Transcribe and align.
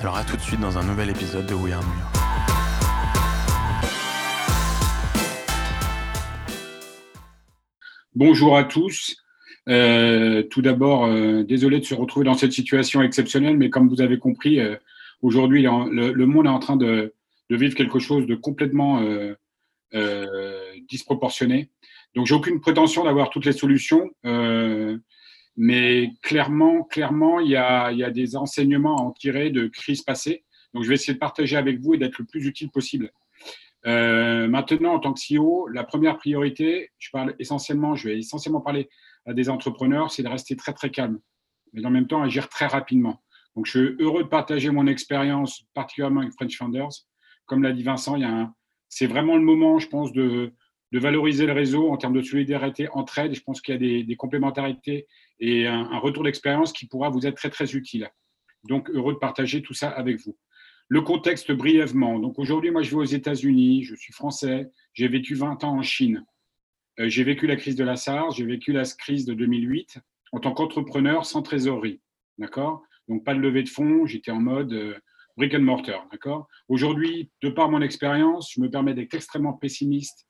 Alors 0.00 0.16
à 0.16 0.24
tout 0.24 0.34
de 0.34 0.40
suite 0.40 0.60
dans 0.60 0.78
un 0.78 0.82
nouvel 0.82 1.10
épisode 1.10 1.44
de 1.44 1.52
We 1.52 1.74
Are. 1.74 1.84
Bonjour 8.14 8.56
à 8.56 8.64
tous. 8.64 9.14
Euh, 9.68 10.42
tout 10.44 10.62
d'abord, 10.62 11.04
euh, 11.04 11.42
désolé 11.42 11.80
de 11.80 11.84
se 11.84 11.92
retrouver 11.94 12.24
dans 12.24 12.32
cette 12.32 12.52
situation 12.52 13.02
exceptionnelle, 13.02 13.58
mais 13.58 13.68
comme 13.68 13.90
vous 13.90 14.00
avez 14.00 14.18
compris, 14.18 14.58
euh, 14.58 14.74
aujourd'hui, 15.20 15.64
le, 15.64 16.24
monde 16.24 16.46
est 16.46 16.48
en 16.48 16.60
train 16.60 16.76
de, 16.76 17.12
vivre 17.50 17.74
quelque 17.74 17.98
chose 17.98 18.26
de 18.26 18.36
complètement 18.36 19.02
disproportionné. 20.88 21.68
Donc, 22.14 22.24
j'ai 22.24 22.34
aucune 22.34 22.62
prétention 22.62 23.04
d'avoir 23.04 23.28
toutes 23.28 23.44
les 23.44 23.52
solutions. 23.52 24.08
Mais 25.56 26.12
clairement, 26.22 26.84
clairement, 26.84 27.40
il 27.40 27.50
y 27.50 27.56
a, 27.56 27.92
il 27.92 27.98
y 27.98 28.04
a 28.04 28.10
des 28.10 28.36
enseignements 28.36 28.96
à 28.96 29.02
en 29.02 29.12
tirer 29.12 29.50
de 29.50 29.66
crises 29.66 30.02
passées. 30.02 30.44
Donc, 30.72 30.84
je 30.84 30.88
vais 30.88 30.94
essayer 30.94 31.14
de 31.14 31.18
partager 31.18 31.56
avec 31.56 31.80
vous 31.80 31.94
et 31.94 31.98
d'être 31.98 32.18
le 32.18 32.24
plus 32.24 32.46
utile 32.46 32.70
possible. 32.70 33.10
Euh, 33.86 34.46
maintenant, 34.46 34.94
en 34.94 35.00
tant 35.00 35.12
que 35.12 35.20
CEO, 35.20 35.68
la 35.68 35.84
première 35.84 36.18
priorité, 36.18 36.90
je 36.98 37.10
parle 37.10 37.34
essentiellement, 37.38 37.94
je 37.94 38.08
vais 38.08 38.18
essentiellement 38.18 38.60
parler 38.60 38.88
à 39.26 39.32
des 39.32 39.48
entrepreneurs, 39.48 40.10
c'est 40.10 40.22
de 40.22 40.28
rester 40.28 40.54
très 40.54 40.72
très 40.72 40.90
calme, 40.90 41.18
mais 41.72 41.84
en 41.84 41.90
même 41.90 42.06
temps 42.06 42.22
agir 42.22 42.48
très 42.48 42.66
rapidement. 42.66 43.22
Donc, 43.56 43.66
je 43.66 43.78
suis 43.78 43.96
heureux 43.98 44.22
de 44.22 44.28
partager 44.28 44.70
mon 44.70 44.86
expérience, 44.86 45.64
particulièrement 45.74 46.20
avec 46.20 46.32
French 46.34 46.56
Founders. 46.56 47.06
Comme 47.46 47.62
l'a 47.62 47.72
dit 47.72 47.82
Vincent, 47.82 48.16
il 48.16 48.22
y 48.22 48.24
a 48.24 48.30
un, 48.30 48.54
c'est 48.88 49.06
vraiment 49.06 49.36
le 49.36 49.42
moment, 49.42 49.78
je 49.78 49.88
pense, 49.88 50.12
de, 50.12 50.52
de 50.92 50.98
valoriser 50.98 51.46
le 51.46 51.52
réseau 51.52 51.90
en 51.90 51.96
termes 51.96 52.14
de 52.14 52.22
solidarité, 52.22 52.88
entraide. 52.92 53.34
Je 53.34 53.42
pense 53.42 53.60
qu'il 53.60 53.74
y 53.74 54.00
a 54.00 54.04
des, 54.04 54.16
complémentarités 54.16 55.06
et 55.38 55.66
un, 55.66 55.88
un 55.90 55.98
retour 55.98 56.24
d'expérience 56.24 56.72
qui 56.72 56.86
pourra 56.86 57.10
vous 57.10 57.26
être 57.26 57.36
très, 57.36 57.50
très 57.50 57.74
utile. 57.74 58.10
Donc, 58.64 58.90
heureux 58.90 59.14
de 59.14 59.18
partager 59.18 59.62
tout 59.62 59.74
ça 59.74 59.88
avec 59.88 60.18
vous. 60.20 60.36
Le 60.88 61.02
contexte 61.02 61.52
brièvement. 61.52 62.18
Donc, 62.18 62.38
aujourd'hui, 62.38 62.70
moi, 62.70 62.82
je 62.82 62.90
vais 62.90 62.96
aux 62.96 63.04
États-Unis, 63.04 63.84
je 63.84 63.94
suis 63.94 64.12
français, 64.12 64.70
j'ai 64.92 65.08
vécu 65.08 65.34
20 65.34 65.62
ans 65.64 65.78
en 65.78 65.82
Chine. 65.82 66.24
Euh, 66.98 67.08
j'ai 67.08 67.24
vécu 67.24 67.46
la 67.46 67.56
crise 67.56 67.76
de 67.76 67.84
la 67.84 67.96
SARS, 67.96 68.32
j'ai 68.32 68.44
vécu 68.44 68.72
la 68.72 68.82
crise 68.84 69.24
de 69.24 69.34
2008 69.34 69.98
en 70.32 70.40
tant 70.40 70.52
qu'entrepreneur 70.52 71.24
sans 71.24 71.42
trésorerie. 71.42 72.00
D'accord? 72.38 72.82
Donc, 73.08 73.24
pas 73.24 73.34
de 73.34 73.40
levée 73.40 73.62
de 73.62 73.68
fonds, 73.68 74.06
j'étais 74.06 74.30
en 74.30 74.40
mode 74.40 74.72
euh, 74.72 74.98
brick 75.36 75.54
and 75.54 75.60
mortar. 75.60 76.06
D'accord? 76.10 76.48
Aujourd'hui, 76.68 77.30
de 77.42 77.48
par 77.48 77.70
mon 77.70 77.82
expérience, 77.82 78.52
je 78.52 78.60
me 78.60 78.68
permets 78.68 78.94
d'être 78.94 79.14
extrêmement 79.14 79.52
pessimiste 79.52 80.26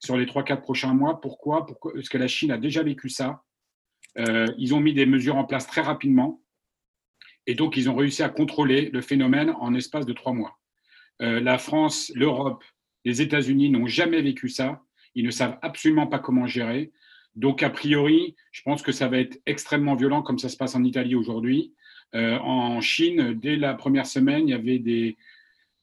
sur 0.00 0.16
les 0.16 0.26
3-4 0.26 0.62
prochains 0.62 0.94
mois. 0.94 1.20
Pourquoi? 1.20 1.66
Parce 1.66 2.08
que 2.08 2.18
la 2.18 2.26
Chine 2.26 2.50
a 2.50 2.58
déjà 2.58 2.82
vécu 2.82 3.08
ça. 3.08 3.44
Euh, 4.18 4.46
ils 4.58 4.74
ont 4.74 4.80
mis 4.80 4.94
des 4.94 5.06
mesures 5.06 5.36
en 5.36 5.44
place 5.44 5.66
très 5.66 5.82
rapidement. 5.82 6.42
Et 7.46 7.54
donc, 7.54 7.76
ils 7.76 7.88
ont 7.88 7.94
réussi 7.94 8.22
à 8.22 8.28
contrôler 8.28 8.90
le 8.92 9.00
phénomène 9.00 9.54
en 9.60 9.74
espace 9.74 10.06
de 10.06 10.12
trois 10.12 10.32
mois. 10.32 10.58
Euh, 11.22 11.40
la 11.40 11.58
France, 11.58 12.10
l'Europe, 12.14 12.64
les 13.04 13.22
États-Unis 13.22 13.70
n'ont 13.70 13.86
jamais 13.86 14.22
vécu 14.22 14.48
ça. 14.48 14.82
Ils 15.14 15.24
ne 15.24 15.30
savent 15.30 15.58
absolument 15.62 16.06
pas 16.06 16.18
comment 16.18 16.46
gérer. 16.46 16.92
Donc, 17.36 17.62
a 17.62 17.70
priori, 17.70 18.34
je 18.52 18.62
pense 18.62 18.82
que 18.82 18.92
ça 18.92 19.08
va 19.08 19.18
être 19.18 19.40
extrêmement 19.46 19.94
violent 19.94 20.22
comme 20.22 20.38
ça 20.38 20.48
se 20.48 20.56
passe 20.56 20.74
en 20.74 20.84
Italie 20.84 21.14
aujourd'hui. 21.14 21.74
Euh, 22.14 22.38
en 22.38 22.80
Chine, 22.80 23.34
dès 23.34 23.56
la 23.56 23.74
première 23.74 24.06
semaine, 24.06 24.48
il 24.48 24.50
y 24.50 24.54
avait 24.54 24.78
des, 24.78 25.16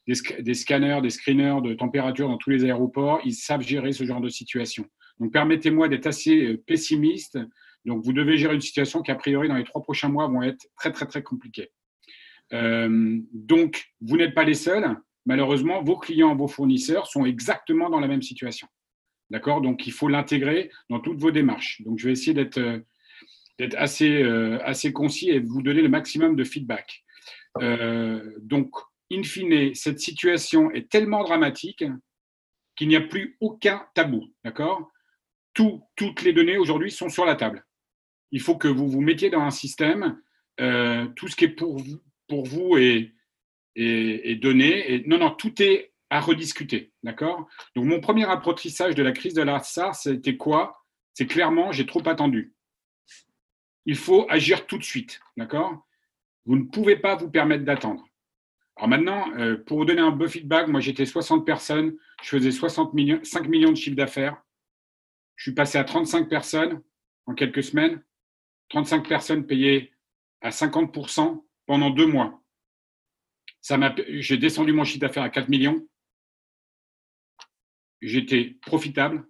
des, 0.07 0.53
scanners, 0.53 1.01
des 1.01 1.09
screeners 1.09 1.61
de 1.63 1.73
température 1.73 2.29
dans 2.29 2.37
tous 2.37 2.49
les 2.49 2.63
aéroports. 2.63 3.19
Ils 3.25 3.33
savent 3.33 3.61
gérer 3.61 3.91
ce 3.91 4.05
genre 4.05 4.21
de 4.21 4.29
situation. 4.29 4.85
Donc, 5.19 5.33
permettez-moi 5.33 5.89
d'être 5.89 6.07
assez 6.07 6.45
euh, 6.45 6.63
pessimiste. 6.65 7.37
Donc, 7.85 8.03
vous 8.03 8.13
devez 8.13 8.37
gérer 8.37 8.55
une 8.55 8.61
situation 8.61 9.01
qui, 9.01 9.11
a 9.11 9.15
priori, 9.15 9.47
dans 9.47 9.55
les 9.55 9.63
trois 9.63 9.81
prochains 9.81 10.09
mois, 10.09 10.27
vont 10.27 10.43
être 10.43 10.65
très, 10.77 10.91
très, 10.91 11.05
très 11.05 11.23
compliquées. 11.23 11.71
Euh, 12.53 13.19
donc, 13.33 13.85
vous 14.01 14.17
n'êtes 14.17 14.33
pas 14.33 14.43
les 14.43 14.53
seuls. 14.53 14.95
Malheureusement, 15.25 15.83
vos 15.83 15.97
clients, 15.97 16.35
vos 16.35 16.47
fournisseurs 16.47 17.07
sont 17.07 17.25
exactement 17.25 17.89
dans 17.89 17.99
la 17.99 18.07
même 18.07 18.21
situation. 18.21 18.67
D'accord? 19.29 19.61
Donc, 19.61 19.87
il 19.87 19.91
faut 19.91 20.07
l'intégrer 20.07 20.71
dans 20.89 21.01
toutes 21.01 21.19
vos 21.19 21.31
démarches. 21.31 21.81
Donc, 21.81 21.99
je 21.99 22.07
vais 22.07 22.13
essayer 22.13 22.33
d'être 22.33 22.59
euh, 22.59 22.79
assez, 23.75 24.23
euh, 24.23 24.59
assez 24.63 24.93
concis 24.93 25.31
et 25.31 25.39
vous 25.39 25.61
donner 25.61 25.81
le 25.81 25.89
maximum 25.89 26.35
de 26.35 26.43
feedback. 26.45 27.03
Donc, 28.39 28.69
in 29.11 29.23
fine, 29.23 29.73
cette 29.75 29.99
situation 29.99 30.71
est 30.71 30.89
tellement 30.89 31.23
dramatique 31.23 31.83
qu'il 32.75 32.87
n'y 32.87 32.95
a 32.95 33.01
plus 33.01 33.37
aucun 33.39 33.85
tabou. 33.93 34.33
D'accord? 34.43 34.91
Tout, 35.53 35.83
Toutes 35.95 36.21
les 36.21 36.33
données 36.33 36.57
aujourd'hui 36.57 36.91
sont 36.91 37.09
sur 37.09 37.25
la 37.25 37.35
table. 37.35 37.65
Il 38.31 38.41
faut 38.41 38.57
que 38.57 38.67
vous 38.67 38.89
vous 38.89 39.01
mettiez 39.01 39.29
dans 39.29 39.41
un 39.41 39.51
système, 39.51 40.21
euh, 40.59 41.07
tout 41.15 41.27
ce 41.27 41.35
qui 41.35 41.45
est 41.45 41.55
pour 41.55 41.77
vous, 41.77 42.77
est, 42.77 43.13
donné. 44.41 45.03
Non, 45.07 45.17
non, 45.17 45.31
tout 45.31 45.61
est 45.61 45.93
à 46.09 46.19
rediscuter. 46.19 46.91
D'accord? 47.03 47.47
Donc, 47.75 47.85
mon 47.85 47.99
premier 47.99 48.25
apprentissage 48.25 48.95
de 48.95 49.03
la 49.03 49.11
crise 49.11 49.33
de 49.33 49.41
la 49.41 49.59
SARS, 49.59 49.95
c'était 49.95 50.37
quoi? 50.37 50.83
C'est 51.13 51.27
clairement, 51.27 51.71
j'ai 51.71 51.85
trop 51.85 52.07
attendu 52.07 52.53
il 53.87 53.95
faut 53.95 54.27
agir 54.29 54.67
tout 54.67 54.77
de 54.77 54.83
suite. 54.83 55.19
D'accord? 55.37 55.87
Vous 56.45 56.57
ne 56.57 56.65
pouvez 56.65 56.97
pas 56.97 57.15
vous 57.15 57.31
permettre 57.31 57.63
d'attendre. 57.63 58.06
Alors 58.77 58.89
maintenant, 58.89 59.31
euh, 59.37 59.57
pour 59.57 59.79
vous 59.79 59.85
donner 59.85 60.01
un 60.01 60.11
beau 60.11 60.27
feedback, 60.27 60.67
moi 60.67 60.79
j'étais 60.79 61.05
60 61.05 61.45
personnes, 61.45 61.97
je 62.21 62.29
faisais 62.29 62.51
60 62.51 62.93
millions, 62.93 63.19
5 63.23 63.47
millions 63.47 63.71
de 63.71 63.75
chiffre 63.75 63.95
d'affaires. 63.95 64.41
Je 65.35 65.43
suis 65.43 65.53
passé 65.53 65.77
à 65.77 65.83
35 65.83 66.29
personnes 66.29 66.81
en 67.25 67.33
quelques 67.33 67.63
semaines. 67.63 68.03
35 68.69 69.07
personnes 69.07 69.45
payées 69.45 69.93
à 70.41 70.49
50% 70.49 71.43
pendant 71.65 71.89
deux 71.89 72.07
mois. 72.07 72.43
Ça 73.61 73.77
m'a, 73.77 73.95
j'ai 74.07 74.37
descendu 74.37 74.73
mon 74.73 74.83
chiffre 74.83 74.99
d'affaires 74.99 75.23
à 75.23 75.29
4 75.29 75.49
millions. 75.49 75.87
J'étais 78.01 78.57
profitable 78.61 79.27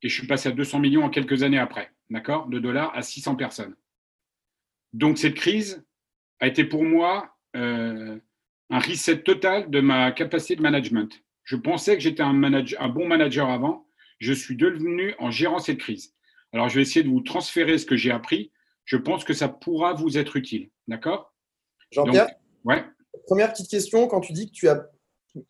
et 0.00 0.08
je 0.08 0.14
suis 0.18 0.26
passé 0.26 0.48
à 0.48 0.52
200 0.52 0.78
millions 0.80 1.04
en 1.04 1.10
quelques 1.10 1.42
années 1.42 1.58
après 1.58 1.92
d'accord, 2.12 2.46
de 2.46 2.58
dollars 2.58 2.94
à 2.94 3.02
600 3.02 3.34
personnes. 3.36 3.74
Donc 4.92 5.18
cette 5.18 5.34
crise 5.34 5.84
a 6.38 6.46
été 6.46 6.64
pour 6.64 6.84
moi 6.84 7.31
euh, 7.56 8.18
un 8.70 8.78
reset 8.78 9.22
total 9.22 9.70
de 9.70 9.80
ma 9.80 10.12
capacité 10.12 10.56
de 10.56 10.62
management. 10.62 11.12
Je 11.44 11.56
pensais 11.56 11.94
que 11.94 12.02
j'étais 12.02 12.22
un, 12.22 12.34
bon 12.88 13.06
manager 13.06 13.50
avant. 13.50 13.86
Je 14.18 14.32
suis 14.32 14.56
devenu 14.56 15.14
en 15.18 15.30
gérant 15.30 15.58
cette 15.58 15.78
crise. 15.78 16.14
Alors 16.52 16.68
je 16.68 16.76
vais 16.76 16.82
essayer 16.82 17.02
de 17.02 17.08
vous 17.08 17.20
transférer 17.20 17.78
ce 17.78 17.86
que 17.86 17.96
j'ai 17.96 18.10
appris. 18.10 18.52
Je 18.84 18.96
pense 18.96 19.24
que 19.24 19.32
ça 19.32 19.48
pourra 19.48 19.94
vous 19.94 20.18
être 20.18 20.36
utile. 20.36 20.70
D'accord? 20.88 21.34
Jean-Pierre? 21.90 22.28
Ouais. 22.64 22.84
Première 23.26 23.52
petite 23.52 23.68
question, 23.68 24.06
quand 24.06 24.20
tu 24.20 24.32
dis 24.32 24.46
que 24.46 24.52
tu 24.52 24.68
as, 24.68 24.86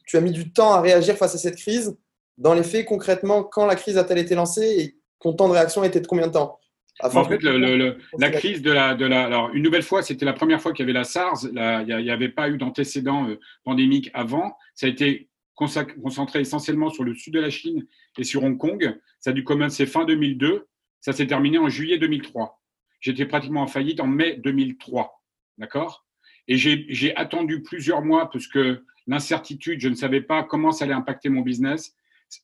tu 0.06 0.16
as 0.16 0.20
mis 0.20 0.32
du 0.32 0.52
temps 0.52 0.72
à 0.72 0.80
réagir 0.80 1.16
face 1.16 1.34
à 1.34 1.38
cette 1.38 1.56
crise, 1.56 1.96
dans 2.38 2.54
les 2.54 2.62
faits, 2.62 2.86
concrètement, 2.86 3.44
quand 3.44 3.66
la 3.66 3.76
crise 3.76 3.98
a-t-elle 3.98 4.18
été 4.18 4.34
lancée 4.34 4.76
et 4.78 4.98
ton 5.20 5.34
temps 5.34 5.48
de 5.48 5.52
réaction 5.52 5.84
était 5.84 6.00
de 6.00 6.06
combien 6.06 6.26
de 6.26 6.32
temps? 6.32 6.58
En 7.00 7.24
fait, 7.24 7.42
le, 7.42 7.58
le, 7.58 7.98
la 8.18 8.30
crise 8.30 8.62
de 8.62 8.70
la, 8.70 8.94
de 8.94 9.06
la. 9.06 9.24
Alors, 9.24 9.50
une 9.54 9.62
nouvelle 9.62 9.82
fois, 9.82 10.02
c'était 10.02 10.24
la 10.24 10.32
première 10.32 10.60
fois 10.60 10.72
qu'il 10.72 10.84
y 10.84 10.86
avait 10.86 10.92
la 10.92 11.04
SARS. 11.04 11.44
il 11.44 11.96
n'y 12.02 12.10
avait 12.10 12.28
pas 12.28 12.48
eu 12.48 12.58
d'antécédent 12.58 13.28
euh, 13.28 13.38
pandémique 13.64 14.10
avant. 14.14 14.56
Ça 14.74 14.86
a 14.86 14.88
été 14.88 15.28
concentré 15.54 16.40
essentiellement 16.40 16.90
sur 16.90 17.04
le 17.04 17.14
sud 17.14 17.34
de 17.34 17.40
la 17.40 17.50
Chine 17.50 17.86
et 18.18 18.24
sur 18.24 18.42
Hong 18.44 18.58
Kong. 18.58 18.98
Ça 19.20 19.30
a 19.30 19.32
dû 19.32 19.44
commencer 19.44 19.86
fin 19.86 20.04
2002. 20.04 20.66
Ça 21.00 21.12
s'est 21.12 21.26
terminé 21.26 21.58
en 21.58 21.68
juillet 21.68 21.98
2003. 21.98 22.60
J'étais 23.00 23.26
pratiquement 23.26 23.62
en 23.62 23.66
faillite 23.66 24.00
en 24.00 24.06
mai 24.06 24.36
2003. 24.36 25.22
D'accord? 25.58 26.06
Et 26.48 26.56
j'ai 26.56 27.16
attendu 27.16 27.62
plusieurs 27.62 28.02
mois 28.02 28.30
parce 28.30 28.46
que 28.46 28.84
l'incertitude, 29.06 29.80
je 29.80 29.88
ne 29.88 29.94
savais 29.94 30.20
pas 30.20 30.42
comment 30.42 30.72
ça 30.72 30.84
allait 30.84 30.94
impacter 30.94 31.28
mon 31.28 31.40
business. 31.40 31.94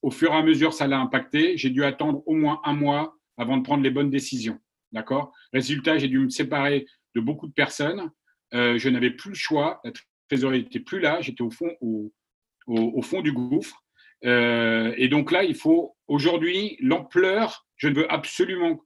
Au 0.02 0.10
fur 0.10 0.32
et 0.32 0.36
à 0.36 0.42
mesure, 0.42 0.72
ça 0.72 0.86
l'a 0.86 0.98
impacté. 0.98 1.56
J'ai 1.56 1.70
dû 1.70 1.84
attendre 1.84 2.22
au 2.26 2.34
moins 2.34 2.60
un 2.64 2.74
mois 2.74 3.17
avant 3.38 3.56
de 3.56 3.62
prendre 3.62 3.82
les 3.82 3.90
bonnes 3.90 4.10
décisions. 4.10 4.60
D'accord? 4.92 5.32
Résultat, 5.52 5.98
j'ai 5.98 6.08
dû 6.08 6.18
me 6.18 6.28
séparer 6.28 6.86
de 7.14 7.20
beaucoup 7.20 7.46
de 7.46 7.52
personnes. 7.52 8.10
Euh, 8.54 8.78
je 8.78 8.88
n'avais 8.88 9.10
plus 9.10 9.30
le 9.30 9.36
choix. 9.36 9.80
La 9.84 9.92
trésorerie 10.28 10.64
n'était 10.64 10.80
plus 10.80 11.00
là. 11.00 11.20
J'étais 11.20 11.42
au 11.42 11.50
fond, 11.50 11.70
au, 11.80 13.02
fond 13.02 13.22
du 13.22 13.32
gouffre. 13.32 13.82
Euh, 14.24 14.92
et 14.96 15.08
donc 15.08 15.30
là, 15.30 15.44
il 15.44 15.54
faut 15.54 15.96
aujourd'hui 16.08 16.76
l'ampleur. 16.80 17.66
Je 17.76 17.88
ne 17.88 17.94
veux 17.94 18.12
absolument 18.12 18.80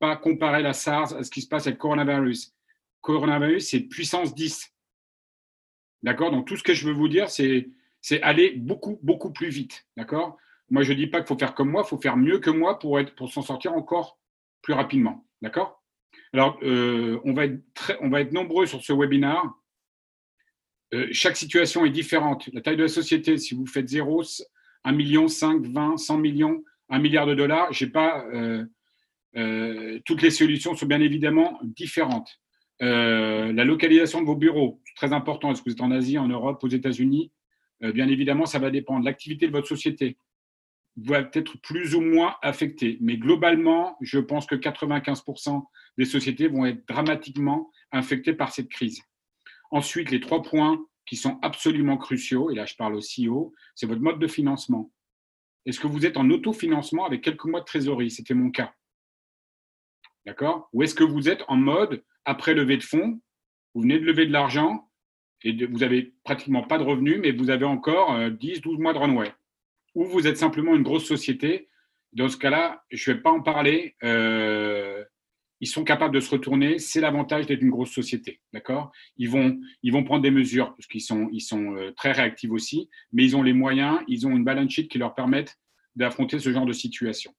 pas 0.00 0.16
comparer 0.16 0.62
la 0.62 0.72
SARS 0.72 1.14
à 1.14 1.22
ce 1.22 1.30
qui 1.30 1.42
se 1.42 1.48
passe 1.48 1.66
avec 1.66 1.78
le 1.78 1.82
coronavirus. 1.82 2.52
Coronavirus, 3.02 3.68
c'est 3.68 3.80
puissance 3.80 4.34
10. 4.34 4.72
D'accord? 6.02 6.32
Donc 6.32 6.46
tout 6.46 6.56
ce 6.56 6.64
que 6.64 6.74
je 6.74 6.86
veux 6.86 6.94
vous 6.94 7.08
dire, 7.08 7.30
c'est 7.30 7.68
aller 8.22 8.52
beaucoup, 8.56 8.98
beaucoup 9.02 9.32
plus 9.32 9.48
vite. 9.48 9.86
D'accord? 9.96 10.36
Moi, 10.70 10.82
je 10.82 10.92
ne 10.92 10.96
dis 10.96 11.06
pas 11.06 11.18
qu'il 11.18 11.26
faut 11.26 11.38
faire 11.38 11.54
comme 11.54 11.70
moi, 11.70 11.82
il 11.84 11.88
faut 11.88 12.00
faire 12.00 12.16
mieux 12.16 12.38
que 12.38 12.50
moi 12.50 12.78
pour, 12.78 12.98
pour 13.16 13.32
s'en 13.32 13.42
sortir 13.42 13.74
encore 13.74 14.18
plus 14.62 14.72
rapidement. 14.74 15.26
D'accord? 15.42 15.82
Alors, 16.32 16.58
euh, 16.62 17.20
on, 17.24 17.34
va 17.34 17.44
être 17.46 17.98
on 18.00 18.08
va 18.08 18.20
être 18.20 18.32
nombreux 18.32 18.66
sur 18.66 18.82
ce 18.82 18.92
webinaire. 18.92 19.42
Euh, 20.94 21.08
chaque 21.12 21.36
situation 21.36 21.84
est 21.84 21.90
différente. 21.90 22.48
La 22.52 22.60
taille 22.60 22.76
de 22.76 22.82
la 22.82 22.88
société, 22.88 23.36
si 23.38 23.54
vous 23.54 23.66
faites 23.66 23.88
0, 23.88 24.22
1 24.84 24.92
million, 24.92 25.28
5, 25.28 25.66
20, 25.66 25.96
100 25.96 26.18
millions, 26.18 26.62
1 26.88 26.98
milliard 26.98 27.26
de 27.26 27.34
dollars, 27.34 27.72
j'ai 27.72 27.86
pas. 27.86 28.24
Euh, 28.32 28.64
toutes 30.04 30.20
les 30.20 30.30
solutions 30.30 30.74
sont 30.74 30.86
bien 30.86 31.00
évidemment 31.00 31.58
différentes. 31.62 32.40
la 32.80 33.64
localisation 33.64 34.20
de 34.20 34.26
vos 34.26 34.36
bureaux, 34.36 34.82
très 34.96 35.12
important. 35.14 35.50
Est-ce 35.50 35.62
que 35.62 35.70
vous 35.70 35.76
êtes 35.76 35.80
en 35.80 35.90
Asie, 35.90 36.18
en 36.18 36.28
Europe, 36.28 36.62
aux 36.62 36.68
États-Unis? 36.68 37.32
Bien 37.80 38.08
évidemment, 38.08 38.44
ça 38.44 38.58
va 38.58 38.70
dépendre. 38.70 39.04
L'activité 39.04 39.46
de 39.46 39.52
votre 39.52 39.68
société 39.68 40.18
va 40.96 41.20
être 41.32 41.58
plus 41.62 41.94
ou 41.94 42.00
moins 42.00 42.36
affectée. 42.42 42.98
Mais 43.00 43.16
globalement, 43.16 43.96
je 44.00 44.18
pense 44.18 44.46
que 44.46 44.54
95% 44.54 45.64
des 45.98 46.04
sociétés 46.04 46.48
vont 46.48 46.66
être 46.66 46.86
dramatiquement 46.86 47.70
infectées 47.92 48.34
par 48.34 48.52
cette 48.52 48.68
crise. 48.68 49.02
Ensuite, 49.70 50.10
les 50.10 50.20
trois 50.20 50.42
points 50.42 50.84
qui 51.06 51.16
sont 51.16 51.38
absolument 51.42 51.96
cruciaux, 51.96 52.50
et 52.50 52.54
là 52.54 52.66
je 52.66 52.74
parle 52.76 52.94
au 52.94 53.00
CEO, 53.00 53.52
c'est 53.74 53.86
votre 53.86 54.02
mode 54.02 54.18
de 54.18 54.26
financement. 54.26 54.92
Est-ce 55.64 55.80
que 55.80 55.86
vous 55.86 56.06
êtes 56.06 56.16
en 56.16 56.28
autofinancement 56.30 57.06
avec 57.06 57.22
quelques 57.22 57.44
mois 57.44 57.60
de 57.60 57.64
trésorerie? 57.64 58.10
C'était 58.10 58.34
mon 58.34 58.50
cas. 58.50 58.74
D'accord? 60.26 60.68
Ou 60.72 60.82
est-ce 60.82 60.94
que 60.94 61.04
vous 61.04 61.28
êtes 61.28 61.42
en 61.48 61.56
mode 61.56 62.04
après 62.24 62.54
levée 62.54 62.76
de 62.76 62.82
fonds 62.82 63.20
Vous 63.74 63.82
venez 63.82 63.98
de 63.98 64.04
lever 64.04 64.26
de 64.26 64.32
l'argent 64.32 64.88
et 65.42 65.66
vous 65.66 65.78
n'avez 65.78 66.14
pratiquement 66.24 66.62
pas 66.62 66.78
de 66.78 66.84
revenus, 66.84 67.18
mais 67.20 67.32
vous 67.32 67.50
avez 67.50 67.64
encore 67.64 68.16
10-12 68.16 68.74
euh, 68.74 68.78
mois 68.78 68.92
de 68.92 68.98
runway? 68.98 69.32
Ou 69.94 70.04
vous 70.04 70.26
êtes 70.26 70.38
simplement 70.38 70.74
une 70.74 70.82
grosse 70.82 71.04
société. 71.04 71.68
Dans 72.12 72.28
ce 72.28 72.36
cas-là, 72.36 72.84
je 72.90 73.10
ne 73.10 73.16
vais 73.16 73.22
pas 73.22 73.30
en 73.30 73.40
parler. 73.40 73.96
Euh, 74.02 75.04
ils 75.60 75.68
sont 75.68 75.84
capables 75.84 76.14
de 76.14 76.20
se 76.20 76.30
retourner. 76.30 76.78
C'est 76.78 77.00
l'avantage 77.00 77.46
d'être 77.46 77.62
une 77.62 77.70
grosse 77.70 77.92
société, 77.92 78.40
d'accord? 78.52 78.90
Ils 79.16 79.30
vont, 79.30 79.58
ils 79.82 79.92
vont 79.92 80.02
prendre 80.02 80.22
des 80.22 80.30
mesures 80.30 80.74
parce 80.74 80.86
qu'ils 80.86 81.02
sont, 81.02 81.28
ils 81.32 81.40
sont 81.40 81.76
euh, 81.76 81.92
très 81.92 82.12
réactifs 82.12 82.50
aussi, 82.50 82.88
mais 83.12 83.24
ils 83.24 83.36
ont 83.36 83.42
les 83.42 83.52
moyens, 83.52 84.00
ils 84.08 84.26
ont 84.26 84.30
une 84.30 84.44
balance 84.44 84.72
sheet 84.72 84.88
qui 84.88 84.98
leur 84.98 85.14
permettent 85.14 85.56
d'affronter 85.94 86.38
ce 86.38 86.52
genre 86.52 86.66
de 86.66 86.72
situation. 86.72 87.32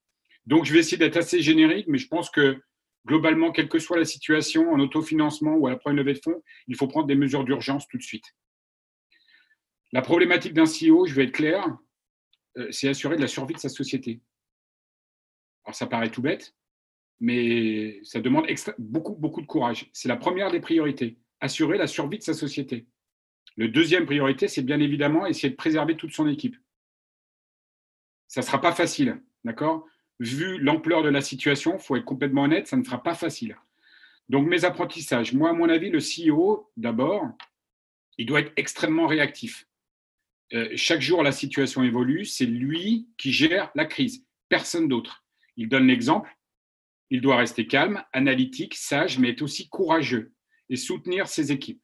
Donc, 0.46 0.66
je 0.66 0.74
vais 0.74 0.80
essayer 0.80 0.98
d'être 0.98 1.18
assez 1.18 1.42
générique, 1.42 1.88
mais 1.88 1.98
je 1.98 2.08
pense 2.08 2.30
que 2.30 2.62
globalement, 3.06 3.52
quelle 3.52 3.70
que 3.70 3.80
soit 3.80 3.98
la 3.98 4.06
situation, 4.06 4.72
en 4.72 4.80
autofinancement 4.80 5.56
ou 5.56 5.68
à 5.68 5.72
la 5.72 5.76
première 5.76 6.04
levée 6.04 6.14
de 6.14 6.24
fonds, 6.24 6.42
il 6.68 6.76
faut 6.76 6.88
prendre 6.88 7.08
des 7.08 7.16
mesures 7.16 7.44
d'urgence 7.44 7.88
tout 7.88 7.98
de 7.98 8.04
suite. 8.04 8.26
La 9.92 10.02
problématique 10.02 10.54
d'un 10.54 10.64
CEO, 10.64 11.06
je 11.06 11.14
vais 11.14 11.26
être 11.26 11.34
clair, 11.34 11.78
c'est 12.72 12.90
assurer 12.90 13.18
la 13.18 13.28
survie 13.28 13.54
de 13.54 13.60
sa 13.60 13.70
société. 13.70 14.22
Alors, 15.66 15.76
ça 15.76 15.88
paraît 15.88 16.12
tout 16.12 16.22
bête, 16.22 16.56
mais 17.20 18.00
ça 18.04 18.20
demande 18.20 18.48
beaucoup, 18.78 19.16
beaucoup 19.16 19.42
de 19.42 19.48
courage. 19.48 19.90
C'est 19.94 20.10
la 20.10 20.18
première 20.18 20.52
des 20.52 20.60
priorités, 20.60 21.18
assurer 21.40 21.78
la 21.78 21.88
survie 21.88 22.18
de 22.18 22.24
sa 22.24 22.34
société. 22.34 22.86
Le 23.56 23.68
deuxième 23.68 24.06
priorité, 24.06 24.48
c'est 24.48 24.64
bien 24.64 24.80
évidemment 24.80 25.26
essayer 25.26 25.50
de 25.50 25.56
préserver 25.56 25.96
toute 25.96 26.14
son 26.14 26.28
équipe. 26.28 26.58
Ça 28.28 28.42
ne 28.42 28.46
sera 28.46 28.60
pas 28.60 28.74
facile, 28.74 29.22
d'accord? 29.44 29.86
Vu 30.20 30.58
l'ampleur 30.58 31.04
de 31.04 31.10
la 31.10 31.22
situation, 31.22 31.76
il 31.78 31.82
faut 31.82 31.96
être 31.96 32.06
complètement 32.06 32.44
honnête, 32.44 32.68
ça 32.68 32.78
ne 32.78 32.84
sera 32.84 33.02
pas 33.02 33.14
facile. 33.14 33.58
Donc 34.30 34.48
mes 34.48 34.66
apprentissages, 34.66 35.34
moi 35.34 35.50
à 35.50 35.54
mon 35.54 35.70
avis, 35.70 35.90
le 35.90 36.00
CEO, 36.00 36.72
d'abord, 36.78 37.30
il 38.18 38.26
doit 38.26 38.40
être 38.40 38.54
extrêmement 38.56 39.08
réactif. 39.08 39.68
Euh, 40.54 40.70
chaque 40.76 41.02
jour, 41.02 41.24
la 41.24 41.32
situation 41.32 41.84
évolue, 41.84 42.26
c'est 42.26 42.46
lui 42.46 43.08
qui 43.18 43.32
gère 43.32 43.72
la 43.76 43.86
crise, 43.86 44.26
personne 44.50 44.88
d'autre. 44.88 45.26
Il 45.58 45.68
donne 45.68 45.88
l'exemple, 45.88 46.30
il 47.10 47.22
doit 47.22 47.38
rester 47.38 47.68
calme, 47.68 48.04
analytique, 48.14 48.76
sage, 48.76 49.20
mais 49.20 49.30
être 49.30 49.42
aussi 49.42 49.70
courageux 49.70 50.34
et 50.70 50.76
soutenir 50.76 51.28
ses 51.28 51.52
équipes. 51.52 51.82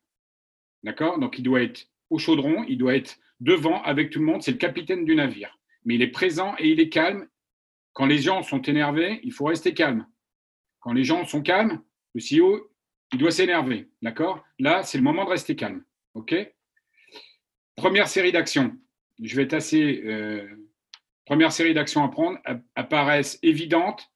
D'accord? 0.84 1.20
Donc, 1.20 1.38
il 1.38 1.44
doit 1.44 1.62
être 1.62 1.88
au 2.10 2.18
chaudron, 2.18 2.64
il 2.68 2.78
doit 2.78 2.96
être 2.96 3.18
devant 3.40 3.82
avec 3.84 4.10
tout 4.10 4.20
le 4.20 4.26
monde. 4.26 4.42
C'est 4.42 4.52
le 4.52 4.58
capitaine 4.58 5.06
du 5.06 5.16
navire. 5.16 5.60
Mais 5.86 5.96
il 5.96 6.02
est 6.02 6.08
présent 6.08 6.56
et 6.58 6.70
il 6.70 6.80
est 6.80 6.90
calme. 6.90 7.28
Quand 7.94 8.06
les 8.06 8.20
gens 8.20 8.44
sont 8.44 8.62
énervés, 8.62 9.20
il 9.24 9.32
faut 9.32 9.46
rester 9.46 9.74
calme. 9.74 10.08
Quand 10.80 10.94
les 10.94 11.04
gens 11.04 11.26
sont 11.26 11.42
calmes, 11.42 11.82
le 12.14 12.22
CEO, 12.22 12.72
il 13.14 13.20
doit 13.20 13.32
s'énerver. 13.32 13.90
D'accord? 14.02 14.44
Là, 14.58 14.84
c'est 14.84 14.98
le 14.98 15.04
moment 15.04 15.26
de 15.26 15.30
rester 15.30 15.56
calme. 15.56 15.84
OK? 16.14 16.36
Première 17.80 18.08
série 18.08 18.32
d'actions. 18.32 18.76
Je 19.22 19.36
vais 19.36 19.44
être 19.44 19.54
assez. 19.54 20.02
Euh, 20.06 20.48
première 21.26 21.52
série 21.52 21.74
d'actions 21.74 22.04
à 22.04 22.10
prendre 22.10 22.40
apparaissent 22.76 23.40
évidentes 23.42 24.10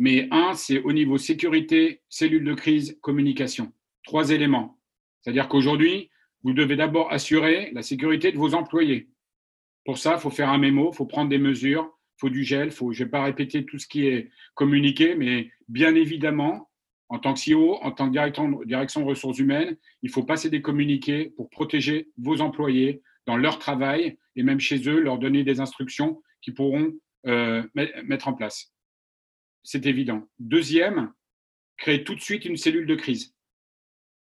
mais 0.00 0.28
un, 0.30 0.54
c'est 0.54 0.80
au 0.80 0.94
niveau 0.94 1.18
sécurité, 1.18 2.00
cellule 2.08 2.42
de 2.42 2.54
crise, 2.54 2.98
communication. 3.02 3.70
Trois 4.02 4.30
éléments. 4.30 4.80
C'est-à-dire 5.20 5.46
qu'aujourd'hui, 5.46 6.08
vous 6.42 6.54
devez 6.54 6.74
d'abord 6.74 7.12
assurer 7.12 7.70
la 7.74 7.82
sécurité 7.82 8.32
de 8.32 8.38
vos 8.38 8.54
employés. 8.54 9.10
Pour 9.84 9.98
ça, 9.98 10.14
il 10.14 10.20
faut 10.20 10.30
faire 10.30 10.48
un 10.48 10.56
mémo, 10.56 10.88
il 10.90 10.96
faut 10.96 11.04
prendre 11.04 11.28
des 11.28 11.36
mesures, 11.36 11.82
il 12.16 12.20
faut 12.20 12.30
du 12.30 12.44
gel, 12.44 12.70
faut, 12.70 12.94
je 12.94 13.00
ne 13.00 13.04
vais 13.04 13.10
pas 13.10 13.24
répéter 13.24 13.66
tout 13.66 13.78
ce 13.78 13.86
qui 13.86 14.06
est 14.06 14.30
communiqué, 14.54 15.16
mais 15.16 15.50
bien 15.68 15.94
évidemment, 15.94 16.69
en 17.10 17.18
tant 17.18 17.34
que 17.34 17.52
CEO, 17.52 17.74
en 17.82 17.92
tant 17.92 18.10
que 18.10 18.64
direction, 18.64 19.04
ressources 19.04 19.38
humaines, 19.38 19.76
il 20.02 20.10
faut 20.10 20.22
passer 20.22 20.48
des 20.48 20.62
communiqués 20.62 21.34
pour 21.36 21.50
protéger 21.50 22.08
vos 22.16 22.40
employés 22.40 23.02
dans 23.26 23.36
leur 23.36 23.58
travail 23.58 24.16
et 24.36 24.42
même 24.42 24.60
chez 24.60 24.88
eux, 24.88 25.00
leur 25.00 25.18
donner 25.18 25.44
des 25.44 25.60
instructions 25.60 26.22
qu'ils 26.40 26.54
pourront 26.54 26.92
euh, 27.26 27.62
mettre 27.74 28.28
en 28.28 28.32
place 28.32 28.72
c'est 29.62 29.86
évident. 29.86 30.28
Deuxième, 30.38 31.12
créer 31.76 32.04
tout 32.04 32.14
de 32.14 32.20
suite 32.20 32.44
une 32.44 32.56
cellule 32.56 32.86
de 32.86 32.94
crise. 32.94 33.34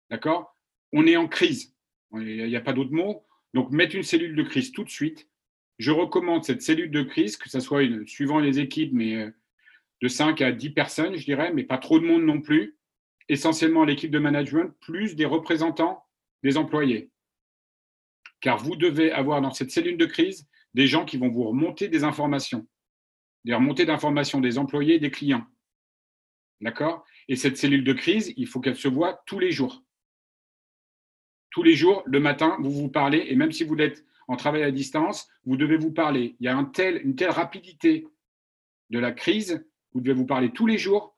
D'accord? 0.09 0.55
On 0.91 1.05
est 1.05 1.15
en 1.15 1.27
crise. 1.27 1.75
Il 2.13 2.47
n'y 2.47 2.55
a 2.55 2.61
pas 2.61 2.73
d'autre 2.73 2.91
mot. 2.91 3.25
Donc, 3.53 3.71
mettre 3.71 3.95
une 3.95 4.03
cellule 4.03 4.35
de 4.35 4.43
crise 4.43 4.71
tout 4.71 4.83
de 4.83 4.89
suite. 4.89 5.29
Je 5.77 5.91
recommande 5.91 6.43
cette 6.43 6.61
cellule 6.61 6.91
de 6.91 7.03
crise, 7.03 7.37
que 7.37 7.49
ce 7.49 7.59
soit 7.59 7.83
suivant 8.05 8.39
les 8.39 8.59
équipes, 8.59 8.91
mais 8.93 9.15
euh, 9.15 9.31
de 10.01 10.07
5 10.07 10.41
à 10.41 10.51
10 10.51 10.71
personnes, 10.71 11.15
je 11.15 11.25
dirais, 11.25 11.53
mais 11.53 11.63
pas 11.63 11.77
trop 11.77 11.99
de 11.99 12.05
monde 12.05 12.23
non 12.23 12.41
plus. 12.41 12.77
Essentiellement 13.29 13.85
l'équipe 13.85 14.11
de 14.11 14.19
management, 14.19 14.73
plus 14.81 15.15
des 15.15 15.25
représentants 15.25 16.05
des 16.43 16.57
employés. 16.57 17.11
Car 18.41 18.57
vous 18.57 18.75
devez 18.75 19.11
avoir 19.11 19.41
dans 19.41 19.51
cette 19.51 19.71
cellule 19.71 19.97
de 19.97 20.05
crise 20.05 20.47
des 20.73 20.87
gens 20.87 21.05
qui 21.05 21.17
vont 21.17 21.29
vous 21.29 21.43
remonter 21.43 21.87
des 21.87 22.03
informations 22.03 22.67
des 23.45 23.53
remontées 23.53 23.85
d'informations 23.85 24.41
des 24.41 24.57
employés 24.57 24.95
et 24.95 24.99
des 24.99 25.11
clients. 25.11 25.45
D'accord? 26.61 27.05
Et 27.27 27.35
cette 27.35 27.57
cellule 27.57 27.83
de 27.83 27.93
crise, 27.93 28.33
il 28.35 28.47
faut 28.47 28.59
qu'elle 28.59 28.75
se 28.75 28.87
voit 28.87 29.21
tous 29.25 29.39
les 29.39 29.51
jours. 29.51 29.83
Tous 31.51 31.63
les 31.63 31.75
jours, 31.75 32.03
le 32.05 32.19
matin, 32.19 32.57
vous 32.59 32.71
vous 32.71 32.89
parlez, 32.89 33.25
et 33.27 33.35
même 33.35 33.51
si 33.51 33.63
vous 33.63 33.75
êtes 33.77 34.05
en 34.27 34.35
travail 34.35 34.63
à 34.63 34.71
distance, 34.71 35.27
vous 35.45 35.57
devez 35.57 35.77
vous 35.77 35.91
parler. 35.91 36.35
Il 36.39 36.45
y 36.45 36.47
a 36.49 36.53
une 36.53 37.15
telle 37.15 37.31
rapidité 37.31 38.07
de 38.89 38.99
la 38.99 39.11
crise, 39.11 39.65
vous 39.93 40.01
devez 40.01 40.13
vous 40.13 40.25
parler 40.25 40.51
tous 40.51 40.67
les 40.67 40.77
jours, 40.77 41.17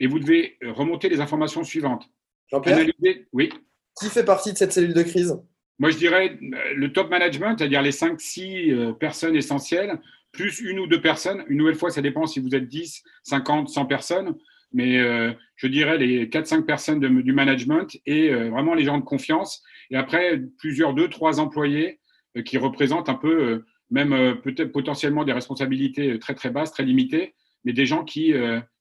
et 0.00 0.06
vous 0.06 0.18
devez 0.18 0.58
remonter 0.62 1.08
les 1.08 1.20
informations 1.20 1.64
suivantes. 1.64 2.08
Jean-Pierre 2.50 2.86
Oui. 3.32 3.50
Qui 3.98 4.08
fait 4.08 4.24
partie 4.24 4.52
de 4.52 4.58
cette 4.58 4.72
cellule 4.72 4.94
de 4.94 5.02
crise? 5.02 5.38
Moi, 5.78 5.90
je 5.90 5.96
dirais 5.96 6.38
euh, 6.42 6.74
le 6.74 6.92
top 6.92 7.10
management, 7.10 7.56
c'est-à-dire 7.58 7.82
les 7.82 7.90
5-6 7.90 8.72
euh, 8.72 8.92
personnes 8.92 9.36
essentielles 9.36 9.98
plus 10.36 10.60
une 10.60 10.78
ou 10.78 10.86
deux 10.86 11.00
personnes. 11.00 11.44
Une 11.48 11.58
nouvelle 11.58 11.74
fois, 11.74 11.90
ça 11.90 12.02
dépend 12.02 12.26
si 12.26 12.40
vous 12.40 12.54
êtes 12.54 12.68
10, 12.68 13.02
50, 13.24 13.68
100 13.68 13.86
personnes. 13.86 14.34
Mais 14.72 14.98
euh, 14.98 15.32
je 15.56 15.66
dirais 15.66 15.96
les 15.96 16.26
4-5 16.26 16.64
personnes 16.64 17.00
du 17.00 17.32
management 17.32 17.96
et 18.04 18.30
euh, 18.30 18.50
vraiment 18.50 18.74
les 18.74 18.84
gens 18.84 18.98
de 18.98 19.04
confiance. 19.04 19.62
Et 19.90 19.96
après, 19.96 20.40
plusieurs, 20.58 20.92
deux, 20.92 21.08
trois 21.08 21.40
employés 21.40 22.00
euh, 22.36 22.42
qui 22.42 22.58
représentent 22.58 23.08
un 23.08 23.14
peu, 23.14 23.64
même 23.90 24.40
peut-être 24.42 24.72
potentiellement 24.72 25.24
des 25.24 25.32
responsabilités 25.32 26.18
très, 26.18 26.34
très 26.34 26.50
basses, 26.50 26.72
très 26.72 26.82
limitées, 26.82 27.34
mais 27.64 27.72
des 27.72 27.86
gens 27.86 28.04
qui, 28.04 28.34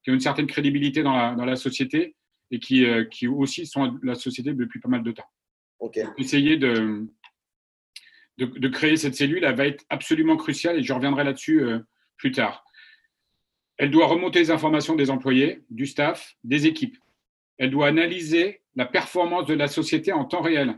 qui 0.06 0.12
ont 0.12 0.14
une 0.14 0.22
certaine 0.22 0.48
crédibilité 0.48 1.04
dans 1.04 1.18
la, 1.18 1.34
dans 1.34 1.46
la 1.46 1.56
société 1.56 2.16
et 2.52 2.60
qui, 2.60 2.86
qui 3.10 3.28
aussi 3.28 3.66
sont 3.66 3.98
la 4.04 4.14
société 4.14 4.54
depuis 4.54 4.80
pas 4.80 4.88
mal 4.88 5.02
de 5.02 5.12
temps. 5.12 5.26
Okay. 5.80 6.06
Essayer 6.18 6.58
de, 6.58 7.08
de, 8.38 8.68
créer 8.68 8.98
cette 8.98 9.16
cellule, 9.16 9.44
elle 9.44 9.56
va 9.56 9.66
être 9.66 9.84
absolument 9.90 10.38
cruciale 10.38 10.78
et 10.78 10.84
je 10.84 10.94
reviendrai 10.94 11.24
là-dessus 11.24 11.64
euh, 11.64 11.80
plus 12.18 12.32
tard. 12.32 12.64
Elle 13.78 13.92
doit 13.92 14.08
remonter 14.08 14.40
les 14.40 14.52
informations 14.52 14.96
des 14.96 15.10
employés, 15.10 15.64
du 15.70 15.86
staff, 15.86 16.36
des 16.44 16.66
équipes. 16.66 16.98
Elle 17.58 17.72
doit 17.72 17.88
analyser 17.88 18.62
la 18.76 18.86
performance 18.86 19.48
de 19.48 19.54
la 19.54 19.68
société 19.68 20.14
en 20.14 20.26
temps 20.26 20.42
réel. 20.42 20.78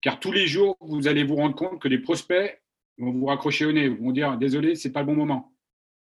Car 0.00 0.18
tous 0.18 0.32
les 0.32 0.46
jours, 0.46 0.76
vous 0.80 1.08
allez 1.08 1.24
vous 1.24 1.36
rendre 1.36 1.54
compte 1.54 1.80
que 1.80 1.88
les 1.88 1.98
prospects 1.98 2.60
vont 2.98 3.12
vous 3.12 3.26
raccrocher 3.26 3.64
au 3.64 3.72
nez, 3.72 3.88
vont 3.88 4.12
dire 4.12 4.36
désolé, 4.38 4.74
ce 4.74 4.88
n'est 4.88 4.92
pas 4.92 5.00
le 5.00 5.06
bon 5.06 5.14
moment. 5.14 5.53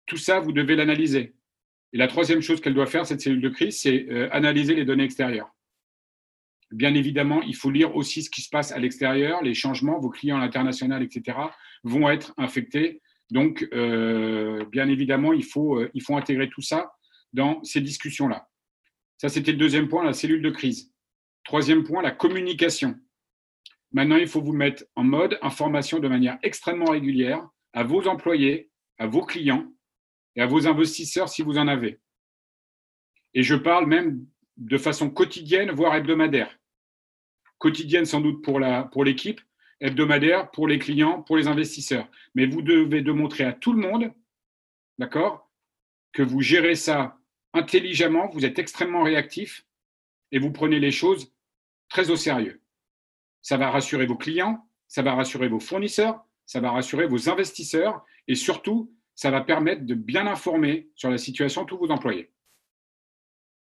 Tout 0.08 0.16
ça, 0.16 0.40
vous 0.40 0.52
devez 0.52 0.74
l'analyser. 0.74 1.34
Et 1.92 1.98
la 1.98 2.08
troisième 2.08 2.40
chose 2.40 2.60
qu'elle 2.60 2.74
doit 2.74 2.86
faire, 2.86 3.06
cette 3.06 3.20
cellule 3.20 3.42
de 3.42 3.48
crise, 3.50 3.80
c'est 3.80 4.06
euh, 4.10 4.28
analyser 4.32 4.74
les 4.74 4.84
données 4.84 5.04
extérieures. 5.04 5.54
Bien 6.70 6.94
évidemment, 6.94 7.42
il 7.42 7.54
faut 7.54 7.70
lire 7.70 7.94
aussi 7.94 8.22
ce 8.22 8.30
qui 8.30 8.42
se 8.42 8.48
passe 8.48 8.72
à 8.72 8.78
l'extérieur, 8.78 9.42
les 9.42 9.54
changements, 9.54 9.98
vos 9.98 10.10
clients 10.10 10.36
à 10.36 10.40
l'international, 10.40 11.02
etc., 11.02 11.38
vont 11.84 12.10
être 12.10 12.34
infectés. 12.36 13.00
Donc, 13.30 13.66
euh, 13.72 14.64
bien 14.66 14.88
évidemment, 14.88 15.32
il 15.32 15.44
faut, 15.44 15.78
euh, 15.78 15.90
il 15.94 16.02
faut 16.02 16.16
intégrer 16.16 16.48
tout 16.48 16.62
ça 16.62 16.92
dans 17.32 17.62
ces 17.62 17.80
discussions-là. 17.80 18.48
Ça, 19.18 19.28
c'était 19.28 19.52
le 19.52 19.58
deuxième 19.58 19.88
point, 19.88 20.04
la 20.04 20.14
cellule 20.14 20.42
de 20.42 20.50
crise. 20.50 20.92
Troisième 21.44 21.84
point, 21.84 22.02
la 22.02 22.10
communication. 22.10 22.96
Maintenant, 23.92 24.16
il 24.16 24.28
faut 24.28 24.42
vous 24.42 24.52
mettre 24.52 24.84
en 24.94 25.04
mode 25.04 25.38
information 25.42 25.98
de 25.98 26.08
manière 26.08 26.38
extrêmement 26.42 26.90
régulière 26.90 27.46
à 27.72 27.84
vos 27.84 28.06
employés, 28.06 28.70
à 28.98 29.06
vos 29.06 29.24
clients 29.24 29.70
et 30.38 30.40
à 30.40 30.46
vos 30.46 30.66
investisseurs 30.66 31.28
si 31.28 31.42
vous 31.42 31.58
en 31.58 31.68
avez. 31.68 32.00
Et 33.34 33.42
je 33.42 33.56
parle 33.56 33.86
même 33.86 34.24
de 34.56 34.78
façon 34.78 35.10
quotidienne, 35.10 35.70
voire 35.70 35.94
hebdomadaire 35.94 36.58
quotidienne 37.58 38.06
sans 38.06 38.20
doute 38.20 38.42
pour 38.42 38.60
l'équipe, 39.04 39.40
pour 39.40 39.48
hebdomadaire 39.80 40.50
pour 40.52 40.68
les 40.68 40.78
clients, 40.78 41.22
pour 41.22 41.36
les 41.36 41.48
investisseurs. 41.48 42.08
Mais 42.34 42.46
vous 42.46 42.62
devez 42.62 43.02
démontrer 43.02 43.44
à 43.44 43.52
tout 43.52 43.72
le 43.72 43.80
monde, 43.80 44.12
d'accord, 44.98 45.50
que 46.12 46.22
vous 46.22 46.40
gérez 46.40 46.76
ça 46.76 47.18
intelligemment, 47.52 48.28
vous 48.28 48.44
êtes 48.44 48.58
extrêmement 48.58 49.02
réactif 49.02 49.66
et 50.30 50.38
vous 50.38 50.52
prenez 50.52 50.78
les 50.78 50.92
choses 50.92 51.32
très 51.88 52.10
au 52.10 52.16
sérieux. 52.16 52.62
Ça 53.42 53.56
va 53.56 53.70
rassurer 53.70 54.06
vos 54.06 54.16
clients, 54.16 54.68
ça 54.86 55.02
va 55.02 55.14
rassurer 55.14 55.48
vos 55.48 55.60
fournisseurs, 55.60 56.24
ça 56.46 56.60
va 56.60 56.70
rassurer 56.70 57.06
vos 57.06 57.28
investisseurs 57.28 58.04
et 58.26 58.34
surtout, 58.34 58.94
ça 59.18 59.32
va 59.32 59.40
permettre 59.40 59.84
de 59.84 59.94
bien 59.94 60.28
informer 60.28 60.90
sur 60.94 61.10
la 61.10 61.18
situation 61.18 61.64
tous 61.64 61.76
vos 61.76 61.90
employés. 61.90 62.30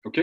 OK? 0.04 0.20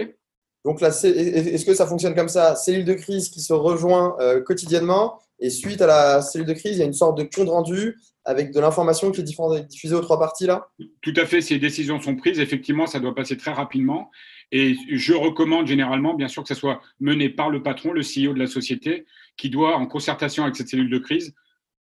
Donc, 0.64 0.84
est-ce 0.84 1.66
que 1.66 1.74
ça 1.74 1.88
fonctionne 1.88 2.14
comme 2.14 2.30
ça? 2.30 2.56
Cellule 2.56 2.86
de 2.86 2.94
crise 2.94 3.30
qui 3.30 3.42
se 3.42 3.52
rejoint 3.52 4.16
euh, 4.20 4.42
quotidiennement 4.42 5.20
et 5.40 5.50
suite 5.50 5.82
à 5.82 5.88
la 5.88 6.22
cellule 6.22 6.46
de 6.46 6.54
crise, 6.54 6.74
il 6.74 6.80
y 6.80 6.84
a 6.84 6.86
une 6.86 6.94
sorte 6.94 7.18
de 7.18 7.24
compte 7.24 7.50
rendu 7.50 7.98
avec 8.24 8.54
de 8.54 8.60
l'information 8.60 9.12
qui 9.12 9.22
est 9.22 9.64
diffusée 9.68 9.96
aux 9.96 10.02
trois 10.02 10.20
parties 10.20 10.46
là? 10.46 10.70
Tout 11.02 11.14
à 11.16 11.26
fait, 11.26 11.40
les 11.50 11.58
décisions 11.58 12.00
sont 12.00 12.16
prises, 12.16 12.40
effectivement, 12.40 12.86
ça 12.86 13.00
doit 13.00 13.16
passer 13.16 13.36
très 13.36 13.52
rapidement. 13.52 14.12
Et 14.52 14.76
je 14.92 15.14
recommande 15.14 15.66
généralement, 15.66 16.14
bien 16.14 16.28
sûr, 16.28 16.44
que 16.44 16.50
ça 16.50 16.56
soit 16.56 16.82
mené 17.00 17.30
par 17.30 17.50
le 17.50 17.64
patron, 17.64 17.94
le 17.94 18.02
CEO 18.02 18.36
de 18.36 18.40
la 18.40 18.48
société, 18.48 19.08
qui 19.38 19.50
doit, 19.50 19.76
en 19.76 19.88
concertation 19.88 20.44
avec 20.44 20.56
cette 20.56 20.70
cellule 20.70 20.92
de 20.92 21.00
crise, 21.00 21.34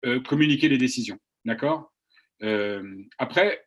euh, 0.05 0.19
communiquer 0.19 0.67
les 0.67 0.77
décisions. 0.77 1.17
D'accord? 1.45 1.90
Après, 3.17 3.63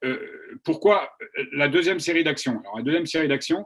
pourquoi 0.64 1.16
la 1.52 1.69
deuxième 1.69 2.00
série 2.00 2.25
d'actions 2.25 2.61
Alors, 2.61 2.78
la 2.78 2.83
deuxième 2.83 3.07
série 3.07 3.28
d'actions, 3.28 3.64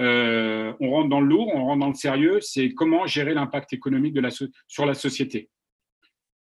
euh, 0.00 0.72
on 0.80 0.90
rentre 0.90 1.10
dans 1.10 1.20
le 1.20 1.26
lourd, 1.26 1.48
on 1.54 1.66
rentre 1.66 1.80
dans 1.80 1.88
le 1.88 1.94
sérieux, 1.94 2.40
c'est 2.40 2.72
comment 2.72 3.06
gérer 3.06 3.34
l'impact 3.34 3.72
économique 3.72 4.16
sur 4.66 4.86
la 4.86 4.94
société. 4.94 5.50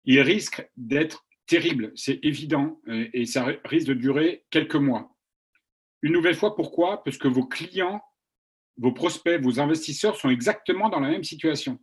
Il 0.03 0.19
risque 0.19 0.67
d'être 0.75 1.25
terrible, 1.47 1.91
c'est 1.95 2.19
évident, 2.23 2.81
euh, 2.89 3.07
et 3.13 3.25
ça 3.25 3.45
risque 3.63 3.87
de 3.87 3.93
durer 3.93 4.43
quelques 4.49 4.75
mois. 4.75 5.15
Une 6.01 6.11
nouvelle 6.11 6.35
fois, 6.35 6.55
pourquoi? 6.55 7.03
Parce 7.03 7.17
que 7.17 7.29
vos 7.29 7.45
clients, 7.45 8.01
vos 8.77 8.91
prospects, 8.91 9.41
vos 9.41 9.59
investisseurs 9.59 10.17
sont 10.17 10.29
exactement 10.29 10.89
dans 10.89 10.99
la 10.99 11.09
même 11.09 11.23
situation. 11.23 11.79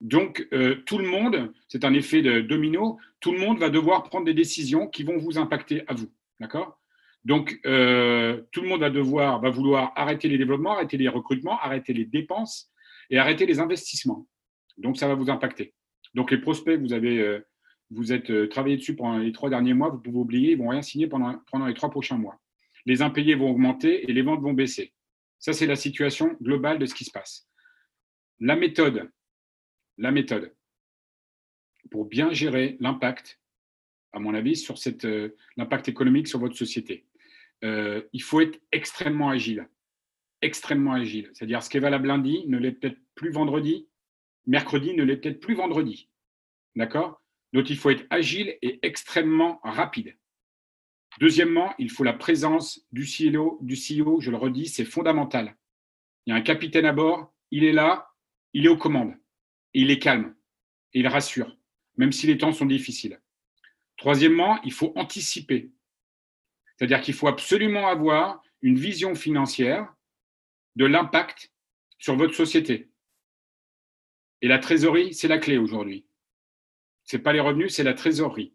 Donc, 0.00 0.46
euh, 0.52 0.76
tout 0.86 0.98
le 0.98 1.06
monde, 1.06 1.52
c'est 1.68 1.84
un 1.84 1.92
effet 1.92 2.22
de 2.22 2.40
domino, 2.40 2.98
tout 3.20 3.32
le 3.32 3.38
monde 3.38 3.58
va 3.58 3.68
devoir 3.68 4.04
prendre 4.04 4.24
des 4.24 4.34
décisions 4.34 4.86
qui 4.86 5.02
vont 5.02 5.18
vous 5.18 5.38
impacter 5.38 5.82
à 5.88 5.94
vous. 5.94 6.10
D'accord? 6.40 6.80
Donc, 7.24 7.60
euh, 7.66 8.40
tout 8.50 8.62
le 8.62 8.68
monde 8.68 8.80
va 8.80 8.88
devoir, 8.88 9.40
va 9.40 9.50
vouloir 9.50 9.92
arrêter 9.96 10.28
les 10.28 10.38
développements, 10.38 10.72
arrêter 10.72 10.96
les 10.96 11.08
recrutements, 11.08 11.60
arrêter 11.60 11.92
les 11.92 12.06
dépenses 12.06 12.72
et 13.10 13.18
arrêter 13.18 13.44
les 13.44 13.60
investissements. 13.60 14.26
Donc, 14.78 14.96
ça 14.96 15.06
va 15.06 15.14
vous 15.14 15.28
impacter. 15.28 15.74
Donc, 16.14 16.30
les 16.30 16.38
prospects, 16.38 16.80
vous 16.80 16.94
avez, 16.94 17.18
euh, 17.18 17.46
vous 17.90 18.12
êtes 18.12 18.48
travaillé 18.48 18.78
dessus 18.78 18.96
pendant 18.96 19.18
les 19.18 19.32
trois 19.32 19.50
derniers 19.50 19.74
mois, 19.74 19.90
vous 19.90 19.98
pouvez 19.98 20.16
oublier, 20.16 20.52
ils 20.52 20.58
vont 20.58 20.68
rien 20.68 20.80
signer 20.80 21.08
pendant, 21.08 21.38
pendant 21.50 21.66
les 21.66 21.74
trois 21.74 21.90
prochains 21.90 22.16
mois. 22.16 22.40
Les 22.86 23.02
impayés 23.02 23.34
vont 23.34 23.50
augmenter 23.50 24.10
et 24.10 24.14
les 24.14 24.22
ventes 24.22 24.40
vont 24.40 24.54
baisser. 24.54 24.94
Ça, 25.38 25.52
c'est 25.52 25.66
la 25.66 25.76
situation 25.76 26.38
globale 26.40 26.78
de 26.78 26.86
ce 26.86 26.94
qui 26.94 27.04
se 27.04 27.10
passe. 27.10 27.46
La 28.38 28.56
méthode, 28.56 29.10
la 30.00 30.10
méthode 30.10 30.52
pour 31.90 32.06
bien 32.06 32.32
gérer 32.32 32.76
l'impact, 32.80 33.40
à 34.12 34.18
mon 34.18 34.34
avis, 34.34 34.56
sur 34.56 34.78
cette, 34.78 35.06
l'impact 35.56 35.88
économique 35.88 36.26
sur 36.26 36.38
votre 36.38 36.56
société. 36.56 37.06
Euh, 37.62 38.02
il 38.12 38.22
faut 38.22 38.40
être 38.40 38.60
extrêmement 38.72 39.28
agile. 39.28 39.68
Extrêmement 40.42 40.94
agile. 40.94 41.30
C'est-à-dire, 41.32 41.62
ce 41.62 41.70
qui 41.70 41.76
est 41.76 41.80
valable 41.80 42.08
lundi 42.08 42.44
ne 42.46 42.58
l'est 42.58 42.72
peut-être 42.72 42.98
plus 43.14 43.30
vendredi, 43.30 43.88
mercredi 44.46 44.94
ne 44.94 45.04
l'est 45.04 45.16
peut-être 45.16 45.40
plus 45.40 45.54
vendredi. 45.54 46.08
D'accord? 46.76 47.22
Donc, 47.52 47.68
il 47.68 47.76
faut 47.76 47.90
être 47.90 48.06
agile 48.10 48.56
et 48.62 48.78
extrêmement 48.82 49.60
rapide. 49.62 50.16
Deuxièmement, 51.18 51.74
il 51.78 51.90
faut 51.90 52.04
la 52.04 52.12
présence 52.12 52.86
du 52.92 53.02
CEO, 53.02 53.58
du 53.60 53.74
CEO 53.74 54.20
je 54.20 54.30
le 54.30 54.36
redis, 54.36 54.68
c'est 54.68 54.84
fondamental. 54.84 55.56
Il 56.24 56.30
y 56.30 56.32
a 56.32 56.36
un 56.36 56.42
capitaine 56.42 56.86
à 56.86 56.92
bord, 56.92 57.34
il 57.50 57.64
est 57.64 57.72
là, 57.72 58.12
il 58.52 58.64
est 58.64 58.68
aux 58.68 58.76
commandes, 58.76 59.14
il 59.74 59.90
est 59.90 59.98
calme, 59.98 60.34
et 60.92 61.00
il 61.00 61.08
rassure, 61.08 61.56
même 61.96 62.12
si 62.12 62.26
les 62.26 62.38
temps 62.38 62.52
sont 62.52 62.66
difficiles. 62.66 63.20
Troisièmement, 63.96 64.60
il 64.62 64.72
faut 64.72 64.92
anticiper. 64.96 65.70
C'est-à-dire 66.76 67.00
qu'il 67.02 67.14
faut 67.14 67.28
absolument 67.28 67.88
avoir 67.88 68.42
une 68.62 68.78
vision 68.78 69.14
financière 69.14 69.94
de 70.76 70.86
l'impact 70.86 71.52
sur 71.98 72.16
votre 72.16 72.34
société. 72.34 72.88
Et 74.42 74.48
la 74.48 74.58
trésorerie, 74.58 75.12
c'est 75.12 75.28
la 75.28 75.38
clé 75.38 75.58
aujourd'hui. 75.58 76.06
Ce 77.04 77.16
n'est 77.16 77.22
pas 77.22 77.32
les 77.32 77.40
revenus, 77.40 77.74
c'est 77.74 77.84
la 77.84 77.94
trésorerie. 77.94 78.54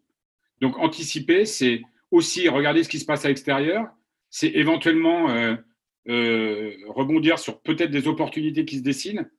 Donc 0.60 0.78
anticiper, 0.78 1.44
c'est 1.44 1.82
aussi 2.10 2.48
regarder 2.48 2.82
ce 2.82 2.88
qui 2.88 2.98
se 2.98 3.04
passe 3.04 3.24
à 3.24 3.28
l'extérieur, 3.28 3.86
c'est 4.30 4.48
éventuellement 4.48 5.30
euh, 5.30 5.54
euh, 6.08 6.74
rebondir 6.88 7.38
sur 7.38 7.60
peut-être 7.60 7.90
des 7.90 8.08
opportunités 8.08 8.64
qui 8.64 8.78
se 8.78 8.82
dessinent, 8.82 9.30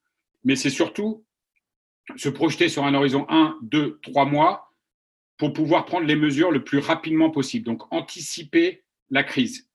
mais 0.44 0.56
c'est 0.56 0.70
surtout 0.70 1.26
se 2.16 2.30
projeter 2.30 2.70
sur 2.70 2.86
un 2.86 2.94
horizon 2.94 3.26
1, 3.30 3.58
2, 3.64 4.00
3 4.02 4.26
mois 4.26 4.74
pour 5.38 5.54
pouvoir 5.54 5.86
prendre 5.86 6.08
les 6.08 6.16
mesures 6.16 6.52
le 6.52 6.64
plus 6.64 6.80
rapidement 6.80 7.30
possible. 7.30 7.66
Donc, 7.66 7.84
anticiper 7.92 8.84
la 9.10 9.24
crise. 9.24 9.70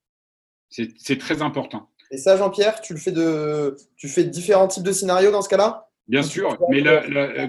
C'est 0.71 1.19
très 1.19 1.43
important. 1.43 1.91
Et 2.11 2.17
ça, 2.17 2.37
Jean-Pierre, 2.37 2.81
tu, 2.81 2.95
le 2.95 2.99
fais 2.99 3.12
de, 3.12 3.77
tu 3.97 4.09
fais 4.09 4.25
différents 4.25 4.69
types 4.69 4.83
de 4.83 4.93
scénarios 4.93 5.31
dans 5.31 5.43
ce 5.43 5.49
cas-là? 5.49 5.89
Bien 6.09 6.23
sûr, 6.23 6.59
mais 6.69 6.83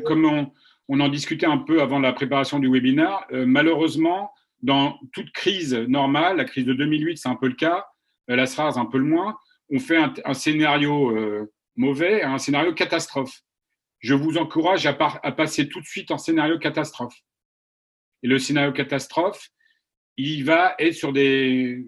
comme 0.05 0.51
on, 0.87 0.99
en 0.99 1.09
discutait 1.09 1.45
un 1.45 1.57
peu 1.57 1.81
avant 1.81 1.99
la 1.99 2.13
préparation 2.13 2.59
du 2.59 2.69
webinaire, 2.69 3.25
euh, 3.31 3.45
malheureusement, 3.45 4.31
dans 4.61 4.99
toute 5.11 5.31
crise 5.31 5.73
normale, 5.73 6.37
la 6.37 6.45
crise 6.45 6.65
de 6.65 6.73
2008, 6.73 7.17
c'est 7.17 7.29
un 7.29 7.35
peu 7.35 7.47
le 7.47 7.55
cas, 7.55 7.85
euh, 8.29 8.35
la 8.35 8.45
SRAS, 8.45 8.77
un 8.77 8.85
peu 8.85 8.99
le 8.99 9.05
moins, 9.05 9.37
on 9.69 9.79
fait 9.79 9.97
un, 9.97 10.33
scénario 10.33 11.11
euh, 11.11 11.51
mauvais 11.75 12.21
un 12.21 12.37
scénario 12.37 12.73
catastrophe. 12.73 13.41
Je 14.03 14.13
vous 14.13 14.37
encourage 14.37 14.85
à 14.85 15.31
passer 15.31 15.69
tout 15.69 15.79
de 15.79 15.85
suite 15.85 16.11
en 16.11 16.17
scénario 16.17 16.59
catastrophe. 16.59 17.17
Et 18.21 18.27
le 18.27 18.37
scénario 18.37 18.73
catastrophe, 18.73 19.49
il 20.17 20.43
va 20.43 20.75
être 20.77 20.93
sur 20.93 21.13
des, 21.13 21.85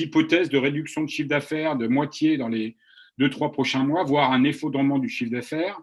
hypothèses 0.00 0.48
de 0.48 0.58
réduction 0.58 1.02
de 1.02 1.08
chiffre 1.08 1.28
d'affaires 1.28 1.76
de 1.76 1.88
moitié 1.88 2.36
dans 2.36 2.48
les 2.48 2.76
deux, 3.18 3.30
trois 3.30 3.50
prochains 3.50 3.82
mois, 3.82 4.04
voire 4.04 4.30
un 4.32 4.44
effondrement 4.44 5.00
du 5.00 5.08
chiffre 5.08 5.32
d'affaires. 5.32 5.80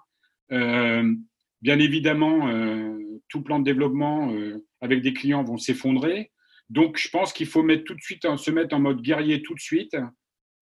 Euh, 0.53 1.13
bien 1.61 1.79
évidemment, 1.79 2.47
euh, 2.47 2.97
tout 3.27 3.41
plan 3.41 3.59
de 3.59 3.65
développement 3.65 4.31
euh, 4.31 4.65
avec 4.79 5.01
des 5.01 5.13
clients 5.13 5.43
vont 5.43 5.57
s'effondrer. 5.57 6.31
Donc, 6.69 6.97
je 6.97 7.09
pense 7.09 7.33
qu'il 7.33 7.47
faut 7.47 7.61
se 7.61 8.51
mettre 8.51 8.75
en 8.75 8.79
mode 8.79 9.01
guerrier 9.01 9.41
tout 9.41 9.53
de 9.53 9.59
suite 9.59 9.97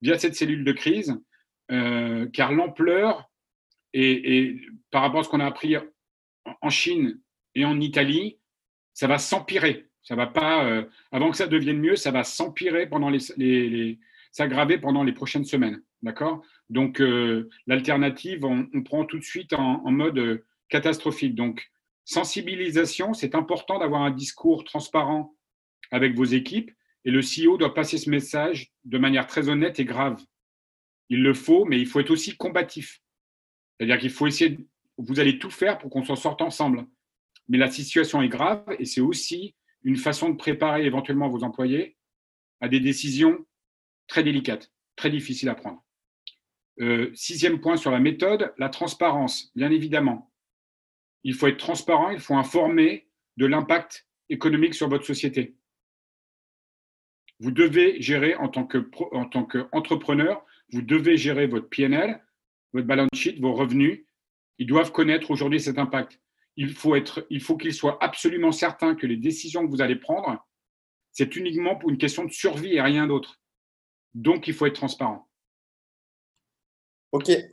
via 0.01 0.17
cette 0.17 0.35
cellule 0.35 0.65
de 0.65 0.71
crise, 0.71 1.15
car 1.69 2.51
l'ampleur 2.51 3.29
et, 3.93 4.59
par 4.91 5.01
rapport 5.01 5.21
à 5.21 5.23
ce 5.23 5.29
qu'on 5.29 5.39
a 5.39 5.45
appris 5.45 5.75
en 6.61 6.69
Chine 6.69 7.19
et 7.55 7.65
en 7.65 7.79
Italie, 7.79 8.39
ça 8.93 9.07
va 9.07 9.17
s'empirer. 9.17 9.87
Ça 10.03 10.15
va 10.15 10.27
pas, 10.27 10.65
euh, 10.65 10.83
avant 11.11 11.31
que 11.31 11.37
ça 11.37 11.47
devienne 11.47 11.79
mieux, 11.79 11.95
ça 11.95 12.11
va 12.11 12.23
s'empirer 12.23 12.87
pendant 12.87 13.09
les, 13.09 13.19
les, 13.37 13.99
s'aggraver 14.31 14.77
pendant 14.77 15.03
les 15.03 15.13
prochaines 15.13 15.45
semaines. 15.45 15.81
D'accord? 16.01 16.43
Donc, 16.69 16.99
euh, 16.99 17.49
l'alternative, 17.67 18.43
on, 18.43 18.67
prend 18.83 19.05
tout 19.05 19.17
de 19.17 19.23
suite 19.23 19.53
en, 19.53 19.89
mode 19.91 20.17
euh, 20.17 20.45
catastrophique. 20.67 21.35
Donc, 21.35 21.71
sensibilisation, 22.03 23.13
c'est 23.13 23.35
important 23.35 23.79
d'avoir 23.79 24.01
un 24.01 24.11
discours 24.11 24.65
transparent 24.65 25.33
avec 25.91 26.15
vos 26.15 26.25
équipes 26.25 26.71
et 27.05 27.11
le 27.11 27.21
CEO 27.21 27.57
doit 27.57 27.73
passer 27.73 27.97
ce 27.97 28.09
message 28.09 28.71
de 28.83 28.97
manière 28.97 29.27
très 29.27 29.49
honnête 29.49 29.79
et 29.79 29.85
grave. 29.85 30.21
Il 31.09 31.21
le 31.21 31.33
faut, 31.33 31.65
mais 31.65 31.79
il 31.79 31.85
faut 31.85 31.99
être 31.99 32.11
aussi 32.11 32.35
combatif. 32.35 33.02
C'est-à-dire 33.83 33.99
qu'il 33.99 34.11
faut 34.11 34.27
essayer, 34.27 34.65
vous 34.97 35.19
allez 35.19 35.39
tout 35.39 35.49
faire 35.49 35.77
pour 35.77 35.89
qu'on 35.89 36.05
s'en 36.05 36.15
sorte 36.15 36.41
ensemble. 36.41 36.87
Mais 37.49 37.57
la 37.57 37.69
situation 37.69 38.21
est 38.21 38.29
grave 38.29 38.63
et 38.79 38.85
c'est 38.85 39.01
aussi 39.01 39.55
une 39.83 39.97
façon 39.97 40.29
de 40.29 40.37
préparer 40.37 40.85
éventuellement 40.85 41.27
vos 41.27 41.43
employés 41.43 41.97
à 42.61 42.69
des 42.69 42.79
décisions 42.79 43.45
très 44.07 44.23
délicates, 44.23 44.71
très 44.95 45.09
difficiles 45.09 45.49
à 45.49 45.55
prendre. 45.55 45.83
Euh, 46.79 47.11
sixième 47.13 47.59
point 47.59 47.75
sur 47.75 47.91
la 47.91 47.99
méthode, 47.99 48.53
la 48.57 48.69
transparence, 48.69 49.51
bien 49.53 49.69
évidemment. 49.69 50.31
Il 51.25 51.33
faut 51.33 51.47
être 51.47 51.57
transparent, 51.57 52.09
il 52.09 52.21
faut 52.21 52.35
informer 52.35 53.09
de 53.35 53.47
l'impact 53.47 54.07
économique 54.29 54.75
sur 54.75 54.87
votre 54.87 55.05
société. 55.05 55.57
Vous 57.41 57.51
devez 57.51 58.01
gérer 58.01 58.35
en 58.35 58.47
tant 58.47 58.63
qu'entrepreneur, 58.63 60.45
vous 60.71 60.81
devez 60.81 61.17
gérer 61.17 61.47
votre 61.47 61.67
PNL, 61.67 62.23
votre 62.73 62.87
balance 62.87 63.09
sheet, 63.13 63.39
vos 63.39 63.53
revenus. 63.53 64.05
Ils 64.57 64.67
doivent 64.67 64.91
connaître 64.91 65.31
aujourd'hui 65.31 65.59
cet 65.59 65.77
impact. 65.77 66.19
Il 66.55 66.73
faut 66.73 66.95
être, 66.95 67.25
il 67.29 67.41
faut 67.41 67.57
qu'ils 67.57 67.73
soient 67.73 67.97
absolument 68.01 68.51
certains 68.51 68.95
que 68.95 69.07
les 69.07 69.17
décisions 69.17 69.65
que 69.65 69.71
vous 69.71 69.81
allez 69.81 69.95
prendre, 69.95 70.45
c'est 71.11 71.35
uniquement 71.35 71.75
pour 71.75 71.89
une 71.89 71.97
question 71.97 72.25
de 72.25 72.31
survie 72.31 72.73
et 72.73 72.81
rien 72.81 73.07
d'autre. 73.07 73.39
Donc, 74.13 74.47
il 74.47 74.53
faut 74.53 74.65
être 74.65 74.75
transparent. 74.75 75.27
OK. 77.11 77.29
Et 77.29 77.51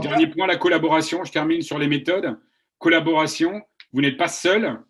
dernier 0.00 0.28
point, 0.28 0.46
la 0.46 0.56
collaboration. 0.56 1.24
Je 1.24 1.32
termine 1.32 1.62
sur 1.62 1.78
les 1.78 1.88
méthodes. 1.88 2.38
Collaboration, 2.78 3.62
vous 3.92 4.00
n'êtes 4.00 4.16
pas 4.16 4.28
seul. 4.28 4.80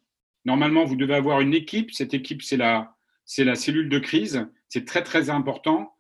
Normalement, 0.45 0.85
vous 0.85 0.97
devez 0.97 1.15
avoir 1.15 1.41
une 1.41 1.55
équipe. 1.55 1.93
Cette 1.93 2.15
équipe, 2.15 2.43
c'est 2.43 2.57
la, 2.57 2.95
c'est 3.25 3.45
la 3.45 3.55
cellule 3.55 3.89
de 3.89 3.99
crise. 3.99 4.47
C'est 4.69 4.85
très, 4.85 5.03
très 5.03 5.31
important 5.31 5.95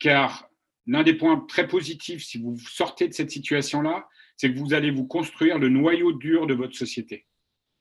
car 0.00 0.50
l'un 0.86 1.02
des 1.02 1.14
points 1.14 1.44
très 1.48 1.68
positifs, 1.68 2.24
si 2.24 2.38
vous 2.38 2.58
sortez 2.58 3.08
de 3.08 3.12
cette 3.12 3.30
situation-là, 3.30 4.08
c'est 4.36 4.52
que 4.52 4.58
vous 4.58 4.74
allez 4.74 4.90
vous 4.90 5.06
construire 5.06 5.58
le 5.58 5.68
noyau 5.68 6.12
dur 6.12 6.46
de 6.46 6.54
votre 6.54 6.76
société. 6.76 7.26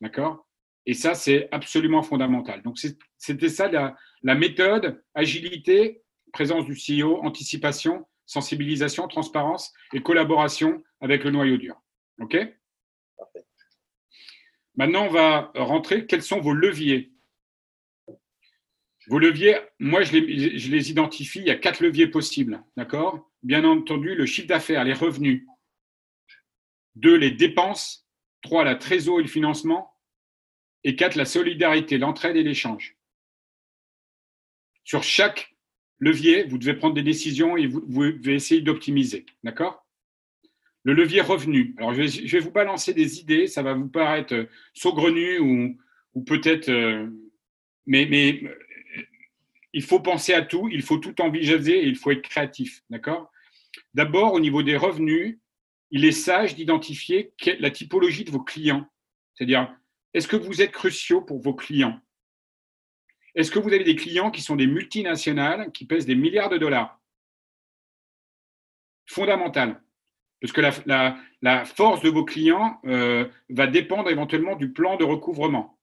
D'accord? 0.01 0.47
Et 0.85 0.93
ça, 0.93 1.13
c'est 1.13 1.47
absolument 1.51 2.03
fondamental. 2.03 2.61
Donc, 2.63 2.79
c'était 3.17 3.49
ça 3.49 3.69
la, 3.69 3.95
la 4.23 4.35
méthode, 4.35 5.03
agilité, 5.13 6.01
présence 6.33 6.65
du 6.65 6.73
CEO, 6.73 7.21
anticipation, 7.23 8.07
sensibilisation, 8.25 9.07
transparence 9.07 9.73
et 9.93 10.01
collaboration 10.01 10.83
avec 11.01 11.23
le 11.23 11.31
noyau 11.31 11.57
dur. 11.57 11.75
OK? 12.19 12.37
Maintenant, 14.75 15.05
on 15.05 15.11
va 15.11 15.51
rentrer. 15.55 16.05
Quels 16.05 16.23
sont 16.23 16.39
vos 16.39 16.53
leviers? 16.53 17.11
Vos 19.11 19.19
leviers, 19.19 19.57
moi, 19.77 20.03
je 20.03 20.13
les, 20.13 20.89
identifie. 20.89 21.39
Il 21.39 21.47
y 21.47 21.49
a 21.49 21.55
quatre 21.55 21.83
leviers 21.83 22.07
possibles. 22.07 22.63
D'accord? 22.77 23.29
Bien 23.43 23.65
entendu, 23.65 24.15
le 24.15 24.25
chiffre 24.25 24.47
d'affaires, 24.47 24.85
les 24.85 24.93
revenus. 24.93 25.45
Deux, 26.95 27.17
les 27.17 27.31
dépenses. 27.31 28.07
Trois, 28.41 28.63
la 28.63 28.75
trésor 28.75 29.19
et 29.19 29.23
le 29.23 29.27
financement. 29.27 29.93
Et 30.85 30.95
quatre, 30.95 31.15
la 31.15 31.25
solidarité, 31.25 31.97
l'entraide 31.97 32.37
et 32.37 32.43
l'échange. 32.43 32.95
Sur 34.85 35.03
chaque 35.03 35.57
levier, 35.99 36.45
vous 36.45 36.57
devez 36.57 36.75
prendre 36.75 36.95
des 36.95 37.03
décisions 37.03 37.57
et 37.57 37.67
vous, 37.67 37.81
devez 37.81 38.35
essayer 38.35 38.61
d'optimiser. 38.61 39.25
D'accord? 39.43 39.85
Le 40.83 40.93
levier 40.93 41.19
revenu. 41.19 41.75
Alors, 41.79 41.93
je 41.93 42.27
vais, 42.31 42.39
vous 42.39 42.51
balancer 42.51 42.93
des 42.93 43.19
idées. 43.19 43.47
Ça 43.47 43.61
va 43.61 43.73
vous 43.73 43.89
paraître 43.89 44.47
saugrenu 44.73 45.39
ou, 45.39 46.23
peut-être. 46.23 46.69
Euh, 46.69 47.09
mais, 47.85 48.07
mais 48.09 48.41
il 49.73 49.83
faut 49.83 49.99
penser 49.99 50.33
à 50.33 50.41
tout, 50.41 50.69
il 50.71 50.81
faut 50.81 50.97
tout 50.97 51.21
envisager 51.21 51.83
et 51.83 51.87
il 51.87 51.95
faut 51.95 52.11
être 52.11 52.21
créatif. 52.21 52.83
D'accord? 52.89 53.31
D'abord, 53.93 54.33
au 54.33 54.39
niveau 54.39 54.63
des 54.63 54.77
revenus, 54.77 55.39
il 55.91 56.05
est 56.05 56.11
sage 56.11 56.55
d'identifier 56.55 57.33
la 57.59 57.71
typologie 57.71 58.23
de 58.23 58.31
vos 58.31 58.41
clients. 58.41 58.87
C'est-à-dire, 59.35 59.73
est-ce 60.13 60.27
que 60.27 60.35
vous 60.35 60.61
êtes 60.61 60.71
cruciaux 60.71 61.21
pour 61.21 61.41
vos 61.41 61.53
clients? 61.53 61.99
Est-ce 63.35 63.51
que 63.51 63.59
vous 63.59 63.69
avez 63.69 63.83
des 63.83 63.95
clients 63.95 64.31
qui 64.31 64.41
sont 64.41 64.55
des 64.55 64.67
multinationales 64.67 65.71
qui 65.71 65.85
pèsent 65.85 66.05
des 66.05 66.15
milliards 66.15 66.49
de 66.49 66.57
dollars? 66.57 66.99
Fondamental. 69.05 69.81
Parce 70.41 70.53
que 70.53 70.61
la, 71.41 71.65
force 71.65 72.01
de 72.01 72.09
vos 72.09 72.25
clients 72.25 72.79
euh, 72.85 73.27
va 73.49 73.67
dépendre 73.67 74.09
éventuellement 74.09 74.55
du 74.55 74.71
plan 74.71 74.97
de 74.97 75.03
recouvrement. 75.03 75.77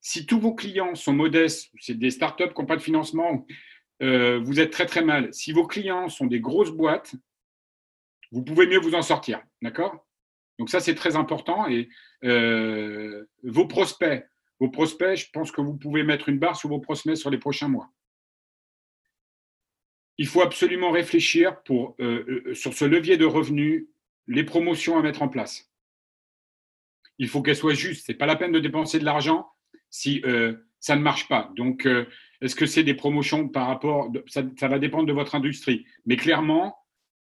Si 0.00 0.24
tous 0.24 0.40
vos 0.40 0.54
clients 0.54 0.94
sont 0.94 1.12
modestes, 1.12 1.70
c'est 1.78 1.98
des 1.98 2.10
startups 2.10 2.48
qui 2.54 2.60
n'ont 2.60 2.66
pas 2.66 2.76
de 2.76 2.82
financement, 2.82 3.46
euh, 4.02 4.38
vous 4.38 4.60
êtes 4.60 4.70
très 4.70 4.86
très 4.86 5.04
mal. 5.04 5.32
Si 5.34 5.52
vos 5.52 5.66
clients 5.66 6.08
sont 6.08 6.26
des 6.26 6.40
grosses 6.40 6.70
boîtes, 6.70 7.14
vous 8.32 8.42
pouvez 8.42 8.66
mieux 8.66 8.78
vous 8.78 8.94
en 8.94 9.02
sortir. 9.02 9.42
D'accord? 9.60 10.06
Donc 10.58 10.70
ça, 10.70 10.80
c'est 10.80 10.94
très 10.94 11.16
important. 11.16 11.68
Et 11.68 11.88
euh, 12.24 13.26
vos 13.42 13.66
prospects, 13.66 14.26
vos 14.58 14.70
prospects, 14.70 15.16
je 15.16 15.30
pense 15.32 15.52
que 15.52 15.60
vous 15.60 15.76
pouvez 15.76 16.02
mettre 16.02 16.28
une 16.28 16.38
barre 16.38 16.56
sur 16.56 16.70
vos 16.70 16.80
prospects 16.80 17.16
sur 17.16 17.30
les 17.30 17.38
prochains 17.38 17.68
mois. 17.68 17.90
Il 20.16 20.26
faut 20.26 20.42
absolument 20.42 20.90
réfléchir 20.90 21.56
euh, 21.70 22.54
sur 22.54 22.74
ce 22.74 22.84
levier 22.84 23.16
de 23.16 23.24
revenus, 23.24 23.86
les 24.26 24.44
promotions 24.44 24.98
à 24.98 25.02
mettre 25.02 25.22
en 25.22 25.28
place. 25.28 25.70
Il 27.18 27.28
faut 27.28 27.42
qu'elles 27.42 27.56
soient 27.56 27.74
justes. 27.74 28.06
Ce 28.06 28.12
n'est 28.12 28.18
pas 28.18 28.26
la 28.26 28.36
peine 28.36 28.52
de 28.52 28.60
dépenser 28.60 28.98
de 28.98 29.04
l'argent 29.04 29.50
si 29.90 30.22
euh, 30.24 30.54
ça 30.78 30.96
ne 30.96 31.02
marche 31.02 31.28
pas. 31.28 31.50
Donc, 31.56 31.86
est-ce 32.40 32.54
que 32.54 32.66
c'est 32.66 32.84
des 32.84 32.94
promotions 32.94 33.48
par 33.48 33.66
rapport 33.66 34.10
ça, 34.26 34.42
va 34.68 34.78
dépendre 34.78 35.06
de 35.06 35.12
votre 35.12 35.34
industrie. 35.34 35.84
Mais 36.06 36.16
clairement, 36.16 36.76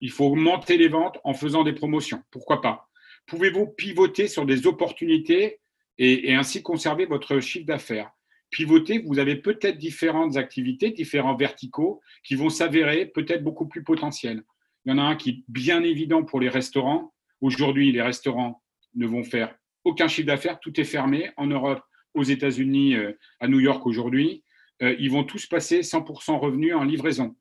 il 0.01 0.11
faut 0.11 0.27
augmenter 0.27 0.77
les 0.77 0.89
ventes 0.89 1.19
en 1.25 1.35
faisant 1.35 1.65
des 1.65 1.73
promotions. 1.73 2.23
Pourquoi 2.31 2.61
pas? 2.61 2.89
Pouvez-vous 3.27 3.69
pivoter 3.69 4.29
sur 4.29 4.47
des 4.47 4.67
opportunités 4.67 5.61
et, 5.99 6.35
ainsi 6.35 6.63
conserver 6.63 7.07
votre 7.07 7.41
chiffre 7.41 7.67
d'affaires? 7.67 8.11
Pivoter, 8.51 8.99
vous 9.07 9.19
avez 9.19 9.37
peut-être 9.37 9.79
différentes 9.79 10.37
activités, 10.37 10.91
différents 10.91 11.37
verticaux 11.37 12.01
qui 12.25 12.35
vont 12.35 12.49
s'avérer 12.51 13.07
peut-être 13.07 13.45
beaucoup 13.45 13.69
plus 13.69 13.85
potentiels. 13.85 14.43
Il 14.85 14.91
y 14.91 14.95
en 14.95 14.99
a 14.99 15.03
un 15.03 15.17
qui 15.17 15.31
est 15.31 15.45
bien 15.49 15.83
évident 15.83 16.25
pour 16.25 16.41
les 16.41 16.49
restaurants. 16.49 17.15
Aujourd'hui, 17.41 17.93
les 17.93 18.03
restaurants 18.03 18.63
ne 18.95 19.07
vont 19.07 19.23
faire 19.23 19.55
aucun 19.85 20.09
chiffre 20.09 20.27
d'affaires, 20.27 20.59
tout 20.61 20.79
est 20.79 20.85
fermé 20.85 21.31
en 21.37 21.47
Europe, 21.47 21.81
aux 22.15 22.23
États-Unis, 22.23 22.95
euh, 22.95 23.13
à 23.41 23.49
New 23.49 23.61
York 23.61 23.87
aujourd'hui. 23.87 24.45
Euh, 24.83 24.97
ils 24.99 25.11
vont 25.11 25.25
tous 25.25 25.47
passer 25.47 25.83
100% 25.83 26.39
revenus 26.39 26.75
en 26.75 26.85
livraison. 26.85 27.37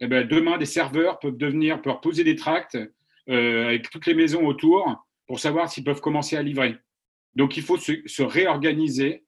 Eh 0.00 0.06
ben, 0.06 0.26
demain, 0.26 0.58
des 0.58 0.66
serveurs 0.66 1.18
peuvent 1.18 1.36
devenir, 1.36 1.82
peuvent 1.82 2.00
poser 2.00 2.24
des 2.24 2.36
tracts 2.36 2.78
euh, 3.28 3.66
avec 3.66 3.90
toutes 3.90 4.06
les 4.06 4.14
maisons 4.14 4.46
autour 4.46 5.06
pour 5.26 5.40
savoir 5.40 5.70
s'ils 5.70 5.84
peuvent 5.84 6.00
commencer 6.00 6.36
à 6.36 6.42
livrer. 6.42 6.76
Donc, 7.34 7.56
il 7.56 7.62
faut 7.62 7.76
se, 7.76 8.22
réorganiser 8.22 9.24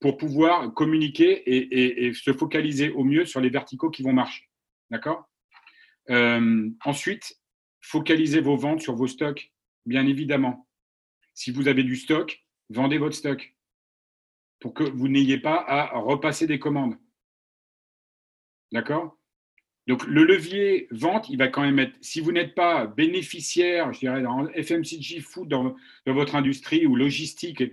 pour 0.00 0.16
pouvoir 0.16 0.72
communiquer 0.74 1.42
et, 1.46 2.12
se 2.14 2.32
focaliser 2.32 2.90
au 2.90 3.04
mieux 3.04 3.24
sur 3.24 3.40
les 3.40 3.50
verticaux 3.50 3.90
qui 3.90 4.02
vont 4.02 4.12
marcher. 4.12 4.48
D'accord? 4.90 5.28
Ensuite, 6.84 7.36
focalisez 7.80 8.40
vos 8.40 8.56
ventes 8.56 8.80
sur 8.80 8.96
vos 8.96 9.06
stocks, 9.06 9.52
bien 9.84 10.06
évidemment. 10.06 10.66
Si 11.34 11.50
vous 11.50 11.68
avez 11.68 11.84
du 11.84 11.96
stock, 11.96 12.42
vendez 12.70 12.98
votre 12.98 13.14
stock 13.14 13.54
pour 14.62 14.72
que 14.72 14.84
vous 14.84 15.08
n'ayez 15.08 15.38
pas 15.38 15.56
à 15.66 15.98
repasser 15.98 16.46
des 16.46 16.60
commandes. 16.60 16.96
D'accord? 18.70 19.18
Donc, 19.88 20.06
le 20.06 20.24
levier 20.24 20.86
vente, 20.92 21.28
il 21.28 21.36
va 21.36 21.48
quand 21.48 21.62
même 21.62 21.80
être, 21.80 21.94
si 22.00 22.20
vous 22.20 22.30
n'êtes 22.30 22.54
pas 22.54 22.86
bénéficiaire, 22.86 23.92
je 23.92 23.98
dirais, 23.98 24.22
dans 24.22 24.46
FMCG 24.46 25.20
food, 25.20 25.48
dans, 25.48 25.74
votre 26.06 26.36
industrie 26.36 26.86
ou 26.86 26.94
logistique, 26.94 27.64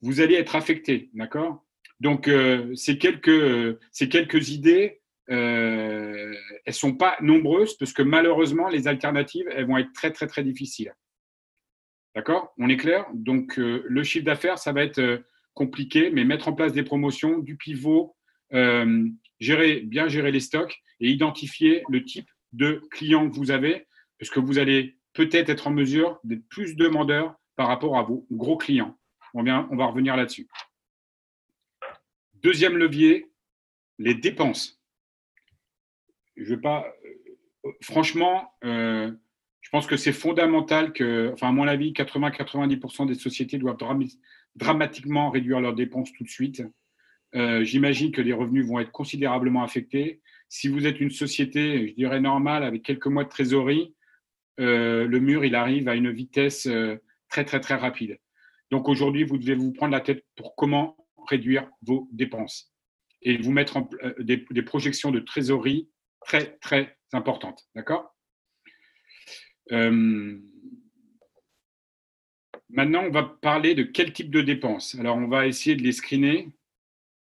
vous 0.00 0.20
allez 0.20 0.36
être 0.36 0.54
affecté, 0.54 1.10
d'accord? 1.14 1.64
Donc, 1.98 2.28
euh, 2.28 2.72
ces, 2.76 2.96
quelques, 2.96 3.76
quelques 4.08 4.50
idées, 4.50 5.00
euh, 5.30 6.32
elles 6.64 6.70
ne 6.70 6.72
sont 6.72 6.94
pas 6.94 7.16
nombreuses 7.20 7.76
parce 7.76 7.92
que 7.92 8.02
malheureusement, 8.02 8.68
les 8.68 8.86
alternatives, 8.86 9.48
elles 9.50 9.66
vont 9.66 9.78
être 9.78 9.92
très, 9.92 10.12
très, 10.12 10.28
très 10.28 10.44
difficiles. 10.44 10.94
D'accord? 12.14 12.54
On 12.58 12.68
est 12.68 12.76
clair? 12.76 13.06
Donc, 13.12 13.58
euh, 13.58 13.82
le 13.88 14.04
chiffre 14.04 14.24
d'affaires, 14.24 14.58
ça 14.58 14.72
va 14.72 14.84
être 14.84 15.24
compliqué, 15.58 16.10
mais 16.10 16.24
mettre 16.24 16.46
en 16.46 16.52
place 16.52 16.72
des 16.72 16.84
promotions, 16.84 17.38
du 17.38 17.56
pivot, 17.56 18.16
gérer, 19.40 19.80
bien 19.80 20.06
gérer 20.08 20.30
les 20.30 20.40
stocks 20.40 20.80
et 21.00 21.10
identifier 21.10 21.82
le 21.88 22.04
type 22.04 22.30
de 22.52 22.80
client 22.92 23.28
que 23.28 23.36
vous 23.36 23.50
avez, 23.50 23.86
parce 24.18 24.30
que 24.30 24.40
vous 24.40 24.58
allez 24.58 24.96
peut-être 25.12 25.48
être 25.48 25.66
en 25.66 25.72
mesure 25.72 26.20
d'être 26.22 26.46
plus 26.48 26.76
demandeur 26.76 27.34
par 27.56 27.66
rapport 27.66 27.98
à 27.98 28.02
vos 28.02 28.24
gros 28.30 28.56
clients. 28.56 28.96
On, 29.34 29.42
vient, 29.42 29.68
on 29.72 29.76
va 29.76 29.86
revenir 29.86 30.16
là-dessus. 30.16 30.48
Deuxième 32.34 32.76
levier, 32.76 33.26
les 33.98 34.14
dépenses. 34.14 34.80
Je 36.36 36.54
vais 36.54 36.60
pas, 36.60 36.86
euh, 37.66 37.72
franchement, 37.82 38.54
euh, 38.64 39.10
Je 39.68 39.70
pense 39.70 39.86
que 39.86 39.98
c'est 39.98 40.14
fondamental 40.14 40.94
que, 40.94 41.30
enfin, 41.34 41.48
à 41.48 41.52
mon 41.52 41.68
avis, 41.68 41.92
80-90% 41.92 43.06
des 43.06 43.14
sociétés 43.14 43.58
doivent 43.58 43.76
dramatiquement 44.56 45.28
réduire 45.28 45.60
leurs 45.60 45.74
dépenses 45.74 46.10
tout 46.14 46.24
de 46.24 46.28
suite. 46.30 46.62
Euh, 47.34 47.64
j'imagine 47.64 48.10
que 48.10 48.22
les 48.22 48.32
revenus 48.32 48.64
vont 48.64 48.78
être 48.78 48.90
considérablement 48.90 49.62
affectés. 49.62 50.22
Si 50.48 50.68
vous 50.68 50.86
êtes 50.86 51.00
une 51.00 51.10
société, 51.10 51.88
je 51.88 51.92
dirais 51.92 52.18
normale, 52.18 52.64
avec 52.64 52.82
quelques 52.82 53.08
mois 53.08 53.24
de 53.24 53.28
trésorerie, 53.28 53.94
euh, 54.58 55.06
le 55.06 55.20
mur, 55.20 55.44
il 55.44 55.54
arrive 55.54 55.86
à 55.90 55.96
une 55.96 56.12
vitesse 56.12 56.66
euh, 56.66 56.96
très, 57.28 57.44
très, 57.44 57.60
très 57.60 57.74
rapide. 57.74 58.18
Donc 58.70 58.88
aujourd'hui, 58.88 59.24
vous 59.24 59.36
devez 59.36 59.54
vous 59.54 59.74
prendre 59.74 59.92
la 59.92 60.00
tête 60.00 60.24
pour 60.34 60.56
comment 60.56 60.96
réduire 61.26 61.68
vos 61.82 62.08
dépenses 62.10 62.72
et 63.20 63.36
vous 63.36 63.52
mettre 63.52 63.80
des, 64.18 64.46
des 64.50 64.62
projections 64.62 65.10
de 65.10 65.20
trésorerie 65.20 65.90
très, 66.24 66.56
très 66.56 66.96
importantes. 67.12 67.68
D'accord? 67.74 68.14
Maintenant, 72.70 73.04
on 73.04 73.10
va 73.10 73.22
parler 73.22 73.74
de 73.74 73.82
quel 73.82 74.12
type 74.12 74.30
de 74.30 74.42
dépenses. 74.42 74.94
Alors, 74.96 75.16
on 75.16 75.28
va 75.28 75.46
essayer 75.46 75.74
de 75.76 75.82
les 75.82 75.92
screener 75.92 76.48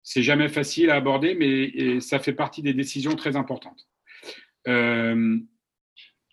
c'est 0.06 0.22
jamais 0.22 0.50
facile 0.50 0.92
à 0.92 0.96
aborder, 0.96 1.34
mais 1.34 2.00
ça 2.00 2.20
fait 2.20 2.34
partie 2.34 2.62
des 2.62 2.76
décisions 2.76 3.16
très 3.16 3.36
importantes. 3.36 3.88
Euh, 4.68 5.40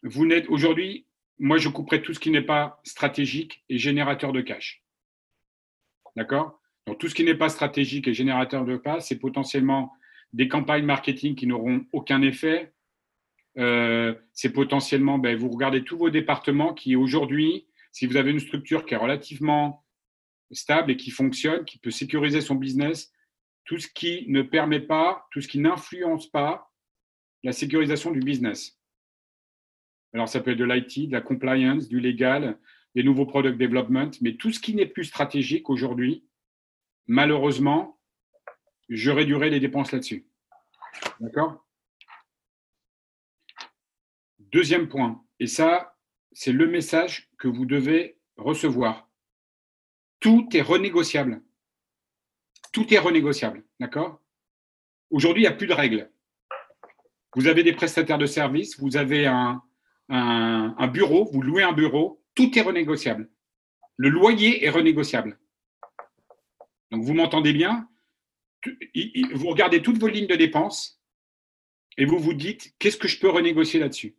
vous 0.02 0.26
n'êtes 0.26 0.48
aujourd'hui, 0.50 1.06
moi 1.38 1.56
je 1.56 1.70
couperai 1.70 2.02
tout 2.02 2.12
ce 2.12 2.20
qui 2.20 2.30
n'est 2.30 2.42
pas 2.42 2.80
stratégique 2.84 3.64
et 3.70 3.78
générateur 3.78 4.32
de 4.32 4.42
cash. 4.42 4.84
D'accord? 6.16 6.60
Donc 6.86 6.98
tout 6.98 7.08
ce 7.08 7.14
qui 7.14 7.24
n'est 7.24 7.34
pas 7.34 7.48
stratégique 7.48 8.08
et 8.08 8.14
générateur 8.14 8.66
de 8.66 8.76
cash, 8.76 9.04
c'est 9.04 9.18
potentiellement 9.18 9.90
des 10.34 10.48
campagnes 10.48 10.84
marketing 10.84 11.34
qui 11.34 11.46
n'auront 11.46 11.86
aucun 11.92 12.20
effet. 12.20 12.74
Euh, 13.58 14.14
c'est 14.32 14.52
potentiellement, 14.52 15.18
ben, 15.18 15.36
vous 15.36 15.50
regardez 15.50 15.84
tous 15.84 15.98
vos 15.98 16.10
départements 16.10 16.72
qui 16.72 16.96
aujourd'hui, 16.96 17.66
si 17.92 18.06
vous 18.06 18.16
avez 18.16 18.30
une 18.30 18.40
structure 18.40 18.86
qui 18.86 18.94
est 18.94 18.98
relativement 18.98 19.84
stable 20.50 20.92
et 20.92 20.96
qui 20.96 21.10
fonctionne, 21.10 21.64
qui 21.64 21.78
peut 21.78 21.90
sécuriser 21.90 22.40
son 22.40 22.54
business, 22.54 23.12
tout 23.64 23.78
ce 23.78 23.88
qui 23.88 24.24
ne 24.28 24.42
permet 24.42 24.80
pas, 24.80 25.26
tout 25.30 25.40
ce 25.40 25.48
qui 25.48 25.58
n'influence 25.58 26.30
pas 26.30 26.72
la 27.44 27.52
sécurisation 27.52 28.10
du 28.10 28.20
business. 28.20 28.78
Alors, 30.14 30.28
ça 30.28 30.40
peut 30.40 30.52
être 30.52 30.58
de 30.58 30.64
l'IT, 30.64 31.08
de 31.08 31.12
la 31.12 31.20
compliance, 31.20 31.88
du 31.88 32.00
légal, 32.00 32.58
des 32.94 33.02
nouveaux 33.02 33.26
product 33.26 33.58
development, 33.58 34.10
mais 34.20 34.34
tout 34.34 34.52
ce 34.52 34.60
qui 34.60 34.74
n'est 34.74 34.86
plus 34.86 35.04
stratégique 35.04 35.70
aujourd'hui, 35.70 36.26
malheureusement, 37.06 37.98
je 38.88 39.10
réduirai 39.10 39.48
les 39.48 39.60
dépenses 39.60 39.92
là-dessus. 39.92 40.26
D'accord? 41.20 41.66
Deuxième 44.52 44.86
point, 44.86 45.24
et 45.40 45.46
ça, 45.46 45.96
c'est 46.32 46.52
le 46.52 46.66
message 46.66 47.30
que 47.38 47.48
vous 47.48 47.64
devez 47.64 48.18
recevoir. 48.36 49.08
Tout 50.20 50.46
est 50.52 50.60
renégociable. 50.60 51.42
Tout 52.70 52.92
est 52.92 52.98
renégociable, 52.98 53.64
d'accord? 53.80 54.20
Aujourd'hui, 55.10 55.42
il 55.44 55.46
n'y 55.46 55.52
a 55.52 55.56
plus 55.56 55.66
de 55.66 55.72
règles. 55.72 56.10
Vous 57.34 57.46
avez 57.46 57.62
des 57.62 57.72
prestataires 57.72 58.18
de 58.18 58.26
services, 58.26 58.78
vous 58.78 58.98
avez 58.98 59.26
un, 59.26 59.62
un, 60.10 60.86
bureau, 60.88 61.24
vous 61.32 61.40
louez 61.40 61.62
un 61.62 61.72
bureau, 61.72 62.22
tout 62.34 62.58
est 62.58 62.62
renégociable. 62.62 63.30
Le 63.96 64.10
loyer 64.10 64.64
est 64.66 64.70
renégociable. 64.70 65.38
Donc, 66.90 67.04
vous 67.04 67.14
m'entendez 67.14 67.54
bien? 67.54 67.88
Vous 69.34 69.48
regardez 69.48 69.80
toutes 69.80 69.98
vos 69.98 70.08
lignes 70.08 70.26
de 70.26 70.36
dépenses 70.36 71.02
et 71.96 72.04
vous 72.04 72.18
vous 72.18 72.34
dites, 72.34 72.74
qu'est-ce 72.78 72.98
que 72.98 73.08
je 73.08 73.18
peux 73.18 73.30
renégocier 73.30 73.80
là-dessus? 73.80 74.14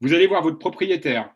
Vous 0.00 0.12
allez 0.12 0.26
voir 0.26 0.42
votre 0.42 0.58
propriétaire, 0.58 1.34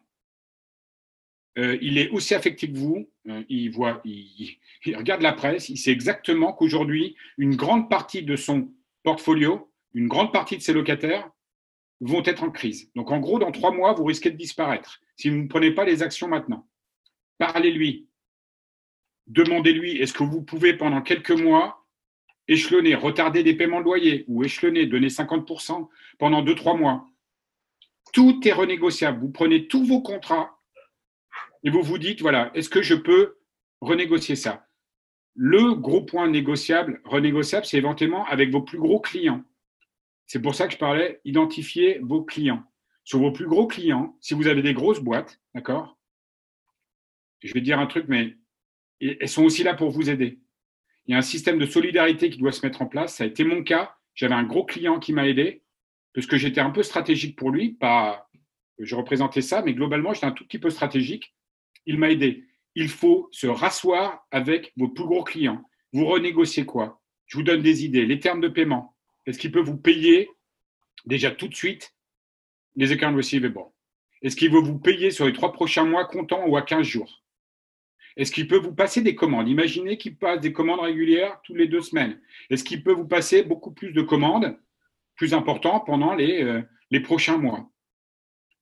euh, 1.58 1.76
il 1.82 1.98
est 1.98 2.08
aussi 2.10 2.34
affecté 2.34 2.70
que 2.70 2.78
vous. 2.78 3.08
Euh, 3.28 3.44
il, 3.48 3.70
voit, 3.70 4.00
il, 4.04 4.58
regarde 4.96 5.22
la 5.22 5.32
presse. 5.32 5.68
Il 5.68 5.76
sait 5.76 5.90
exactement 5.90 6.52
qu'aujourd'hui, 6.52 7.16
une 7.38 7.56
grande 7.56 7.90
partie 7.90 8.22
de 8.22 8.36
son 8.36 8.70
portfolio, 9.02 9.70
une 9.94 10.08
grande 10.08 10.32
partie 10.32 10.56
de 10.56 10.62
ses 10.62 10.72
locataires 10.72 11.30
vont 12.00 12.22
être 12.24 12.42
en 12.42 12.50
crise. 12.50 12.90
Donc, 12.94 13.10
en 13.10 13.20
gros, 13.20 13.38
dans 13.38 13.52
trois 13.52 13.70
mois, 13.70 13.92
vous 13.92 14.04
risquez 14.04 14.30
de 14.30 14.36
disparaître 14.36 15.00
si 15.16 15.28
vous 15.28 15.36
ne 15.36 15.48
prenez 15.48 15.72
pas 15.72 15.84
les 15.84 16.02
actions 16.02 16.28
maintenant. 16.28 16.66
Parlez-lui. 17.38 18.08
Demandez-lui 19.26 19.98
est-ce 19.98 20.12
que 20.12 20.24
vous 20.24 20.42
pouvez, 20.42 20.74
pendant 20.74 21.02
quelques 21.02 21.30
mois, 21.30 21.86
échelonner, 22.48 22.94
retarder 22.94 23.42
des 23.44 23.54
paiements 23.54 23.78
de 23.78 23.84
loyer 23.84 24.24
ou 24.26 24.42
échelonner, 24.42 24.86
donner 24.86 25.08
50% 25.08 25.88
pendant 26.18 26.42
deux, 26.42 26.54
trois 26.54 26.76
mois? 26.76 27.11
Tout 28.12 28.46
est 28.46 28.52
renégociable. 28.52 29.20
Vous 29.20 29.30
prenez 29.30 29.66
tous 29.68 29.84
vos 29.84 30.02
contrats 30.02 30.58
et 31.64 31.70
vous 31.70 31.82
vous 31.82 31.98
dites, 31.98 32.20
voilà, 32.20 32.50
est-ce 32.54 32.68
que 32.68 32.82
je 32.82 32.94
peux 32.94 33.38
renégocier 33.80 34.36
ça? 34.36 34.68
Le 35.34 35.74
gros 35.74 36.02
point 36.02 36.28
négociable, 36.28 37.00
renégociable, 37.04 37.64
c'est 37.64 37.78
éventuellement 37.78 38.26
avec 38.26 38.50
vos 38.50 38.60
plus 38.62 38.78
gros 38.78 39.00
clients. 39.00 39.42
C'est 40.26 40.42
pour 40.42 40.54
ça 40.54 40.66
que 40.66 40.74
je 40.74 40.78
parlais, 40.78 41.20
identifier 41.24 41.98
vos 42.02 42.22
clients. 42.22 42.62
Sur 43.04 43.18
vos 43.18 43.32
plus 43.32 43.46
gros 43.46 43.66
clients, 43.66 44.16
si 44.20 44.34
vous 44.34 44.46
avez 44.46 44.62
des 44.62 44.74
grosses 44.74 45.00
boîtes, 45.00 45.40
d'accord? 45.54 45.98
Je 47.40 47.52
vais 47.52 47.60
dire 47.60 47.80
un 47.80 47.86
truc, 47.86 48.06
mais 48.08 48.36
elles 49.00 49.28
sont 49.28 49.44
aussi 49.44 49.64
là 49.64 49.74
pour 49.74 49.90
vous 49.90 50.10
aider. 50.10 50.38
Il 51.06 51.12
y 51.12 51.14
a 51.14 51.18
un 51.18 51.22
système 51.22 51.58
de 51.58 51.66
solidarité 51.66 52.30
qui 52.30 52.38
doit 52.38 52.52
se 52.52 52.64
mettre 52.64 52.82
en 52.82 52.86
place. 52.86 53.16
Ça 53.16 53.24
a 53.24 53.26
été 53.26 53.42
mon 53.42 53.64
cas. 53.64 53.96
J'avais 54.14 54.34
un 54.34 54.44
gros 54.44 54.64
client 54.64 55.00
qui 55.00 55.12
m'a 55.12 55.26
aidé 55.26 55.64
parce 56.14 56.26
que 56.26 56.36
j'étais 56.36 56.60
un 56.60 56.70
peu 56.70 56.82
stratégique 56.82 57.36
pour 57.36 57.50
lui. 57.50 57.72
Pas, 57.72 58.28
je 58.78 58.94
représentais 58.94 59.42
ça, 59.42 59.62
mais 59.62 59.74
globalement, 59.74 60.12
j'étais 60.12 60.26
un 60.26 60.32
tout 60.32 60.44
petit 60.44 60.58
peu 60.58 60.70
stratégique 60.70 61.34
il 61.86 61.98
m'a 61.98 62.10
aidé. 62.10 62.44
Il 62.74 62.88
faut 62.88 63.28
se 63.32 63.46
rasseoir 63.46 64.26
avec 64.30 64.72
vos 64.76 64.88
plus 64.88 65.04
gros 65.04 65.24
clients. 65.24 65.62
Vous 65.92 66.06
renégociez 66.06 66.64
quoi? 66.64 67.02
Je 67.26 67.36
vous 67.36 67.42
donne 67.42 67.62
des 67.62 67.84
idées. 67.84 68.06
Les 68.06 68.20
termes 68.20 68.40
de 68.40 68.48
paiement. 68.48 68.96
Est-ce 69.26 69.38
qu'il 69.38 69.52
peut 69.52 69.60
vous 69.60 69.76
payer 69.76 70.28
déjà 71.04 71.30
tout 71.30 71.48
de 71.48 71.54
suite? 71.54 71.94
Les 72.76 72.92
accounts 72.92 73.14
receivable 73.14 73.60
Est-ce 74.22 74.36
qu'il 74.36 74.50
veut 74.50 74.60
vous 74.60 74.78
payer 74.78 75.10
sur 75.10 75.26
les 75.26 75.32
trois 75.32 75.52
prochains 75.52 75.84
mois 75.84 76.06
comptant 76.06 76.46
ou 76.46 76.56
à 76.56 76.62
15 76.62 76.86
jours? 76.86 77.22
Est-ce 78.16 78.32
qu'il 78.32 78.48
peut 78.48 78.58
vous 78.58 78.74
passer 78.74 79.02
des 79.02 79.14
commandes? 79.14 79.48
Imaginez 79.48 79.96
qu'il 79.96 80.16
passe 80.16 80.40
des 80.40 80.52
commandes 80.52 80.80
régulières 80.80 81.40
tous 81.44 81.54
les 81.54 81.66
deux 81.66 81.80
semaines. 81.80 82.20
Est-ce 82.50 82.64
qu'il 82.64 82.82
peut 82.82 82.92
vous 82.92 83.06
passer 83.06 83.42
beaucoup 83.42 83.72
plus 83.72 83.92
de 83.92 84.02
commandes? 84.02 84.58
Plus 85.16 85.34
importantes 85.34 85.86
pendant 85.86 86.14
les, 86.14 86.42
euh, 86.42 86.62
les 86.90 87.00
prochains 87.00 87.38
mois 87.38 87.70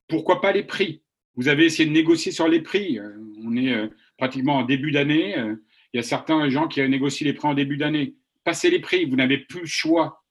Pourquoi 0.09 0.41
pas 0.41 0.53
les 0.53 0.65
prix? 0.65 1.03
Vous 1.37 1.49
avez 1.49 1.65
essayé 1.65 1.89
de 1.89 1.95
négocier 1.95 2.33
sur 2.33 2.49
les 2.49 2.61
prix. 2.61 2.99
Euh, 2.99 3.17
on 3.45 3.57
est 3.57 3.73
euh, 3.73 3.89
pratiquement 4.19 4.57
en 4.57 4.65
début 4.65 4.91
d'année. 4.91 5.35
Il 5.93 5.97
y 5.97 6.01
a 6.01 6.03
certains 6.03 6.49
gens 6.51 6.69
qui 6.69 6.87
négocient 6.89 7.27
les 7.27 7.33
prix 7.33 7.49
en 7.49 7.55
début 7.55 7.77
d'année. 7.77 8.17
Passez 8.45 8.71
les 8.71 8.81
prix, 8.81 9.05
vous 9.05 9.17
n'avez 9.17 9.39
plus 9.39 9.61
le 9.61 9.67
choix. 9.67 10.25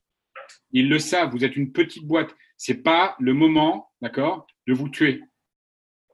Ils 0.72 0.90
le 0.90 1.00
savent, 1.00 1.32
vous 1.32 1.44
êtes 1.44 1.56
une 1.56 1.72
petite 1.72 2.06
boîte. 2.06 2.36
Ce 2.58 2.72
n'est 2.72 2.80
pas 2.80 3.16
le 3.20 3.34
moment, 3.34 3.92
d'accord, 4.02 4.46
de 4.68 4.74
vous 4.74 4.90
tuer. 4.90 5.24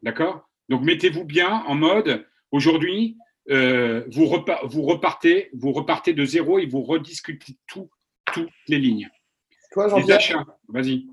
D'accord? 0.03 0.47
Donc 0.69 0.83
mettez-vous 0.83 1.25
bien 1.25 1.63
en 1.67 1.75
mode, 1.75 2.25
aujourd'hui, 2.51 3.17
vous, 3.47 4.25
repartez, 4.25 5.49
vous 5.53 5.73
repartez 5.73 6.13
de 6.13 6.25
zéro 6.25 6.59
et 6.59 6.65
vous 6.65 6.81
rediscutez 6.81 7.57
tout, 7.67 7.89
toutes 8.33 8.49
les 8.67 8.79
lignes. 8.79 9.09
Toi, 9.75 9.89
Jean-Pierre, 9.89 10.45
vas-y. 10.69 11.05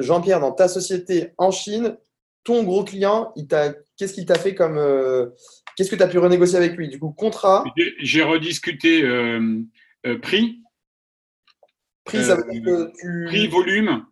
Jean-Pierre, 0.00 0.38
dans 0.38 0.52
ta 0.52 0.68
société 0.68 1.32
en 1.38 1.50
Chine, 1.50 1.96
ton 2.44 2.62
gros 2.62 2.84
client, 2.84 3.34
qu'est-ce 3.96 4.14
qu'il 4.14 4.26
t'a 4.26 4.38
fait 4.38 4.54
comme. 4.54 4.78
Euh, 4.78 5.30
qu'est-ce 5.76 5.90
que 5.90 5.96
tu 5.96 6.02
as 6.04 6.06
pu 6.06 6.18
renégocier 6.18 6.56
avec 6.56 6.76
lui? 6.76 6.88
Du 6.88 7.00
coup, 7.00 7.10
contrat? 7.10 7.64
J'ai 7.98 8.22
rediscuté 8.22 9.02
euh, 9.02 9.60
euh, 10.06 10.18
prix. 10.20 10.62
Prix, 12.04 12.22
ça 12.22 12.36
veut 12.36 12.44
dire 12.48 12.62
que 12.62 12.92
tu. 13.00 13.24
Prix, 13.26 13.48
volume. 13.48 14.06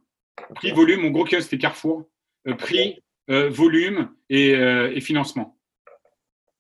Prix, 0.57 0.73
volume. 0.73 1.03
Mon 1.03 1.11
gros 1.11 1.23
client, 1.23 1.41
c'était 1.41 1.59
Carrefour. 1.59 2.11
prix, 2.59 3.01
volume 3.29 4.11
et, 4.29 5.01
financement. 5.01 5.57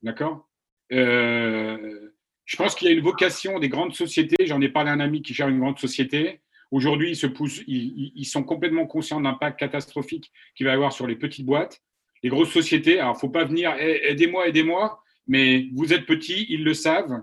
D'accord? 0.02 0.48
Je 0.88 2.56
pense 2.56 2.76
qu'il 2.76 2.86
y 2.86 2.90
a 2.92 2.94
une 2.94 3.02
vocation 3.02 3.58
des 3.58 3.68
grandes 3.68 3.96
sociétés. 3.96 4.46
J'en 4.46 4.60
ai 4.60 4.68
parlé 4.68 4.90
à 4.90 4.92
un 4.92 5.00
ami 5.00 5.20
qui 5.20 5.34
gère 5.34 5.48
une 5.48 5.58
grande 5.58 5.80
société. 5.80 6.42
Aujourd'hui, 6.70 7.10
ils, 7.10 7.16
se 7.16 7.26
poussent, 7.26 7.62
ils, 7.66 8.24
sont 8.26 8.44
complètement 8.44 8.86
conscients 8.86 9.18
de 9.18 9.24
l'impact 9.24 9.58
catastrophique 9.58 10.30
qu'il 10.54 10.66
va 10.66 10.72
y 10.72 10.74
avoir 10.74 10.92
sur 10.92 11.06
les 11.06 11.16
petites 11.16 11.46
boîtes. 11.46 11.82
Les 12.22 12.28
grosses 12.28 12.52
sociétés, 12.52 12.98
alors 12.98 13.12
il 13.12 13.16
ne 13.16 13.20
faut 13.20 13.30
pas 13.30 13.44
venir, 13.44 13.72
aidez-moi, 13.78 14.48
aidez-moi, 14.48 15.02
mais 15.26 15.68
vous 15.74 15.92
êtes 15.92 16.04
petits, 16.04 16.46
ils 16.50 16.64
le 16.64 16.74
savent. 16.74 17.22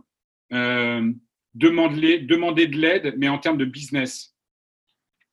Euh, 0.53 1.11
demandez, 1.53 2.19
de 2.19 2.77
l'aide, 2.77 3.13
mais 3.17 3.27
en 3.27 3.37
termes 3.37 3.57
de 3.57 3.65
business. 3.65 4.35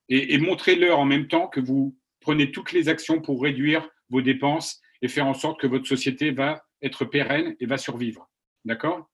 Et, 0.09 0.37
montrez-leur 0.39 0.99
en 0.99 1.07
même 1.07 1.29
temps 1.29 1.47
que 1.47 1.61
vous 1.61 1.97
prenez 2.21 2.51
toutes 2.51 2.73
les 2.73 2.89
actions 2.89 3.23
pour 3.23 3.43
réduire 3.43 3.89
vos 4.11 4.21
dépenses 4.21 4.81
et 5.01 5.09
faire 5.09 5.27
en 5.27 5.35
sorte 5.35 5.59
que 5.59 5.67
votre 5.67 5.87
société 5.87 6.33
va 6.33 6.63
être 6.83 7.07
pérenne 7.07 7.57
et 7.61 7.67
va 7.67 7.79
survivre. 7.79 8.29
D'accord? 8.65 9.09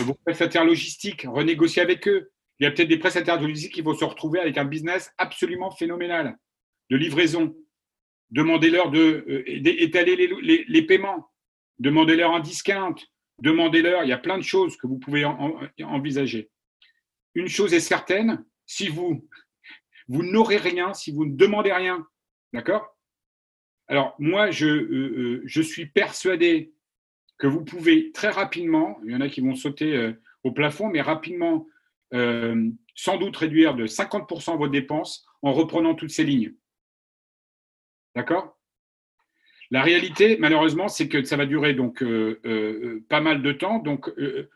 Vos 0.00 0.14
prestataires 0.14 0.64
logistiques, 0.64 1.24
renégociez 1.26 1.80
avec 1.80 2.06
eux 2.06 2.30
il 2.58 2.64
y 2.64 2.66
a 2.66 2.70
peut-être 2.70 2.88
des 2.88 2.98
prestataires 2.98 3.38
de 3.38 3.46
logistique 3.46 3.74
qui 3.74 3.82
vont 3.82 3.94
se 3.94 4.04
retrouver 4.04 4.40
avec 4.40 4.56
un 4.56 4.64
business 4.64 5.12
absolument 5.18 5.70
phénoménal 5.70 6.36
de 6.90 6.96
livraison. 6.96 7.54
demandez-leur 8.30 8.90
d'étaler 8.90 10.16
de, 10.16 10.36
les, 10.40 10.64
les, 10.66 10.82
paiements, 10.82 11.30
demandez-leur 11.78 12.34
un 12.34 12.40
discount, 12.40 12.94
demandez-leur, 13.40 14.04
il 14.04 14.08
y 14.08 14.12
a 14.12 14.18
plein 14.18 14.38
de 14.38 14.42
choses 14.42 14.76
que 14.76 14.86
vous 14.86 14.98
pouvez 14.98 15.24
envisager. 15.24 16.50
Une 17.34 17.48
chose 17.48 17.74
est 17.74 17.80
certaine, 17.80 18.44
si 18.64 18.88
vous, 18.88 19.28
n'aurez 20.08 20.56
rien, 20.56 20.94
si 20.94 21.12
vous 21.12 21.26
ne 21.26 21.36
demandez 21.36 21.72
rien, 21.72 22.06
d'accord? 22.52 22.96
Alors, 23.88 24.16
moi, 24.18 24.50
je, 24.50 24.66
euh, 24.66 25.42
je 25.44 25.62
suis 25.62 25.86
persuadé 25.86 26.72
que 27.38 27.46
vous 27.46 27.64
pouvez 27.64 28.10
très 28.12 28.30
rapidement, 28.30 28.98
il 29.04 29.12
y 29.12 29.14
en 29.14 29.20
a 29.20 29.28
qui 29.28 29.42
vont 29.42 29.54
sauter 29.54 30.14
au 30.42 30.52
plafond, 30.52 30.88
mais 30.88 31.02
rapidement, 31.02 31.66
sans 32.12 33.18
doute 33.18 33.36
réduire 33.36 33.74
de 33.74 33.86
50% 33.86 34.56
vos 34.56 34.68
dépenses 34.68 35.26
en 35.42 35.52
reprenant 35.52 35.94
toutes 35.94 36.10
ces 36.10 36.24
lignes. 36.24 36.54
D'accord? 38.14 38.56
La 39.70 39.82
réalité, 39.82 40.36
malheureusement, 40.38 40.88
c'est 40.88 41.08
que 41.08 41.24
ça 41.24 41.36
va 41.36 41.46
durer 41.46 41.74
donc 41.74 42.02
euh, 42.02 42.40
euh, 42.46 43.04
pas 43.08 43.20
mal 43.20 43.42
de 43.42 43.52
temps. 43.52 43.78
Donc, 43.78 44.08
euh, 44.18 44.48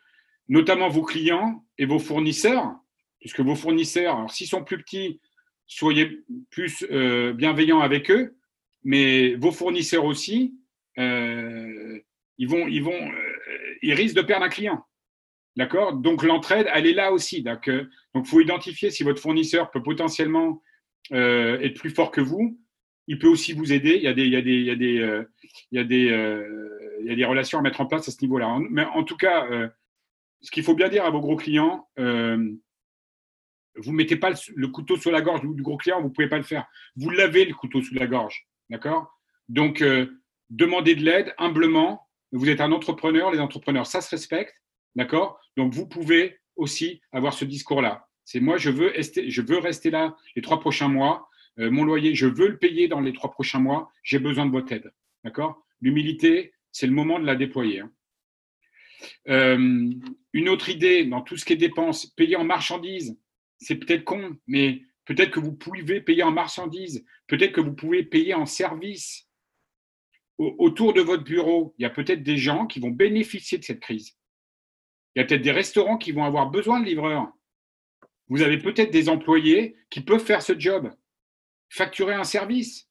notamment 0.49 0.89
vos 0.89 1.03
clients 1.03 1.65
et 1.79 1.85
vos 1.85 1.99
fournisseurs, 1.99 2.75
puisque 3.19 3.41
vos 3.41 3.57
fournisseurs, 3.57 4.31
s'ils 4.31 4.47
sont 4.47 4.65
plus 4.65 4.79
petits, 4.79 5.21
soyez 5.67 6.23
plus 6.51 6.85
bienveillants 7.35 7.81
avec 7.81 8.11
eux, 8.11 8.37
mais 8.83 9.35
vos 9.35 9.53
fournisseurs 9.53 10.05
aussi, 10.05 10.57
ils 10.97 12.49
vont, 12.49 12.67
ils 12.67 12.83
vont, 12.83 13.13
ils 13.83 13.95
risquent 13.95 14.17
de 14.17 14.23
perdre 14.23 14.47
un 14.47 14.49
client. 14.49 14.85
D'accord? 15.57 15.95
Donc 15.95 16.23
l'entraide, 16.23 16.69
elle 16.73 16.87
est 16.87 16.95
là 16.95 17.13
aussi. 17.13 17.43
Donc 17.43 17.69
il 17.69 18.25
faut 18.25 18.41
identifier 18.41 18.91
si 18.91 19.03
votre 19.03 19.21
fournisseur 19.21 19.71
peut 19.71 19.83
potentiellement 19.83 20.63
être 21.11 21.79
plus 21.79 21.91
fort 21.91 22.11
que 22.11 22.21
vous 22.21 22.59
il 23.11 23.19
peut 23.19 23.27
aussi 23.27 23.53
vous 23.53 23.73
aider. 23.73 23.97
Il 23.97 24.03
y 24.03 24.07
a 24.07 24.15
des, 24.15 24.99
euh, 25.01 25.25
euh, 25.75 27.27
relations 27.27 27.59
à 27.59 27.63
mettre 27.63 27.81
en 27.81 27.87
place 27.87 28.07
à 28.07 28.13
ce 28.13 28.23
niveau-là. 28.23 28.57
Mais 28.71 28.85
en 28.85 29.03
tout 29.03 29.17
cas, 29.17 29.51
euh, 29.51 29.69
ce 30.43 30.53
qu'il 30.53 30.63
faut 30.63 30.77
bien 30.77 30.89
dire 30.89 31.05
à 31.05 31.11
vos 31.11 31.21
gros 31.21 31.35
clients, 31.35 31.89
vous 31.97 33.93
mettez 33.93 34.15
pas 34.15 34.31
le, 34.55 34.69
couteau 34.69 34.97
sur 34.97 35.11
la 35.11 35.23
gorge 35.23 35.41
du 35.43 35.63
gros 35.63 35.77
client, 35.77 36.01
vous 36.01 36.11
pouvez 36.11 36.29
pas 36.29 36.37
le 36.37 36.45
faire. 36.45 36.67
Vous 36.95 37.11
lavez 37.11 37.45
le 37.45 37.55
couteau 37.55 37.83
sous 37.83 37.95
la 37.97 38.07
gorge, 38.07 38.47
d'accord? 38.69 39.13
Donc, 39.49 39.85
demandez 40.49 40.95
de 40.95 41.05
l'aide 41.05 41.35
humblement. 41.37 42.07
Vous 42.31 42.49
êtes 42.49 42.61
un 42.61 42.71
entrepreneur, 42.71 43.33
les 43.33 43.41
entrepreneurs, 43.41 43.87
ça 43.89 44.01
se 44.01 44.11
respecte, 44.11 44.55
d'accord? 44.95 45.41
Donc, 45.57 45.73
vous 45.73 45.87
pouvez 45.87 46.39
aussi 46.57 47.01
avoir 47.13 47.33
ce 47.35 47.45
discours-là. 47.45 48.07
C'est 48.25 48.41
moi, 48.41 48.59
je 48.59 48.71
veux, 48.71 49.59
rester 49.59 49.91
là 49.91 50.17
les 50.37 50.43
trois 50.43 50.61
prochains 50.61 50.89
mois. 50.89 51.29
Euh, 51.59 51.71
mon 51.71 51.85
loyer, 51.85 52.15
je 52.15 52.27
veux 52.27 52.49
le 52.49 52.59
payer 52.59 52.87
dans 52.87 53.01
les 53.01 53.13
trois 53.13 53.31
prochains 53.31 53.59
mois, 53.59 53.91
j'ai 54.05 54.19
besoin 54.19 54.47
de 54.47 54.53
votre 54.53 54.73
aide. 54.73 54.93
D'accord? 55.25 55.67
L'humilité, 55.81 56.53
c'est 56.71 56.87
le 56.87 56.93
moment 56.93 57.19
de 57.19 57.27
la 57.27 57.35
déployer. 57.35 57.81
Hein. 57.81 57.93
Euh, 59.29 59.91
une 60.33 60.49
autre 60.49 60.69
idée 60.69 61.05
dans 61.05 61.23
tout 61.23 61.37
ce 61.37 61.45
qui 61.45 61.55
est 61.55 61.57
dépenses, 61.57 62.07
payer 62.07 62.37
en 62.37 62.45
marchandises, 62.45 63.19
c'est 63.59 63.77
peut-être 63.77 64.05
con, 64.05 64.37
mais 64.47 64.83
peut-être 65.07 65.31
que 65.31 65.41
vous 65.41 65.53
pouvez 65.53 66.01
payer 66.01 66.23
en 66.23 66.31
marchandises, 66.31 67.05
peut-être 67.27 67.53
que 67.53 67.61
vous 67.61 67.75
pouvez 67.75 68.05
payer 68.05 68.35
en 68.35 68.47
service. 68.47 69.27
autour 70.39 70.95
de 70.95 71.03
votre 71.03 71.25
bureau, 71.25 71.75
il 71.79 71.83
y 71.83 71.85
a 71.85 71.91
peut-être 71.91 72.23
des 72.23 72.39
gens 72.39 72.67
qui 72.67 72.81
vont 72.81 72.91
bénéficier 72.91 73.59
de 73.59 73.65
cette 73.65 73.81
crise. 73.81 74.17
Il 75.15 75.21
y 75.21 75.23
a 75.23 75.25
peut-être 75.27 75.43
des 75.43 75.51
restaurants 75.51 75.99
qui 75.99 76.13
vont 76.13 76.25
avoir 76.25 76.51
besoin 76.51 76.81
de 76.81 76.87
livreurs. 76.87 77.33
Vous 78.29 78.43
avez 78.43 78.59
peut-être 78.59 78.93
des 78.93 79.09
employés 79.09 79.77
qui 79.91 80.01
peuvent 80.01 80.25
faire 80.25 80.43
ce 80.43 80.59
job 80.59 80.91
facturer 81.69 82.15
un 82.15 82.25
service. 82.25 82.89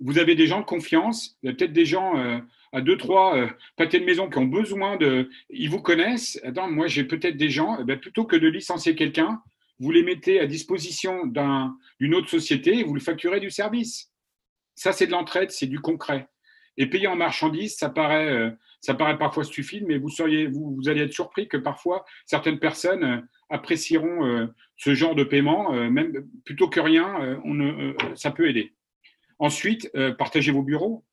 Vous 0.00 0.18
avez 0.18 0.34
des 0.34 0.46
gens 0.46 0.60
de 0.60 0.66
confiance, 0.66 1.38
il 1.42 1.46
y 1.46 1.52
a 1.52 1.54
peut-être 1.54 1.72
des 1.72 1.86
gens 1.86 2.18
euh, 2.18 2.38
à 2.72 2.82
deux, 2.82 2.98
trois 2.98 3.36
euh, 3.38 3.48
pâtés 3.76 3.98
de 3.98 4.04
maison 4.04 4.28
qui 4.28 4.38
ont 4.38 4.44
besoin 4.44 4.96
de. 4.96 5.30
Ils 5.48 5.70
vous 5.70 5.80
connaissent. 5.80 6.38
Attends, 6.44 6.70
moi 6.70 6.86
j'ai 6.86 7.04
peut-être 7.04 7.36
des 7.36 7.48
gens, 7.48 7.78
eh 7.80 7.84
ben, 7.84 7.98
plutôt 7.98 8.24
que 8.24 8.36
de 8.36 8.48
licencier 8.48 8.94
quelqu'un, 8.94 9.42
vous 9.78 9.90
les 9.90 10.02
mettez 10.02 10.40
à 10.40 10.46
disposition 10.46 11.26
d'une 11.26 12.14
autre 12.14 12.28
société 12.28 12.78
et 12.78 12.84
vous 12.84 12.94
le 12.94 13.00
facturez 13.00 13.40
du 13.40 13.50
service. 13.50 14.10
Ça, 14.74 14.92
c'est 14.92 15.06
de 15.06 15.12
l'entraide, 15.12 15.50
c'est 15.50 15.66
du 15.66 15.80
concret. 15.80 16.28
Et 16.78 16.86
payer 16.86 17.06
en 17.06 17.16
marchandises, 17.16 17.76
ça 17.76 17.88
paraît, 17.88 18.28
euh, 18.28 18.50
ça 18.80 18.94
paraît 18.94 19.18
parfois 19.18 19.44
stupide, 19.44 19.84
mais 19.86 19.98
vous, 19.98 20.10
seriez, 20.10 20.46
vous, 20.46 20.74
vous, 20.74 20.88
allez 20.88 21.02
être 21.02 21.12
surpris 21.12 21.48
que 21.48 21.56
parfois 21.56 22.04
certaines 22.26 22.58
personnes 22.58 23.04
euh, 23.04 23.20
apprécieront 23.48 24.26
euh, 24.26 24.46
ce 24.76 24.94
genre 24.94 25.14
de 25.14 25.24
paiement, 25.24 25.72
même 25.72 26.12
plutôt 26.44 26.68
que 26.68 26.80
rien, 26.80 27.40
ça 28.14 28.30
peut 28.30 28.46
aider. 28.46 28.74
Ensuite, 29.38 29.90
partagez 30.18 30.52
vos 30.52 30.62
bureaux. 30.62 31.06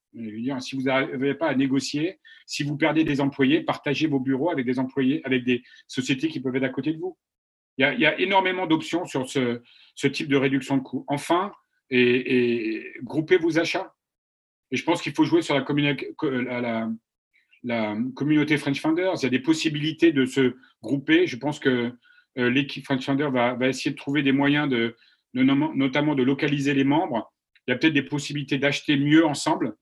Si 0.59 0.75
vous 0.75 0.81
n'arrivez 0.81 1.33
pas 1.35 1.47
à 1.47 1.55
négocier, 1.55 2.19
si 2.45 2.63
vous 2.63 2.75
perdez 2.75 3.05
des 3.05 3.21
employés, 3.21 3.61
partagez 3.61 4.07
vos 4.07 4.19
bureaux 4.19 4.49
avec 4.49 4.65
des 4.65 4.79
employés, 4.79 5.21
avec 5.23 5.45
des 5.45 5.63
sociétés 5.87 6.27
qui 6.27 6.41
peuvent 6.41 6.55
être 6.57 6.63
à 6.63 6.69
côté 6.69 6.91
de 6.91 6.97
vous. 6.97 7.17
Il 7.77 7.99
y 7.99 8.05
a, 8.05 8.19
énormément 8.19 8.67
d'options 8.67 9.05
sur 9.05 9.29
ce, 9.29 9.61
type 10.07 10.27
de 10.27 10.35
réduction 10.35 10.75
de 10.75 10.81
coûts. 10.81 11.05
Enfin, 11.07 11.53
et 11.89 12.83
groupez 13.03 13.37
vos 13.37 13.59
achats. 13.59 13.93
Et 14.73 14.77
je 14.77 14.83
pense 14.83 15.03
qu'il 15.03 15.13
faut 15.13 15.23
jouer 15.23 15.43
sur 15.43 15.53
la, 15.53 15.63
la, 17.63 17.97
communauté 18.15 18.57
French 18.57 18.81
Founders. 18.81 19.13
Il 19.17 19.23
y 19.23 19.27
a 19.27 19.29
des 19.29 19.39
possibilités 19.39 20.11
de 20.11 20.25
se 20.25 20.55
grouper. 20.81 21.27
Je 21.27 21.37
pense 21.37 21.59
que 21.59 21.93
euh, 22.39 22.49
l'équipe 22.49 22.83
French 22.83 23.05
Founders 23.05 23.29
va, 23.29 23.55
essayer 23.67 23.91
de 23.91 23.95
trouver 23.95 24.23
des 24.23 24.31
moyens, 24.31 24.67
de, 24.67 24.97
notamment 25.35 26.15
de 26.15 26.23
localiser 26.23 26.73
les 26.73 26.83
membres. 26.83 27.31
Il 27.67 27.71
y 27.71 27.73
a 27.75 27.77
peut-être 27.77 27.93
des 27.93 28.01
possibilités 28.01 28.57
d'acheter 28.57 28.97
mieux 28.97 29.23
ensemble 29.23 29.75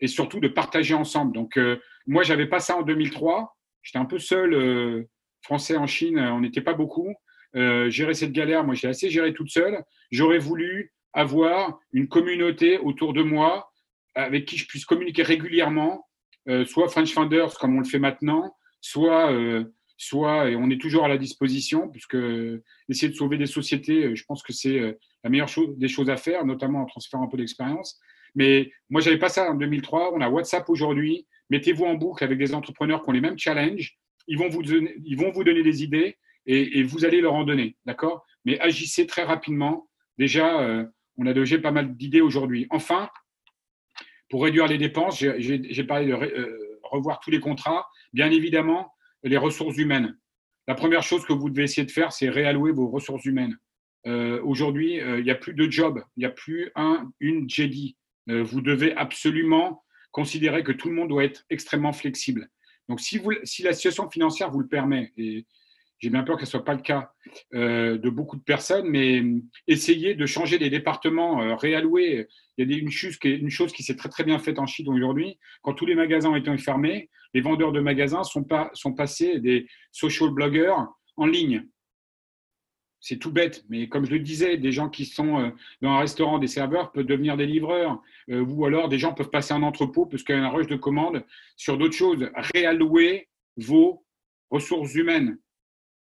et 0.00 0.08
surtout 0.08 0.40
de 0.40 0.48
partager 0.48 0.94
ensemble. 0.94 1.32
Donc, 1.32 1.56
euh, 1.56 1.78
moi, 2.08 2.24
je 2.24 2.32
n'avais 2.32 2.46
pas 2.46 2.58
ça 2.58 2.76
en 2.76 2.82
2003. 2.82 3.56
J'étais 3.82 4.00
un 4.00 4.04
peu 4.04 4.18
seul, 4.18 4.52
euh, 4.52 5.04
français 5.42 5.76
en 5.76 5.86
Chine, 5.86 6.18
on 6.18 6.40
n'était 6.40 6.60
pas 6.60 6.74
beaucoup. 6.74 7.14
gérer 7.54 8.14
cette 8.14 8.32
galère, 8.32 8.64
moi, 8.64 8.74
j'ai 8.74 8.88
assez 8.88 9.10
géré 9.10 9.32
toute 9.32 9.50
seule. 9.50 9.84
J'aurais 10.10 10.38
voulu 10.38 10.92
avoir 11.12 11.78
une 11.92 12.08
communauté 12.08 12.78
autour 12.78 13.12
de 13.12 13.22
moi 13.22 13.67
avec 14.18 14.46
qui 14.46 14.56
je 14.56 14.66
puisse 14.66 14.84
communiquer 14.84 15.22
régulièrement, 15.22 16.06
euh, 16.48 16.64
soit 16.64 16.88
French 16.88 17.12
Founders 17.12 17.56
comme 17.58 17.76
on 17.76 17.80
le 17.80 17.84
fait 17.84 18.00
maintenant, 18.00 18.54
soit, 18.80 19.32
euh, 19.32 19.64
soit 19.96 20.50
et 20.50 20.56
on 20.56 20.70
est 20.70 20.80
toujours 20.80 21.04
à 21.04 21.08
la 21.08 21.18
disposition, 21.18 21.88
puisque 21.88 22.16
essayer 22.88 23.08
de 23.08 23.16
sauver 23.16 23.38
des 23.38 23.46
sociétés, 23.46 24.06
euh, 24.06 24.14
je 24.14 24.24
pense 24.24 24.42
que 24.42 24.52
c'est 24.52 24.80
la 25.22 25.30
meilleure 25.30 25.48
des 25.76 25.88
choses 25.88 26.10
à 26.10 26.16
faire, 26.16 26.44
notamment 26.44 26.82
en 26.82 26.86
transférant 26.86 27.24
un 27.24 27.28
peu 27.28 27.36
d'expérience. 27.36 28.00
Mais 28.34 28.72
moi, 28.90 29.00
j'avais 29.00 29.18
pas 29.18 29.28
ça 29.28 29.50
en 29.50 29.54
2003. 29.54 30.12
On 30.14 30.20
a 30.20 30.28
WhatsApp 30.28 30.68
aujourd'hui. 30.68 31.26
Mettez-vous 31.50 31.84
en 31.84 31.94
boucle 31.94 32.22
avec 32.24 32.38
des 32.38 32.54
entrepreneurs 32.54 33.02
qui 33.02 33.08
ont 33.08 33.12
les 33.12 33.20
mêmes 33.20 33.38
challenges. 33.38 33.96
Ils 34.26 34.36
vont 34.36 34.48
vous 34.48 34.62
donner, 34.62 34.96
ils 35.04 35.16
vont 35.16 35.30
vous 35.30 35.44
donner 35.44 35.62
des 35.62 35.82
idées 35.82 36.18
et, 36.46 36.78
et 36.78 36.82
vous 36.82 37.04
allez 37.04 37.20
leur 37.20 37.34
en 37.34 37.44
donner, 37.44 37.76
d'accord? 37.86 38.26
Mais 38.44 38.58
agissez 38.60 39.06
très 39.06 39.22
rapidement. 39.22 39.88
Déjà, 40.18 40.86
on 41.16 41.26
a 41.26 41.32
déjà 41.32 41.58
pas 41.58 41.70
mal 41.70 41.96
d'idées 41.96 42.20
aujourd'hui. 42.20 42.66
Enfin, 42.70 43.08
pour 44.28 44.44
réduire 44.44 44.66
les 44.66 44.78
dépenses, 44.78 45.18
j'ai 45.18 45.84
parlé 45.84 46.06
de 46.06 46.12
euh, 46.12 46.80
revoir 46.82 47.20
tous 47.20 47.30
les 47.30 47.40
contrats. 47.40 47.86
Bien 48.12 48.30
évidemment, 48.30 48.92
les 49.22 49.36
ressources 49.36 49.76
humaines. 49.78 50.16
La 50.66 50.74
première 50.74 51.02
chose 51.02 51.24
que 51.24 51.32
vous 51.32 51.48
devez 51.48 51.64
essayer 51.64 51.86
de 51.86 51.90
faire, 51.90 52.12
c'est 52.12 52.28
réallouer 52.28 52.72
vos 52.72 52.88
ressources 52.88 53.24
humaines. 53.24 53.56
Euh, 54.06 54.40
Aujourd'hui, 54.42 55.00
euh, 55.00 55.18
il 55.18 55.24
n'y 55.24 55.30
a 55.30 55.34
plus 55.34 55.54
de 55.54 55.70
job, 55.70 56.02
il 56.16 56.20
n'y 56.20 56.26
a 56.26 56.30
plus 56.30 56.70
un, 56.76 57.10
une 57.20 57.48
JD. 57.48 57.96
Vous 58.30 58.60
devez 58.60 58.94
absolument 58.94 59.82
considérer 60.10 60.62
que 60.62 60.72
tout 60.72 60.90
le 60.90 60.94
monde 60.94 61.08
doit 61.08 61.24
être 61.24 61.46
extrêmement 61.48 61.94
flexible. 61.94 62.50
Donc, 62.86 63.00
si, 63.00 63.16
vous, 63.16 63.32
si 63.44 63.62
la 63.62 63.72
situation 63.72 64.10
financière 64.10 64.50
vous 64.50 64.60
le 64.60 64.68
permet, 64.68 65.14
et 65.16 65.46
j'ai 65.98 66.10
bien 66.10 66.22
peur 66.22 66.36
que 66.36 66.44
ce 66.44 66.52
soit 66.52 66.64
pas 66.64 66.74
le 66.74 66.80
cas 66.80 67.12
euh, 67.54 67.98
de 67.98 68.08
beaucoup 68.08 68.36
de 68.36 68.42
personnes, 68.42 68.88
mais 68.88 69.20
euh, 69.20 69.40
essayez 69.66 70.14
de 70.14 70.26
changer 70.26 70.58
des 70.58 70.70
départements, 70.70 71.42
euh, 71.42 71.56
réallouer. 71.56 72.28
Il 72.56 72.70
y 72.70 72.74
a 72.74 72.78
une 72.78 72.90
chose, 72.90 73.72
qui, 73.72 73.82
s'est 73.82 73.96
très 73.96 74.08
très 74.08 74.24
bien 74.24 74.38
faite 74.38 74.58
en 74.58 74.66
Chine 74.66 74.88
aujourd'hui. 74.88 75.38
Quand 75.62 75.74
tous 75.74 75.86
les 75.86 75.94
magasins 75.94 76.30
ont 76.30 76.36
été 76.36 76.56
fermés, 76.58 77.10
les 77.34 77.40
vendeurs 77.40 77.72
de 77.72 77.80
magasins 77.80 78.22
sont 78.24 78.94
passés 78.94 79.38
des 79.40 79.66
social 79.92 80.30
bloggers 80.30 80.74
en 81.16 81.26
ligne. 81.26 81.64
C'est 83.00 83.18
tout 83.18 83.30
bête, 83.30 83.64
mais 83.68 83.88
comme 83.88 84.06
je 84.06 84.10
le 84.10 84.18
disais, 84.18 84.56
des 84.56 84.72
gens 84.72 84.88
qui 84.88 85.04
sont 85.04 85.52
dans 85.82 85.90
un 85.90 85.98
restaurant, 86.00 86.38
des 86.38 86.48
serveurs 86.48 86.90
peuvent 86.90 87.06
devenir 87.06 87.36
des 87.36 87.46
livreurs, 87.46 88.02
ou 88.28 88.64
alors 88.64 88.88
des 88.88 88.98
gens 88.98 89.14
peuvent 89.14 89.30
passer 89.30 89.54
un 89.54 89.62
entrepôt 89.62 90.06
parce 90.06 90.24
qu'il 90.24 90.34
y 90.34 90.38
a 90.38 90.44
un 90.44 90.48
rush 90.48 90.66
de 90.66 90.74
commandes 90.74 91.24
sur 91.54 91.78
d'autres 91.78 91.94
choses. 91.94 92.28
Réallouer 92.54 93.28
vos 93.56 94.04
ressources 94.50 94.94
humaines 94.94 95.38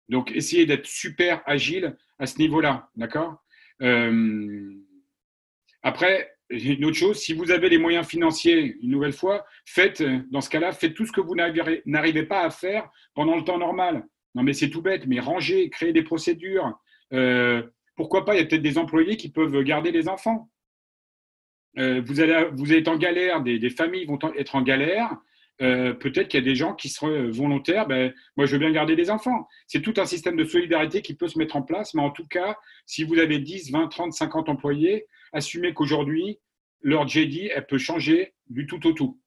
donc, 0.09 0.31
essayez 0.31 0.65
d'être 0.65 0.85
super 0.85 1.41
agile 1.45 1.95
à 2.19 2.25
ce 2.25 2.37
niveau-là, 2.37 2.89
d'accord? 2.95 3.43
Euh, 3.81 4.73
Après, 5.81 6.35
une 6.49 6.85
autre 6.85 6.97
chose, 6.97 7.17
si 7.17 7.33
vous 7.33 7.51
avez 7.51 7.69
les 7.69 7.77
moyens 7.77 8.05
financiers, 8.05 8.75
une 8.81 8.89
nouvelle 8.91 9.13
fois, 9.13 9.45
faites, 9.65 10.03
dans 10.31 10.41
ce 10.41 10.49
cas-là, 10.49 10.73
faites 10.73 10.93
tout 10.93 11.05
ce 11.05 11.11
que 11.11 11.21
vous 11.21 11.35
n'arrivez 11.35 12.23
pas 12.23 12.41
à 12.41 12.49
faire 12.49 12.89
pendant 13.13 13.35
le 13.37 13.43
temps 13.43 13.57
normal. 13.57 14.05
Non, 14.35 14.43
mais 14.43 14.53
c'est 14.53 14.69
tout 14.69 14.81
bête, 14.81 15.07
mais 15.07 15.19
ranger, 15.19 15.69
créer 15.69 15.93
des 15.93 16.03
procédures. 16.03 16.77
Euh, 17.13 17.63
pourquoi 17.95 18.25
pas, 18.25 18.35
il 18.35 18.39
y 18.39 18.41
a 18.41 18.45
peut-être 18.45 18.61
des 18.61 18.77
employés 18.77 19.17
qui 19.17 19.29
peuvent 19.29 19.63
garder 19.63 19.91
les 19.91 20.07
enfants. 20.07 20.49
euh, 21.77 22.01
vous, 22.05 22.19
allez, 22.19 22.49
vous 22.53 22.73
êtes 22.73 22.87
en 22.87 22.97
galère, 22.97 23.41
des, 23.41 23.69
familles 23.69 24.05
vont 24.05 24.19
être 24.37 24.55
en 24.55 24.61
galère. 24.61 25.15
Euh, 25.61 25.93
peut-être 25.93 26.27
qu'il 26.27 26.39
y 26.39 26.43
a 26.43 26.45
des 26.45 26.55
gens 26.55 26.73
qui 26.73 26.89
seraient 26.89 27.29
volontaires. 27.29 27.87
Ben, 27.87 28.13
moi, 28.35 28.45
je 28.45 28.53
veux 28.53 28.59
bien 28.59 28.71
garder 28.71 28.95
des 28.95 29.09
enfants. 29.09 29.47
C'est 29.67 29.81
tout 29.81 29.93
un 29.97 30.05
système 30.05 30.35
de 30.35 30.43
solidarité 30.43 31.01
qui 31.01 31.15
peut 31.15 31.27
se 31.27 31.37
mettre 31.37 31.55
en 31.55 31.61
place. 31.61 31.93
Mais 31.93 32.01
en 32.01 32.09
tout 32.11 32.25
cas, 32.27 32.55
si 32.85 33.03
vous 33.03 33.19
avez 33.19 33.39
10, 33.39 33.71
20, 33.71 33.87
30, 33.87 34.13
50 34.13 34.49
employés, 34.49 35.05
assumez 35.33 35.73
qu'aujourd'hui, 35.73 36.39
leur 36.81 37.07
JD, 37.07 37.49
elle 37.51 37.67
peut 37.67 37.77
changer 37.77 38.33
du 38.49 38.65
tout 38.65 38.85
au 38.87 38.93
tout. 38.93 39.19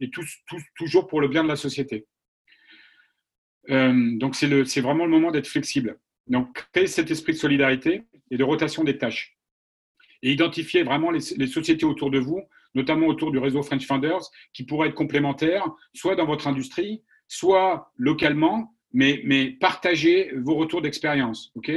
Et 0.00 0.10
toujours 0.76 1.06
pour 1.06 1.20
le 1.20 1.28
bien 1.28 1.44
de 1.44 1.48
la 1.48 1.56
société. 1.56 2.06
Euh, 3.70 4.18
donc, 4.18 4.34
c'est 4.34 4.80
vraiment 4.80 5.04
le 5.06 5.10
moment 5.10 5.30
d'être 5.30 5.46
flexible. 5.46 5.98
Donc, 6.26 6.66
créer 6.72 6.86
cet 6.86 7.10
esprit 7.10 7.32
de 7.32 7.38
solidarité 7.38 8.02
et 8.30 8.36
de 8.36 8.44
rotation 8.44 8.84
des 8.84 8.98
tâches. 8.98 9.38
Et 10.24 10.32
identifier 10.32 10.82
vraiment 10.82 11.10
les, 11.12 11.20
sociétés 11.20 11.86
autour 11.86 12.10
de 12.10 12.18
vous, 12.18 12.42
notamment 12.74 13.06
autour 13.06 13.30
du 13.30 13.38
réseau 13.38 13.62
French 13.62 13.86
Founders, 13.86 14.22
qui 14.52 14.64
pourraient 14.64 14.88
être 14.88 14.94
complémentaires, 14.94 15.68
soit 15.92 16.16
dans 16.16 16.26
votre 16.26 16.48
industrie, 16.48 17.02
soit 17.28 17.92
localement, 17.96 18.74
mais, 18.92 19.56
partagez 19.60 20.32
vos 20.36 20.56
retours 20.56 20.82
d'expérience. 20.82 21.52
ok? 21.54 21.70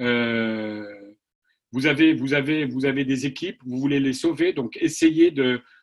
Euh, 0.00 0.84
vous, 1.72 1.86
avez, 1.86 2.14
des 3.04 3.26
équipes, 3.26 3.58
vous 3.64 3.78
voulez 3.78 3.98
les 3.98 4.12
sauver, 4.12 4.52
donc 4.52 4.76
essayez 4.80 5.32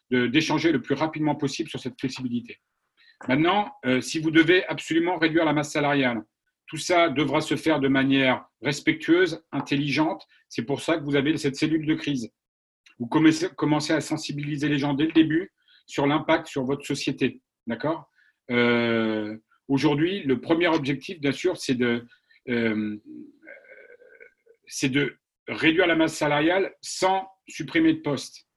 d'échanger 0.10 0.72
le 0.72 0.82
plus 0.82 0.96
rapidement 0.96 1.36
possible 1.36 1.70
sur 1.70 1.80
cette 1.80 2.00
flexibilité. 2.00 2.60
Maintenant, 3.28 3.72
euh, 3.86 4.00
si 4.00 4.20
vous 4.20 4.32
devez 4.32 4.66
absolument 4.66 5.18
réduire 5.18 5.46
la 5.46 5.54
masse 5.54 5.72
salariale, 5.72 6.24
tout 6.72 6.78
ça 6.78 7.10
devra 7.10 7.42
se 7.42 7.58
faire 7.58 7.82
de 7.82 7.90
manière 7.90 8.46
respectueuse, 8.62 9.44
intelligente. 9.52 10.26
C'est 10.48 10.64
pour 10.64 10.80
ça 10.80 10.98
que 10.98 11.04
vous 11.04 11.18
avez 11.18 11.36
cette 11.36 11.58
cellule 11.58 11.86
de 11.86 11.96
crise. 11.96 12.32
Vous 12.98 13.08
commencez 13.08 13.92
à 13.92 14.00
sensibiliser 14.00 14.70
les 14.70 14.78
gens 14.78 14.94
dès 14.94 15.08
le 15.08 15.12
début 15.12 15.52
sur 15.86 16.08
l'impact 16.08 16.48
sur 16.48 16.64
votre 16.64 16.86
société. 16.86 17.42
D'accord? 17.68 18.10
Euh, 18.52 19.36
Aujourd'hui, 19.68 20.24
le 20.24 20.40
premier 20.40 20.70
objectif, 20.70 21.20
bien 21.20 21.34
sûr, 21.34 21.58
c'est 21.58 21.76
de, 21.76 22.08
euh, 22.48 22.98
de 24.84 25.18
réduire 25.50 25.88
la 25.88 25.98
masse 25.98 26.16
salariale 26.16 26.74
sans 26.80 27.28
supprimer 27.50 27.96
de 27.96 28.00
postes. 28.00 28.48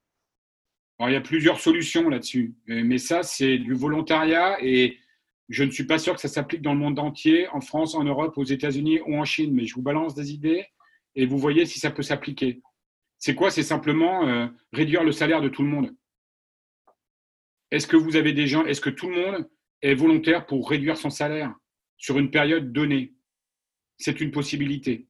Alors, 1.01 1.11
il 1.11 1.15
y 1.15 1.17
a 1.17 1.21
plusieurs 1.21 1.59
solutions 1.59 2.09
là-dessus, 2.09 2.55
mais 2.69 2.99
ça, 2.99 3.25
c'est 3.25 3.59
du 3.59 3.75
volontariat 3.75 4.57
et 4.61 4.99
je 5.49 5.65
ne 5.65 5.71
suis 5.71 5.85
pas 5.85 5.99
sûr 5.99 6.15
que 6.15 6.21
ça 6.21 6.29
s'applique 6.29 6.63
dans 6.63 6.73
le 6.73 6.79
monde 6.79 6.99
entier, 6.99 7.49
en 7.49 7.61
France, 7.61 7.95
en 7.95 8.05
Europe, 8.05 8.37
aux 8.39 8.45
États-Unis 8.45 9.01
ou 9.07 9.17
en 9.17 9.25
Chine, 9.25 9.53
mais 9.53 9.67
je 9.67 9.75
vous 9.75 9.83
balance 9.83 10.15
des 10.15 10.33
idées 10.33 10.67
et 11.15 11.27
vous 11.27 11.39
voyez 11.39 11.67
si 11.67 11.79
ça 11.79 11.91
peut 11.91 12.03
s'appliquer. 12.03 12.63
C'est 13.19 13.35
quoi? 13.35 13.51
C'est 13.51 13.63
simplement 13.63 14.27
euh, 14.27 14.47
réduire 14.73 15.05
le 15.05 15.13
salaire 15.13 15.41
de 15.41 15.49
tout 15.49 15.63
le 15.63 15.69
monde. 15.69 15.95
Est-ce 17.71 17.87
que 17.87 17.97
vous 17.97 18.17
avez 18.17 18.33
des 18.33 18.47
gens, 18.47 18.65
est-ce 18.65 18.81
que 18.81 18.91
tout 18.91 19.09
le 19.09 19.17
monde 19.17 19.51
est 19.83 19.95
volontaire 19.95 20.47
pour 20.47 20.69
réduire 20.69 20.97
son 20.97 21.11
salaire 21.11 21.55
sur 21.97 22.19
une 22.19 22.31
période 22.31 22.73
donnée? 22.73 23.15
C'est 23.99 24.21
une 24.21 24.31
possibilité. 24.31 25.09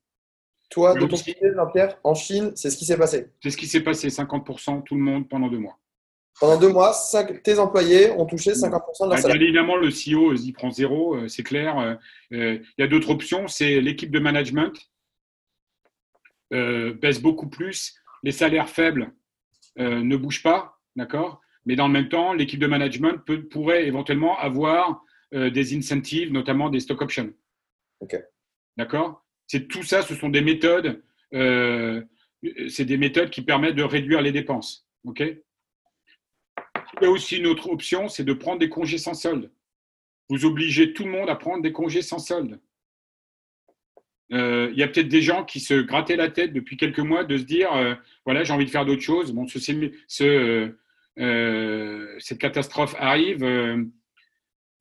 Toi, 0.70 0.94
de 0.94 1.00
ton 1.00 1.16
côté, 1.16 1.36
Jean-Pierre, 1.54 1.98
en 2.02 2.14
Chine, 2.14 2.52
c'est 2.56 2.70
ce 2.70 2.76
qui 2.76 2.84
s'est 2.84 2.96
passé. 2.96 3.30
C'est 3.42 3.50
ce 3.50 3.56
qui 3.56 3.66
s'est 3.66 3.82
passé, 3.82 4.08
50% 4.08 4.82
tout 4.82 4.94
le 4.94 5.00
monde 5.00 5.28
pendant 5.28 5.48
deux 5.48 5.58
mois. 5.58 5.78
Pendant 6.40 6.58
deux 6.58 6.68
mois, 6.68 6.94
tes 7.44 7.58
employés 7.58 8.10
ont 8.10 8.26
touché 8.26 8.52
50% 8.52 9.04
de 9.04 9.10
leur 9.10 9.18
salaire. 9.18 9.40
évidemment, 9.40 9.76
le 9.76 9.88
CEO 9.88 10.34
il 10.34 10.52
prend 10.52 10.70
zéro, 10.70 11.14
euh, 11.14 11.28
c'est 11.28 11.44
clair. 11.44 11.78
Euh, 11.78 11.94
euh, 12.32 12.58
il 12.76 12.80
y 12.80 12.84
a 12.84 12.88
d'autres 12.88 13.10
options, 13.10 13.46
c'est 13.46 13.80
l'équipe 13.80 14.10
de 14.10 14.18
management 14.18 14.72
baisse 16.50 17.20
beaucoup 17.20 17.48
plus, 17.48 17.96
les 18.22 18.30
salaires 18.30 18.68
faibles 18.68 19.12
ne 19.76 20.16
bougent 20.16 20.44
pas, 20.44 20.78
d'accord? 20.94 21.40
Mais 21.66 21.74
dans 21.74 21.88
le 21.88 21.92
même 21.92 22.08
temps, 22.08 22.32
l'équipe 22.32 22.60
de 22.60 22.68
management 22.68 23.18
pourrait 23.50 23.88
éventuellement 23.88 24.38
avoir 24.38 25.02
des 25.32 25.76
incentives, 25.76 26.32
notamment 26.32 26.70
des 26.70 26.78
stock 26.78 27.02
options. 27.02 27.32
Ok. 27.98 28.16
D'accord? 28.76 29.24
C'est 29.46 29.68
tout 29.68 29.82
ça, 29.82 30.02
ce 30.02 30.14
sont 30.14 30.28
des 30.28 30.40
méthodes, 30.40 31.02
euh, 31.34 32.02
c'est 32.68 32.84
des 32.84 32.96
méthodes 32.96 33.30
qui 33.30 33.42
permettent 33.42 33.76
de 33.76 33.82
réduire 33.82 34.22
les 34.22 34.32
dépenses. 34.32 34.86
Ok? 35.04 35.22
Il 37.00 37.04
y 37.04 37.06
a 37.06 37.10
aussi 37.10 37.38
une 37.38 37.46
autre 37.46 37.68
option, 37.70 38.08
c'est 38.08 38.24
de 38.24 38.32
prendre 38.32 38.58
des 38.58 38.68
congés 38.68 38.98
sans 38.98 39.14
solde. 39.14 39.50
Vous 40.28 40.44
obligez 40.44 40.92
tout 40.92 41.04
le 41.04 41.10
monde 41.10 41.28
à 41.28 41.36
prendre 41.36 41.62
des 41.62 41.72
congés 41.72 42.02
sans 42.02 42.18
solde. 42.18 42.60
Euh, 44.32 44.70
il 44.72 44.78
y 44.78 44.82
a 44.82 44.88
peut-être 44.88 45.08
des 45.08 45.20
gens 45.20 45.44
qui 45.44 45.60
se 45.60 45.74
grattaient 45.74 46.16
la 46.16 46.30
tête 46.30 46.52
depuis 46.52 46.76
quelques 46.76 47.00
mois 47.00 47.24
de 47.24 47.36
se 47.36 47.42
dire 47.42 47.72
euh, 47.74 47.94
voilà, 48.24 48.42
j'ai 48.42 48.52
envie 48.52 48.64
de 48.64 48.70
faire 48.70 48.86
d'autres 48.86 49.02
choses. 49.02 49.32
Bon, 49.32 49.46
ce, 49.46 50.72
cette 52.18 52.38
catastrophe 52.38 52.94
arrive 52.98 53.44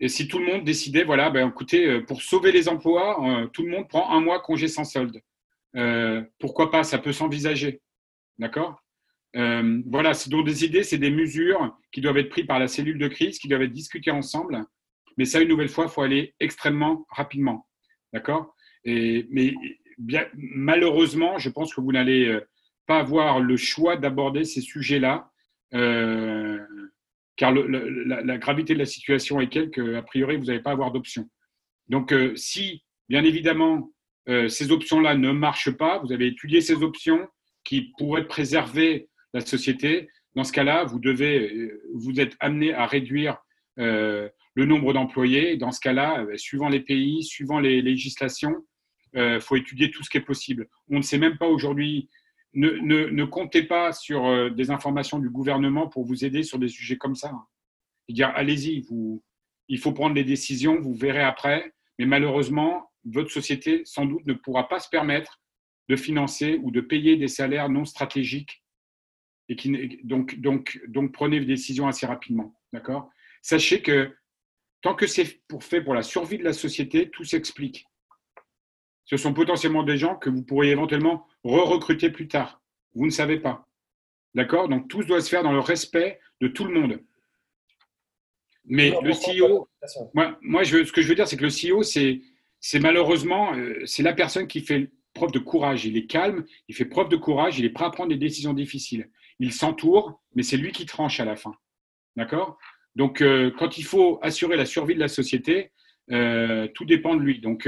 et 0.04 0.10
si 0.10 0.28
tout 0.28 0.38
le 0.38 0.45
monde 0.45 0.65
décidait, 0.65 1.06
voilà, 1.06 1.30
ben, 1.30 1.47
écoutez, 1.47 1.88
euh, 1.88 2.06
pour 2.06 2.21
sauver 2.21 2.52
les 2.52 2.67
emplois, 2.67 3.26
euh, 3.26 3.47
tout 3.47 3.63
le 3.63 3.69
monde 3.69 3.88
prend 3.88 4.12
un 4.12 4.19
mois 4.19 4.41
congé 4.41 4.67
sans 4.67 4.84
solde. 4.84 5.21
Euh, 5.78 6.21
pourquoi 6.39 6.71
pas 6.71 6.84
Ça 6.84 6.97
peut 6.97 7.13
s'envisager. 7.13 7.80
D'accord? 8.38 8.83
Voilà, 9.34 10.13
c'est 10.13 10.30
donc 10.30 10.46
des 10.46 10.63
idées, 10.63 10.84
c'est 10.84 10.98
des 10.98 11.12
mesures 11.12 11.76
qui 11.91 12.02
doivent 12.02 12.17
être 12.17 12.30
prises 12.30 12.46
par 12.46 12.60
la 12.60 12.67
cellule 12.67 12.98
de 12.98 13.08
crise, 13.08 13.39
qui 13.39 13.48
doivent 13.48 13.63
être 13.63 13.72
discutées 13.72 14.12
ensemble. 14.12 14.63
Mais 15.17 15.26
ça, 15.26 15.41
une 15.41 15.50
nouvelle 15.50 15.69
fois, 15.69 15.86
il 15.86 15.91
faut 15.91 16.02
aller 16.02 16.34
extrêmement 16.39 17.06
rapidement. 17.10 17.67
D'accord? 18.13 18.56
Mais 18.86 19.56
bien, 19.98 20.26
malheureusement, 20.34 21.38
je 21.38 21.50
pense 21.50 21.74
que 21.74 21.82
vous 21.82 21.91
n'allez 21.91 22.39
pas 22.86 23.00
avoir 23.00 23.39
le 23.39 23.58
choix 23.58 23.96
d'aborder 23.96 24.43
ces 24.43 24.62
sujets-là 24.62 25.32
car 27.36 27.52
la, 27.52 28.38
gravité 28.38 28.74
de 28.74 28.80
la 28.80 28.86
situation 28.86 29.41
est 29.41 29.52
telle 29.52 29.72
qu'a 29.72 30.02
priori, 30.04 30.38
vous 30.38 30.46
n'allez 30.46 30.62
pas 30.62 30.72
avoir 30.72 30.91
d'option. 30.91 31.30
Donc, 31.89 32.13
euh, 32.13 32.36
si, 32.36 32.84
bien 33.10 33.24
évidemment, 33.24 33.91
euh, 34.30 34.48
ces 34.48 34.72
options-là 34.72 35.15
ne 35.15 35.32
marchent 35.32 35.76
pas, 35.76 36.00
vous 36.00 36.12
avez 36.12 36.28
étudié 36.28 36.62
ces 36.62 36.76
options 36.84 37.28
qui 37.63 37.93
pourraient 37.98 38.28
préserver 38.28 39.10
la 39.34 39.41
société. 39.41 40.10
Dans 40.36 40.43
ce 40.43 40.52
cas-là, 40.52 40.84
vous 40.84 41.00
devez, 41.00 41.54
euh, 41.54 41.82
vous 41.93 42.19
êtes 42.19 42.36
amené 42.39 42.74
à 42.74 42.86
réduire 42.86 43.38
le 43.76 44.32
nombre 44.56 44.93
d'employés. 44.93 45.58
Dans 45.58 45.72
ce 45.72 45.80
cas-là, 45.80 46.28
suivant 46.36 46.69
les 46.69 46.82
pays, 46.82 47.24
suivant 47.24 47.60
les 47.60 47.82
législations, 47.82 48.56
il 49.15 49.39
faut 49.41 49.56
étudier 49.56 49.89
tout 49.89 50.04
ce 50.04 50.12
qui 50.12 50.17
est 50.17 50.22
possible. 50.22 50.67
On 50.91 50.98
ne 50.98 51.02
sait 51.02 51.17
même 51.17 51.39
pas 51.39 51.48
aujourd'hui 51.48 52.08
ne, 52.54 53.26
comptez 53.26 53.63
pas 53.63 53.91
sur 53.91 54.26
euh, 54.26 54.50
des 54.50 54.72
informations 54.72 55.19
du 55.19 55.30
gouvernement 55.30 55.88
pour 55.88 56.06
vous 56.06 56.26
aider 56.26 56.43
sur 56.43 56.60
des 56.60 56.67
sujets 56.67 56.98
comme 56.98 57.15
ça. 57.15 57.32
dire, 58.10 58.32
allez-y, 58.36 58.86
il 59.67 59.80
faut 59.80 59.91
prendre 59.91 60.15
les 60.15 60.24
décisions, 60.24 60.80
vous 60.80 60.93
verrez 60.93 61.24
après, 61.24 61.74
mais 62.00 62.06
malheureusement, 62.06 62.91
votre 63.06 63.32
société, 63.32 63.82
sans 63.86 64.06
doute, 64.06 64.26
ne 64.26 64.34
pourra 64.34 64.67
pas 64.67 64.80
se 64.80 64.89
permettre 64.89 65.41
de 65.89 65.96
financer 65.96 66.60
ou 66.62 66.72
de 66.72 66.82
payer 66.82 67.17
des 67.17 67.28
salaires 67.28 67.69
non 67.69 67.86
stratégiques. 67.86 68.62
Et 69.49 69.56
qui, 69.56 69.99
donc, 70.03 70.39
donc, 70.39 70.82
donc, 70.88 71.12
prenez 71.12 71.39
des 71.39 71.45
décisions 71.45 71.88
assez 71.88 72.06
rapidement. 72.06 72.56
D'accord? 72.71 73.10
Sachez 73.41 73.82
que 73.82 74.15
tant 74.82 74.95
que 74.95 75.08
c'est 75.08 75.41
pour 75.47 75.63
fait 75.63 75.82
pour 75.82 75.93
la 75.93 76.03
survie 76.03 76.38
de 76.38 76.43
la 76.43 76.53
société, 76.53 77.10
tout 77.10 77.23
s'explique 77.23 77.86
ce 79.06 79.17
sont 79.17 79.34
potentiellement 79.34 79.84
des 79.84 79.97
gens 79.97 80.15
que 80.15 80.29
vous 80.29 80.43
pourriez 80.43 80.71
éventuellement 80.71 81.27
re-recruter 81.43 82.10
plus 82.10 82.27
tard. 82.27 82.62
Vous 82.95 83.06
ne 83.06 83.12
savez 83.12 83.39
pas. 83.39 83.67
D'accord? 84.34 84.69
Donc 84.69 84.88
tout 84.88 85.03
doit 85.03 85.21
se 85.21 85.29
faire 85.29 85.43
dans 85.43 85.51
le 85.51 85.60
respect 85.60 86.19
de 86.41 86.47
tout 86.47 86.65
le 86.65 86.73
monde. 86.73 86.99
Mais 88.65 88.94
le 89.02 89.12
CEO, 89.12 89.67
moi, 90.13 90.37
moi 90.41 90.63
je, 90.63 90.85
ce 90.85 90.91
que 90.91 91.02
je 91.02 91.10
veux 91.10 91.15
dire, 91.15 91.27
c'est 91.27 91.35
que 91.35 91.44
le 91.44 91.50
CEO, 91.50 91.83
c'est, 91.83 92.21
c'est 92.60 92.79
malheureusement, 92.79 93.54
euh, 93.56 93.81
c'est 93.85 94.04
la 94.04 94.13
personne 94.13 94.48
qui 94.48 94.62
fait 94.62 94.89
preuve 95.13 95.31
de 95.31 95.39
courage. 95.39 95.85
Il 95.85 95.98
est 95.98 96.06
calme, 96.06 96.46
il 96.69 96.75
fait 96.75 96.85
preuve 96.85 97.10
de 97.10 97.17
courage, 97.17 97.60
il 97.60 97.65
est 97.65 97.69
prêt 97.69 97.85
à 97.85 97.89
prendre 97.89 98.10
des 98.10 98.17
décisions 98.17 98.54
difficiles. 98.54 99.10
Il 99.44 99.52
s'entoure, 99.52 100.21
mais 100.35 100.44
c'est 100.44 100.58
lui 100.58 100.71
qui 100.71 100.85
tranche 100.85 101.19
à 101.19 101.25
la 101.25 101.35
fin. 101.35 101.54
D'accord? 102.15 102.58
Donc, 102.96 103.21
euh, 103.21 103.52
quand 103.58 103.77
il 103.77 103.83
faut 103.83 104.19
assurer 104.21 104.56
la 104.56 104.65
survie 104.65 104.96
de 104.96 105.00
la 105.00 105.08
société, 105.08 105.71
euh, 106.12 106.67
tout 106.75 106.85
dépend 106.85 107.15
de 107.15 107.21
lui. 107.21 107.39
Donc, 107.39 107.67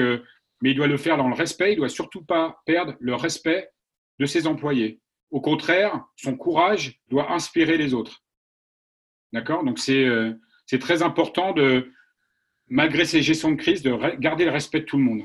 mais 0.62 0.72
il 0.72 0.76
doit 0.76 0.88
le 0.88 0.98
faire 0.98 1.18
dans 1.18 1.28
le 1.28 1.36
respect, 1.36 1.74
il 1.74 1.78
doit 1.78 1.90
surtout 1.90 2.24
pas 2.24 2.62
perdre 2.66 2.96
le 3.00 3.16
respect 3.16 3.70
de 4.20 4.26
ses 4.26 4.48
employés. 4.48 5.00
Au 5.32 5.42
contraire, 5.42 6.06
son 6.16 6.38
courage 6.38 7.00
doit 7.10 7.32
inspirer 7.32 7.78
les 7.78 7.94
autres. 7.94 8.24
D'accord? 9.34 9.64
Donc 9.64 9.80
euh, 9.90 10.34
c'est 10.66 10.80
très 10.80 11.04
important 11.04 11.52
de, 11.52 11.92
malgré 12.68 13.06
ces 13.06 13.22
gestions 13.22 13.52
de 13.52 13.56
crise, 13.56 13.82
de 13.82 13.92
garder 14.18 14.46
le 14.46 14.52
respect 14.52 14.80
de 14.80 14.86
tout 14.86 14.98
le 14.98 15.04
monde. 15.04 15.24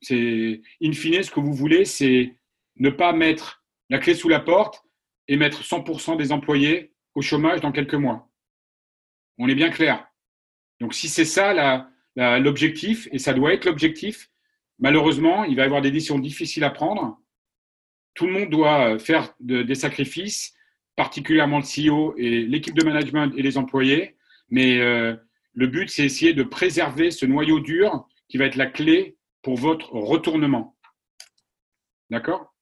C'est, 0.00 0.62
in 0.82 0.92
fine, 0.92 1.22
ce 1.22 1.30
que 1.30 1.40
vous 1.40 1.54
voulez, 1.54 1.84
c'est 1.84 2.36
ne 2.76 2.90
pas 2.90 3.12
mettre 3.12 3.62
la 3.90 3.98
clé 3.98 4.14
sous 4.14 4.28
la 4.28 4.40
porte 4.40 4.82
et 5.28 5.36
mettre 5.36 5.62
100% 5.62 6.16
des 6.16 6.32
employés 6.32 6.92
au 7.14 7.22
chômage 7.22 7.60
dans 7.60 7.72
quelques 7.72 7.94
mois. 7.94 8.28
On 9.38 9.48
est 9.48 9.54
bien 9.54 9.70
clair. 9.70 10.06
Donc 10.80 10.94
si 10.94 11.08
c'est 11.08 11.24
ça 11.24 11.88
l'objectif, 12.16 13.08
et 13.12 13.18
ça 13.18 13.32
doit 13.32 13.52
être 13.52 13.64
l'objectif. 13.64 14.30
Malheureusement, 14.78 15.44
il 15.44 15.56
va 15.56 15.62
y 15.62 15.66
avoir 15.66 15.82
des 15.82 15.90
décisions 15.90 16.18
difficiles 16.18 16.64
à 16.64 16.70
prendre. 16.70 17.18
Tout 18.14 18.26
le 18.26 18.32
monde 18.32 18.50
doit 18.50 18.98
faire 18.98 19.34
des 19.40 19.74
sacrifices. 19.74 20.54
particulièrement 20.96 21.58
le 21.58 21.64
CEO 21.64 22.14
et 22.16 22.46
l'équipe 22.46 22.74
de 22.74 22.84
management 22.84 23.32
et 23.36 23.42
les 23.42 23.58
employés. 23.58 24.16
Mais 24.48 24.78
euh, 24.78 25.16
le 25.52 25.66
but, 25.66 25.88
c'est 25.90 26.04
essayer 26.04 26.34
de 26.34 26.44
préserver 26.44 27.10
ce 27.10 27.26
noyau 27.26 27.58
dur 27.58 28.06
qui 28.28 28.38
va 28.38 28.44
être 28.44 28.54
la 28.54 28.66
clé 28.66 29.16
pour 29.42 29.56
votre 29.56 29.92
retournement. 29.92 30.76
D'accord? 32.10 32.53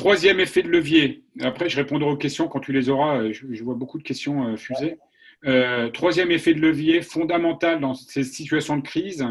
Troisième 0.00 0.40
effet 0.40 0.62
de 0.62 0.68
levier. 0.68 1.24
Après, 1.40 1.68
je 1.68 1.76
répondrai 1.76 2.08
aux 2.08 2.16
questions 2.16 2.48
quand 2.48 2.60
tu 2.60 2.72
les 2.72 2.88
auras. 2.88 3.30
Je, 3.30 3.62
vois 3.62 3.74
beaucoup 3.74 3.98
de 3.98 4.02
questions 4.02 4.48
euh, 4.48 4.56
fusées. 4.56 4.98
Euh, 5.44 5.90
troisième 5.90 6.30
effet 6.30 6.54
de 6.54 6.60
levier 6.60 7.02
fondamental 7.02 7.80
dans 7.80 7.94
ces 7.94 8.24
situations 8.24 8.76
de 8.76 8.82
crise, 8.82 9.26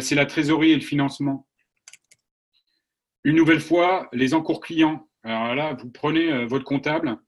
c'est 0.00 0.16
la 0.16 0.26
trésorerie 0.26 0.72
et 0.72 0.74
le 0.74 0.80
financement. 0.80 1.46
Une 3.22 3.36
nouvelle 3.36 3.60
fois, 3.60 4.08
les 4.12 4.34
encours 4.34 4.60
clients. 4.60 5.06
Alors 5.22 5.54
là, 5.54 5.76
vous 5.80 5.90
prenez 5.90 6.44
votre 6.46 6.64
comptable, 6.64 7.18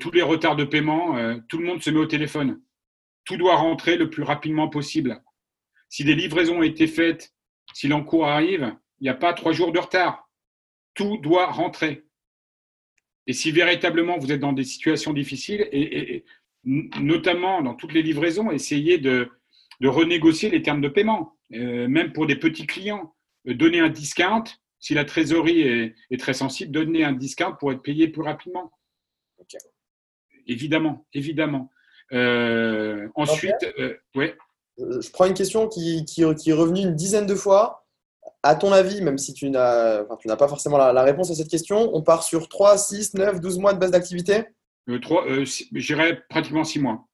tous 0.00 0.10
les 0.10 0.22
retards 0.22 0.56
de 0.56 0.64
paiement, 0.64 1.16
tout 1.48 1.58
le 1.58 1.66
monde 1.66 1.82
se 1.82 1.90
met 1.90 2.00
au 2.00 2.06
téléphone 2.06 2.60
tout 3.24 3.36
doit 3.36 3.56
rentrer 3.56 3.96
le 3.96 4.10
plus 4.10 4.24
rapidement 4.24 4.68
possible. 4.68 5.22
Si 5.88 6.02
des 6.02 6.16
livraisons 6.16 6.58
ont 6.58 6.62
été 6.62 6.88
faites, 6.88 7.32
si 7.74 7.86
l'encours 7.86 8.26
arrive, 8.26 8.74
il 8.98 9.04
n'y 9.04 9.08
a 9.08 9.14
pas 9.14 9.32
trois 9.34 9.52
jours 9.52 9.70
de 9.70 9.78
retard. 9.78 10.28
Tout 10.94 11.16
doit 11.18 11.46
rentrer. 11.46 12.04
Et 13.30 13.32
si 13.32 13.52
véritablement 13.52 14.18
vous 14.18 14.32
êtes 14.32 14.40
dans 14.40 14.52
des 14.52 14.64
situations 14.64 15.12
difficiles, 15.12 15.68
et, 15.70 16.24
notamment 16.64 17.62
dans 17.62 17.76
toutes 17.76 17.92
les 17.92 18.02
livraisons, 18.02 18.50
essayez 18.50 18.98
de, 18.98 19.28
renégocier 19.84 20.50
les 20.50 20.62
termes 20.62 20.80
de 20.80 20.88
paiement, 20.88 21.38
euh, 21.54 21.86
même 21.86 22.12
pour 22.12 22.26
des 22.26 22.34
petits 22.34 22.66
clients. 22.66 23.14
Euh, 23.46 23.54
donner 23.54 23.78
un 23.78 23.88
discount, 23.88 24.42
si 24.80 24.94
la 24.94 25.04
trésorerie 25.04 25.60
est, 25.60 26.18
très 26.18 26.34
sensible, 26.34 26.72
donner 26.72 27.04
un 27.04 27.12
discount 27.12 27.52
pour 27.52 27.70
être 27.70 27.82
payé 27.82 28.08
plus 28.08 28.22
rapidement. 28.22 28.72
Évidemment, 30.48 31.06
évidemment. 31.14 31.70
Euh, 32.12 33.08
ensuite, 33.14 33.64
euh, 33.78 33.96
ouais. 34.16 34.36
Je 34.76 35.08
prends 35.12 35.26
une 35.26 35.34
question 35.34 35.68
qui, 35.68 36.04
qui, 36.04 36.22
est 36.22 36.52
revenue 36.52 36.80
une 36.80 36.96
dizaine 36.96 37.26
de 37.26 37.36
fois. 37.36 37.79
À 38.42 38.54
ton 38.54 38.72
avis, 38.72 39.02
même 39.02 39.18
si 39.18 39.34
tu 39.34 39.50
n'as 39.50 40.02
enfin, 40.08 40.36
pas 40.36 40.48
forcément 40.48 40.78
la, 40.78 41.02
réponse 41.02 41.30
à 41.30 41.34
cette 41.34 41.50
question, 41.50 41.94
on 41.94 42.02
part 42.02 42.22
sur 42.22 42.48
3, 42.48 42.78
6, 42.78 43.14
9, 43.14 43.40
12 43.40 43.58
mois 43.58 43.74
de 43.74 43.78
base 43.78 43.90
d'activité? 43.90 44.44
Euh, 44.88 44.98
3, 44.98 45.26
euh, 45.26 45.44
J'irais 45.74 46.22
pratiquement 46.28 46.64
6 46.64 46.78
mois. 46.78 47.06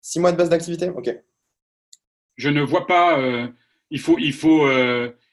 6 0.00 0.20
mois 0.20 0.32
de 0.32 0.36
base 0.36 0.48
d'activité? 0.48 0.88
Ok. 0.88 1.14
Je 2.36 2.48
ne 2.48 2.62
vois 2.62 2.86
pas. 2.86 3.20
il, 3.90 4.00
faut, 4.00 4.18
il, 4.18 4.32
faut, 4.32 4.66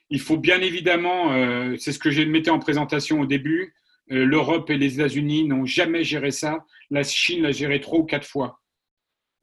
il 0.10 0.20
faut 0.20 0.38
bien 0.38 0.60
évidemment, 0.60 1.32
c'est 1.78 1.94
ce 1.94 2.00
que 2.00 2.12
j'ai 2.12 2.26
mettais 2.26 2.52
en 2.52 2.60
présentation 2.60 3.22
au 3.22 3.26
début, 3.26 3.74
l'Europe 4.10 4.70
et 4.70 4.78
les 4.78 4.96
États-Unis 4.96 5.46
n'ont 5.46 5.66
jamais 5.66 6.04
géré 6.04 6.32
ça. 6.32 6.66
La 6.90 7.04
Chine 7.04 7.44
l'a 7.44 7.52
géré 7.52 7.80
trois 7.80 8.00
ou 8.00 8.04
quatre 8.04 8.28
fois. 8.28 8.60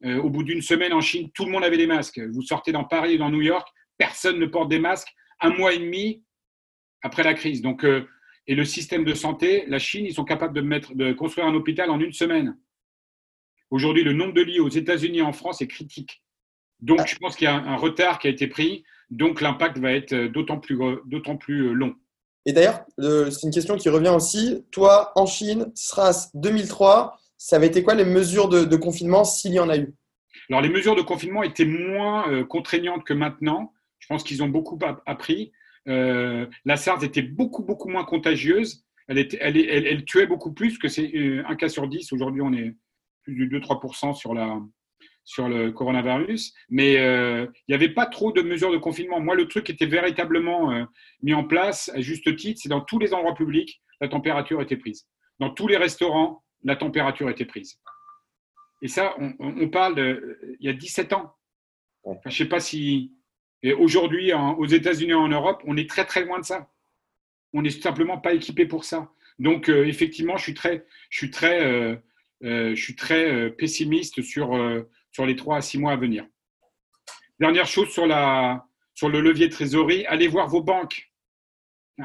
Euh, 0.05 0.21
au 0.21 0.29
bout 0.29 0.43
d'une 0.43 0.61
semaine 0.61 0.93
en 0.93 1.01
Chine, 1.01 1.31
tout 1.33 1.45
le 1.45 1.51
monde 1.51 1.63
avait 1.63 1.77
des 1.77 1.87
masques. 1.87 2.19
Vous 2.19 2.41
sortez 2.41 2.71
dans 2.71 2.83
Paris 2.83 3.13
et 3.13 3.17
dans 3.17 3.29
New 3.29 3.41
York, 3.41 3.67
personne 3.97 4.39
ne 4.39 4.45
porte 4.45 4.69
des 4.69 4.79
masques 4.79 5.13
un 5.41 5.49
mois 5.49 5.73
et 5.73 5.79
demi 5.79 6.23
après 7.01 7.23
la 7.23 7.33
crise. 7.33 7.61
Donc, 7.61 7.83
euh, 7.85 8.07
et 8.47 8.55
le 8.55 8.65
système 8.65 9.03
de 9.03 9.13
santé, 9.13 9.65
la 9.67 9.79
Chine, 9.79 10.05
ils 10.05 10.13
sont 10.13 10.23
capables 10.23 10.55
de, 10.55 10.61
mettre, 10.61 10.95
de 10.95 11.13
construire 11.13 11.47
un 11.47 11.53
hôpital 11.53 11.89
en 11.89 11.99
une 11.99 12.13
semaine. 12.13 12.57
Aujourd'hui, 13.69 14.03
le 14.03 14.13
nombre 14.13 14.33
de 14.33 14.41
lits 14.41 14.59
aux 14.59 14.69
États-Unis 14.69 15.19
et 15.19 15.23
en 15.23 15.33
France 15.33 15.61
est 15.61 15.67
critique. 15.67 16.23
Donc, 16.79 17.05
je 17.07 17.15
pense 17.17 17.35
qu'il 17.35 17.45
y 17.45 17.49
a 17.49 17.55
un 17.55 17.75
retard 17.75 18.19
qui 18.19 18.27
a 18.27 18.29
été 18.29 18.47
pris. 18.47 18.85
Donc, 19.09 19.41
l'impact 19.41 19.77
va 19.79 19.91
être 19.91 20.15
d'autant 20.27 20.59
plus, 20.59 20.77
d'autant 21.05 21.35
plus 21.35 21.73
long. 21.73 21.95
Et 22.45 22.53
d'ailleurs, 22.53 22.85
c'est 22.97 23.43
une 23.43 23.51
question 23.51 23.75
qui 23.75 23.89
revient 23.89 24.13
aussi. 24.15 24.63
Toi, 24.71 25.11
en 25.15 25.25
Chine, 25.25 25.69
SRAS 25.75 26.29
2003, 26.33 27.19
ça 27.37 27.57
avait 27.57 27.67
été 27.67 27.83
quoi 27.83 27.93
les 27.93 28.05
mesures 28.05 28.47
de, 28.47 28.75
confinement 28.77 29.25
s'il 29.25 29.53
y 29.53 29.59
en 29.59 29.69
a 29.69 29.77
eu? 29.77 29.93
Alors, 30.49 30.61
les 30.61 30.69
mesures 30.69 30.95
de 30.95 31.01
confinement 31.01 31.43
étaient 31.43 31.65
moins 31.65 32.31
euh, 32.31 32.45
contraignantes 32.45 33.03
que 33.03 33.13
maintenant. 33.13 33.73
Je 34.07 34.13
pense 34.13 34.23
qu'ils 34.23 34.41
ont 34.41 34.47
beaucoup 34.47 34.79
appris. 35.05 35.51
Euh, 35.89 36.47
la 36.63 36.77
SARS 36.77 37.03
était 37.03 37.21
beaucoup, 37.21 37.61
beaucoup 37.61 37.89
moins 37.89 38.05
contagieuse. 38.05 38.85
Elle, 39.09 39.17
était, 39.17 39.37
elle, 39.41 39.57
elle, 39.57 40.05
tuait 40.05 40.27
beaucoup 40.27 40.53
plus 40.53 40.77
que 40.77 40.87
c'est 40.87 41.11
euh, 41.13 41.43
un 41.45 41.57
cas 41.57 41.67
sur 41.67 41.89
10. 41.89 42.13
Aujourd'hui, 42.13 42.41
on 42.41 42.53
est 42.53 42.73
plus 43.23 43.35
de 43.35 43.59
2-3% 43.59 44.13
sur, 44.13 44.33
la, 44.33 44.61
sur 45.25 45.49
le 45.49 45.73
coronavirus. 45.73 46.53
Mais 46.69 46.93
il 46.93 47.49
n'y 47.67 47.75
avait 47.75 47.93
pas 47.93 48.05
trop 48.05 48.31
de 48.31 48.41
mesures 48.41 48.71
de 48.71 48.77
confinement. 48.77 49.19
Moi, 49.19 49.35
le 49.35 49.49
truc 49.49 49.65
qui 49.65 49.73
était 49.73 49.85
véritablement 49.85 50.87
mis 51.21 51.33
en 51.33 51.43
place, 51.43 51.91
à 51.93 51.99
juste 51.99 52.33
titre, 52.37 52.61
c'est 52.63 52.69
dans 52.69 52.79
tous 52.81 52.99
les 52.99 53.13
endroits 53.13 53.35
publics, 53.35 53.81
la 53.99 54.07
température 54.07 54.61
était 54.61 54.77
prise. 54.77 55.05
Dans 55.39 55.49
tous 55.49 55.67
les 55.67 55.75
restaurants, 55.75 56.43
la 56.63 56.77
température 56.77 57.29
était 57.29 57.43
prise. 57.43 57.77
Et 58.81 58.87
ça, 58.87 59.15
on, 59.19 59.67
parle 59.67 59.95
de, 59.95 60.39
il 60.61 60.65
y 60.65 60.69
a 60.69 60.73
17 60.73 61.11
ans. 61.11 61.33
je 62.05 62.11
ne 62.25 62.31
sais 62.31 62.45
pas 62.45 62.61
si. 62.61 63.16
Aujourd'hui, 63.77 64.31
aux 64.33 64.65
États-Unis 64.65 65.11
et 65.11 65.15
en 65.15 65.27
Europe, 65.27 65.63
on 65.65 65.77
est 65.77 65.89
très 65.89 66.05
très 66.05 66.23
loin 66.23 66.39
de 66.39 66.45
ça. 66.45 66.69
On 67.53 67.61
n'est 67.61 67.71
simplement 67.71 68.17
pas 68.17 68.33
équipé 68.33 68.65
pour 68.65 68.83
ça. 68.83 69.11
Donc, 69.39 69.69
euh, 69.69 69.85
effectivement, 69.85 70.37
je 70.37 70.43
suis 70.43 70.53
très, 70.53 70.85
je 71.09 71.17
suis 71.17 71.31
très, 71.31 71.65
euh, 71.65 71.95
euh, 72.43 72.75
je 72.75 72.81
suis 72.81 72.95
très 72.95 73.51
pessimiste 73.51 74.21
sur, 74.21 74.57
sur 75.11 75.25
les 75.25 75.35
3 75.35 75.57
à 75.57 75.61
6 75.61 75.79
mois 75.79 75.93
à 75.93 75.97
venir. 75.97 76.25
Dernière 77.39 77.67
chose 77.67 77.89
sur, 77.89 78.07
la, 78.07 78.65
sur 78.93 79.09
le 79.09 79.21
levier 79.21 79.49
trésorerie, 79.49 80.05
allez 80.05 80.27
voir 80.27 80.47
vos 80.47 80.61
banques. 80.61 81.11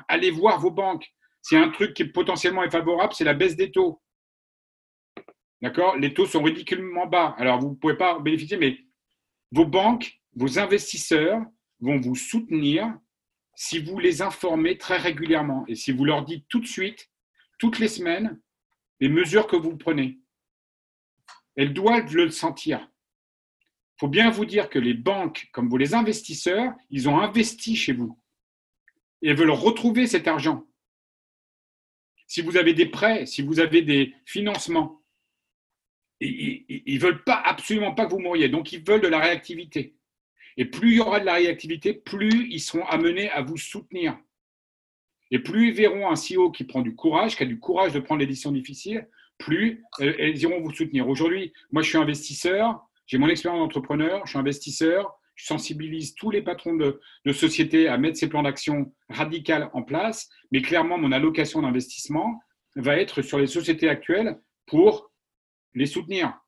Allez 0.08 0.30
voir 0.30 0.58
vos 0.60 0.70
banques. 0.70 1.12
C'est 1.42 1.56
un 1.56 1.70
truc 1.70 1.94
qui 1.94 2.04
potentiellement 2.04 2.62
est 2.62 2.70
favorable, 2.70 3.12
c'est 3.14 3.24
la 3.24 3.34
baisse 3.34 3.56
des 3.56 3.70
taux. 3.70 4.00
D'accord? 5.60 5.96
Les 5.96 6.12
taux 6.12 6.26
sont 6.26 6.42
ridiculement 6.42 7.06
bas. 7.06 7.34
Alors, 7.38 7.60
vous 7.60 7.70
ne 7.70 7.74
pouvez 7.74 7.96
pas 7.96 8.18
bénéficier, 8.18 8.56
mais 8.56 8.78
vos 9.52 9.66
banques, 9.66 10.21
vos 10.34 10.58
investisseurs 10.58 11.44
vont 11.80 12.00
vous 12.00 12.14
soutenir 12.14 12.98
si 13.54 13.78
vous 13.78 13.98
les 13.98 14.22
informez 14.22 14.78
très 14.78 14.96
régulièrement 14.96 15.64
et 15.66 15.74
si 15.74 15.92
vous 15.92 16.04
leur 16.04 16.24
dites 16.24 16.46
tout 16.48 16.60
de 16.60 16.66
suite, 16.66 17.10
toutes 17.58 17.78
les 17.78 17.88
semaines, 17.88 18.40
les 19.00 19.08
mesures 19.08 19.46
que 19.46 19.56
vous 19.56 19.76
prenez. 19.76 20.20
Elles 21.56 21.74
doivent 21.74 22.14
le 22.14 22.30
sentir. 22.30 22.88
Il 23.96 24.00
faut 24.00 24.08
bien 24.08 24.30
vous 24.30 24.46
dire 24.46 24.70
que 24.70 24.78
les 24.78 24.94
banques, 24.94 25.48
comme 25.52 25.68
vous 25.68 25.76
les 25.76 25.94
investisseurs, 25.94 26.72
ils 26.90 27.08
ont 27.08 27.20
investi 27.20 27.76
chez 27.76 27.92
vous 27.92 28.18
et 29.20 29.34
veulent 29.34 29.50
retrouver 29.50 30.06
cet 30.06 30.26
argent. 30.26 30.64
Si 32.26 32.40
vous 32.40 32.56
avez 32.56 32.72
des 32.72 32.86
prêts, 32.86 33.26
si 33.26 33.42
vous 33.42 33.60
avez 33.60 33.82
des 33.82 34.14
financements, 34.24 35.02
ils 36.20 36.82
ne 36.86 36.98
veulent 36.98 37.24
pas, 37.24 37.40
absolument 37.44 37.94
pas 37.94 38.06
que 38.06 38.12
vous 38.12 38.20
mouriez. 38.20 38.48
Donc, 38.48 38.72
ils 38.72 38.82
veulent 38.82 39.00
de 39.02 39.08
la 39.08 39.18
réactivité. 39.18 39.96
Et 40.56 40.66
plus 40.66 40.92
il 40.92 40.96
y 40.96 41.00
aura 41.00 41.20
de 41.20 41.26
la 41.26 41.34
réactivité, 41.34 41.94
plus 41.94 42.48
ils 42.50 42.60
seront 42.60 42.84
amenés 42.86 43.30
à 43.30 43.42
vous 43.42 43.56
soutenir. 43.56 44.18
Et 45.30 45.38
plus 45.38 45.68
ils 45.68 45.74
verront 45.74 46.10
un 46.10 46.14
CEO 46.14 46.50
qui 46.50 46.64
prend 46.64 46.82
du 46.82 46.94
courage, 46.94 47.36
qui 47.36 47.42
a 47.42 47.46
du 47.46 47.58
courage 47.58 47.92
de 47.92 48.00
prendre 48.00 48.20
les 48.20 48.26
décisions 48.26 48.52
difficiles, 48.52 49.08
plus 49.38 49.84
euh, 50.00 50.14
elles 50.18 50.40
iront 50.42 50.60
vous 50.60 50.72
soutenir. 50.72 51.08
Aujourd'hui, 51.08 51.52
moi, 51.70 51.82
je 51.82 51.88
suis 51.88 51.98
investisseur, 51.98 52.86
j'ai 53.06 53.18
mon 53.18 53.28
expérience 53.28 53.60
d'entrepreneur, 53.60 54.22
je 54.24 54.30
suis 54.30 54.38
investisseur, 54.38 55.18
je 55.34 55.46
sensibilise 55.46 56.14
tous 56.14 56.30
les 56.30 56.42
patrons 56.42 56.74
de, 56.74 57.00
de 57.24 57.32
sociétés 57.32 57.88
à 57.88 57.96
mettre 57.96 58.18
ces 58.18 58.28
plans 58.28 58.42
d'action 58.42 58.94
radicaux 59.08 59.70
en 59.72 59.82
place, 59.82 60.28
mais 60.50 60.62
clairement, 60.62 60.98
mon 60.98 61.12
allocation 61.12 61.62
d'investissement 61.62 62.40
va 62.76 62.96
être 62.96 63.22
sur 63.22 63.38
les 63.38 63.46
sociétés 63.46 63.88
actuelles 63.88 64.38
pour 64.66 65.10
les 65.74 65.86
soutenir. 65.86 66.38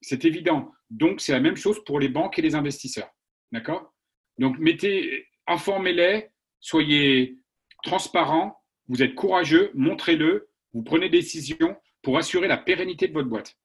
C'est 0.00 0.24
évident. 0.24 0.72
Donc, 0.90 1.20
c'est 1.20 1.32
la 1.32 1.40
même 1.40 1.56
chose 1.56 1.82
pour 1.84 2.00
les 2.00 2.08
banques 2.08 2.38
et 2.38 2.42
les 2.42 2.54
investisseurs. 2.54 3.10
D'accord? 3.52 3.94
Donc, 4.38 4.58
mettez, 4.58 5.26
informez-les, 5.46 6.30
soyez 6.60 7.38
transparents, 7.82 8.60
vous 8.88 9.02
êtes 9.02 9.14
courageux, 9.14 9.70
montrez-le, 9.74 10.50
vous 10.72 10.82
prenez 10.82 11.08
des 11.08 11.18
décisions 11.18 11.76
pour 12.02 12.18
assurer 12.18 12.48
la 12.48 12.56
pérennité 12.56 13.08
de 13.08 13.12
votre 13.12 13.28
boîte. 13.28 13.56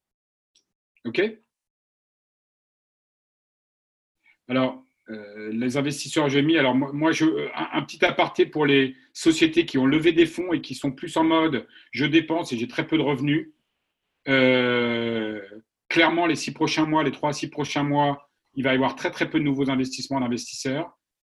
OK? 1.05 1.21
Alors, 4.47 4.83
euh, 5.09 5.51
les 5.51 5.77
investisseurs, 5.77 6.29
j'ai 6.29 6.41
mis. 6.41 6.57
Alors, 6.57 6.75
moi, 6.75 7.11
je, 7.11 7.25
un, 7.55 7.81
petit 7.83 8.03
aparté 8.03 8.45
pour 8.45 8.65
les 8.65 8.95
sociétés 9.13 9.65
qui 9.65 9.77
ont 9.77 9.85
levé 9.85 10.11
des 10.11 10.25
fonds 10.25 10.53
et 10.53 10.61
qui 10.61 10.75
sont 10.75 10.91
plus 10.91 11.15
en 11.17 11.23
mode 11.23 11.67
je 11.91 12.05
dépense 12.05 12.51
et 12.53 12.57
j'ai 12.57 12.67
très 12.67 12.87
peu 12.87 12.97
de 12.97 13.03
revenus. 13.03 13.51
Euh, 14.27 15.41
clairement, 15.95 16.25
les 16.25 16.35
six 16.35 16.51
prochains 16.51 16.85
mois, 16.85 17.05
les 17.05 17.11
trois 17.13 17.29
à 17.29 17.33
six 17.33 17.49
prochains 17.49 17.83
mois, 17.83 18.29
il 18.55 18.65
va 18.65 18.73
y 18.73 18.75
avoir 18.75 18.97
très 18.97 19.11
très 19.11 19.29
peu 19.29 19.39
de 19.39 19.45
nouveaux 19.45 19.69
investissements 19.69 20.19
d'investisseurs. 20.19 20.91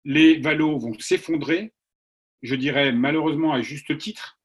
Les 0.06 0.38
valos 0.40 0.80
vont 0.80 0.98
s'effondrer. 0.98 1.74
Je 2.42 2.56
dirais 2.56 2.94
malheureusement 2.94 3.52
à 3.52 3.62
juste 3.62 3.98
titre. 3.98 4.40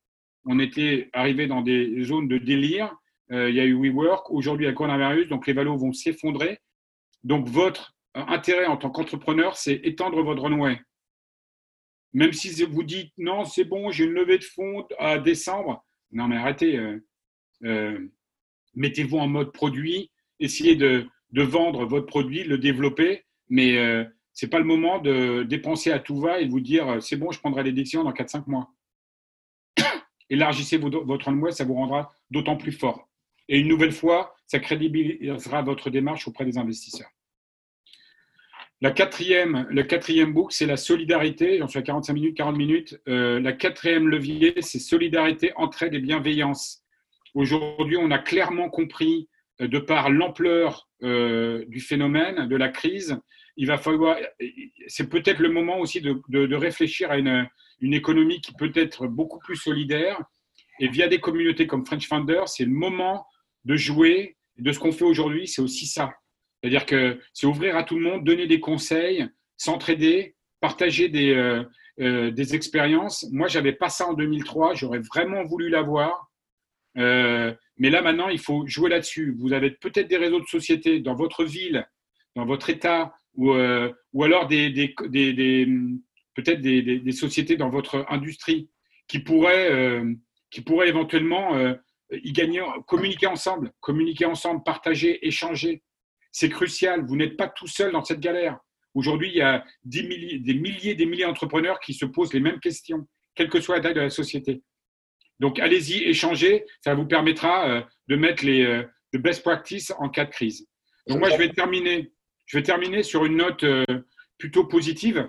On 0.46 0.58
était 0.58 1.10
arrivé 1.12 1.46
dans 1.46 1.62
des 1.62 2.02
zones 2.02 2.26
de 2.26 2.38
délire. 2.38 2.92
Euh, 3.30 3.50
il 3.50 3.54
y 3.54 3.60
a 3.60 3.64
eu 3.64 3.74
WeWork. 3.74 4.32
Aujourd'hui, 4.32 4.66
a 4.66 4.72
coronavirus. 4.72 5.28
Donc, 5.28 5.46
les 5.46 5.52
valos 5.52 5.76
vont 5.76 5.92
s'effondrer. 5.92 6.58
Donc, 7.22 7.46
votre 7.46 7.94
intérêt 8.14 8.66
en 8.66 8.76
tant 8.76 8.90
qu'entrepreneur, 8.90 9.56
c'est 9.56 9.80
étendre 9.84 10.20
votre 10.24 10.42
runway. 10.42 10.80
Même 12.14 12.32
si 12.32 12.64
vous 12.64 12.82
dites 12.82 13.12
non, 13.16 13.44
c'est 13.44 13.62
bon, 13.62 13.92
j'ai 13.92 14.06
une 14.06 14.14
levée 14.14 14.38
de 14.38 14.44
fonds 14.44 14.84
à 14.98 15.18
décembre. 15.18 15.86
Non, 16.10 16.26
mais 16.26 16.36
arrêtez. 16.36 16.80
Euh, 17.62 18.10
mettez-vous 18.74 19.18
en 19.18 19.28
mode 19.28 19.52
produit, 19.52 20.10
essayez 20.38 20.76
de, 20.76 21.06
vendre 21.32 21.84
votre 21.86 22.06
produit, 22.06 22.44
le 22.44 22.58
développer, 22.58 23.24
mais 23.48 23.76
euh, 23.78 24.04
ce 24.32 24.46
n'est 24.46 24.50
pas 24.50 24.58
le 24.58 24.64
moment 24.64 24.98
de 24.98 25.42
dépenser 25.42 25.92
à 25.92 25.98
tout 25.98 26.20
va 26.20 26.40
et 26.40 26.46
de 26.46 26.50
vous 26.50 26.60
dire 26.60 27.02
c'est 27.02 27.16
bon, 27.16 27.30
je 27.30 27.40
prendrai 27.40 27.62
les 27.62 27.72
décisions 27.72 28.04
dans 28.04 28.12
4-5 28.12 28.44
mois. 28.46 28.70
Élargissez 30.30 30.78
votre 30.78 31.26
runway, 31.26 31.52
ça 31.52 31.64
vous 31.64 31.74
rendra 31.74 32.12
d'autant 32.30 32.56
plus 32.56 32.72
fort. 32.72 33.08
Et 33.48 33.58
une 33.58 33.68
nouvelle 33.68 33.92
fois, 33.92 34.34
ça 34.46 34.60
crédibilisera 34.60 35.62
votre 35.62 35.90
démarche 35.90 36.28
auprès 36.28 36.44
des 36.44 36.56
investisseurs. 36.56 37.10
La 38.82 38.92
quatrième, 38.92 39.66
le 39.68 39.82
quatrième 39.82 40.32
book, 40.32 40.52
c'est 40.52 40.64
la 40.64 40.78
solidarité. 40.78 41.60
Suis 41.68 41.78
à 41.78 41.82
45 41.82 42.12
minutes, 42.14 42.36
40 42.36 42.56
minutes. 42.56 43.00
Euh, 43.08 43.38
la 43.38 43.52
quatrième 43.52 44.08
levier, 44.08 44.54
c'est 44.62 44.78
solidarité, 44.78 45.52
entraide 45.56 45.92
et 45.92 45.98
bienveillance. 45.98 46.82
Aujourd'hui, 47.34 47.96
on 47.96 48.10
a 48.10 48.18
clairement 48.18 48.68
compris, 48.68 49.28
euh, 49.60 49.68
de 49.68 49.78
par 49.78 50.10
l'ampleur 50.10 50.88
euh, 51.02 51.64
du 51.68 51.80
phénomène, 51.80 52.48
de 52.48 52.56
la 52.56 52.68
crise, 52.68 53.18
il 53.56 53.66
va 53.66 53.78
falloir. 53.78 54.16
C'est 54.86 55.08
peut-être 55.08 55.40
le 55.40 55.50
moment 55.50 55.78
aussi 55.78 56.00
de, 56.00 56.54
réfléchir 56.54 57.10
à 57.10 57.18
une, 57.18 57.48
économie 57.82 58.40
qui 58.40 58.52
peut 58.54 58.72
être 58.74 59.06
beaucoup 59.06 59.38
plus 59.38 59.56
solidaire. 59.56 60.20
Et 60.78 60.88
via 60.88 61.08
des 61.08 61.20
communautés 61.20 61.66
comme 61.66 61.84
French 61.84 62.08
Founders, 62.08 62.48
c'est 62.48 62.64
le 62.64 62.70
moment 62.70 63.26
de 63.64 63.76
jouer. 63.76 64.36
De 64.56 64.72
ce 64.72 64.78
qu'on 64.78 64.92
fait 64.92 65.04
aujourd'hui, 65.04 65.48
c'est 65.48 65.62
aussi 65.62 65.86
ça. 65.86 66.12
C'est-à-dire 66.60 66.84
que 66.84 67.18
c'est 67.32 67.46
ouvrir 67.46 67.76
à 67.76 67.82
tout 67.82 67.96
le 67.98 68.02
monde, 68.02 68.24
donner 68.24 68.46
des 68.46 68.60
conseils, 68.60 69.26
s'entraider, 69.56 70.34
partager 70.60 71.08
des, 71.08 71.64
euh, 72.00 72.30
des 72.30 72.54
expériences. 72.54 73.26
Moi, 73.30 73.48
j'avais 73.48 73.74
pas 73.74 73.90
ça 73.90 74.08
en 74.08 74.14
2003. 74.14 74.74
J'aurais 74.74 75.00
vraiment 75.00 75.44
voulu 75.44 75.68
l'avoir. 75.68 76.29
Euh, 76.98 77.54
mais 77.78 77.90
là, 77.90 78.02
maintenant, 78.02 78.28
il 78.28 78.38
faut 78.38 78.66
jouer 78.66 78.90
là-dessus. 78.90 79.34
Vous 79.38 79.52
avez 79.52 79.70
peut-être 79.70 80.08
des 80.08 80.16
réseaux 80.16 80.40
de 80.40 80.46
société 80.46 81.00
dans 81.00 81.14
votre 81.14 81.44
ville, 81.44 81.88
dans 82.36 82.44
votre 82.44 82.70
État, 82.70 83.14
ou, 83.34 83.52
euh, 83.52 83.92
alors 84.20 84.48
des, 84.48 84.94
peut-être 86.34 86.60
des, 86.60 87.12
sociétés 87.12 87.56
dans 87.56 87.70
votre 87.70 88.04
industrie 88.08 88.68
qui 89.06 89.20
pourraient, 89.20 89.70
euh, 89.70 90.14
qui 90.50 90.60
pourraient 90.60 90.88
éventuellement 90.88 91.56
communiquer 92.86 93.26
ensemble, 93.26 93.72
communiquer 93.80 94.24
ensemble, 94.24 94.62
partager, 94.64 95.26
échanger. 95.26 95.82
C'est 96.32 96.48
crucial. 96.48 97.04
Vous 97.06 97.16
n'êtes 97.16 97.36
pas 97.36 97.48
tout 97.48 97.66
seul 97.66 97.92
dans 97.92 98.04
cette 98.04 98.20
galère. 98.20 98.58
Aujourd'hui, 98.94 99.28
il 99.28 99.36
y 99.36 99.40
a 99.40 99.64
des 99.84 100.02
milliers, 100.02 100.38
des 100.94 101.06
milliers 101.06 101.24
d'entrepreneurs 101.24 101.78
qui 101.78 101.94
se 101.94 102.04
posent 102.04 102.32
les 102.32 102.40
mêmes 102.40 102.58
questions, 102.58 103.06
quelle 103.34 103.48
que 103.48 103.60
soit 103.60 103.76
la 103.76 103.82
taille 103.82 103.94
de 103.94 104.00
la 104.00 104.10
société. 104.10 104.62
Donc, 105.40 105.58
allez-y, 105.58 106.04
échangez. 106.04 106.66
Ça 106.84 106.94
vous 106.94 107.06
permettra 107.06 107.68
euh, 107.68 107.82
de 108.08 108.16
mettre 108.16 108.44
les 108.44 108.62
euh, 108.62 108.84
best 109.14 109.42
practices 109.42 109.92
en 109.98 110.10
cas 110.10 110.26
de 110.26 110.30
crise. 110.30 110.68
Donc, 111.08 111.18
moi, 111.18 111.30
je 111.30 111.36
vais 111.36 111.48
terminer, 111.48 112.12
je 112.46 112.58
vais 112.58 112.62
terminer 112.62 113.02
sur 113.02 113.24
une 113.24 113.38
note 113.38 113.64
euh, 113.64 113.84
plutôt 114.38 114.64
positive. 114.66 115.28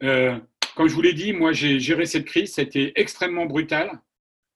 comme 0.00 0.88
je 0.88 0.94
vous 0.94 1.02
l'ai 1.02 1.14
dit, 1.14 1.32
moi, 1.32 1.52
j'ai 1.52 1.78
géré 1.78 2.04
cette 2.04 2.26
crise. 2.26 2.54
C'était 2.54 2.92
extrêmement 2.96 3.46
brutal. 3.46 4.00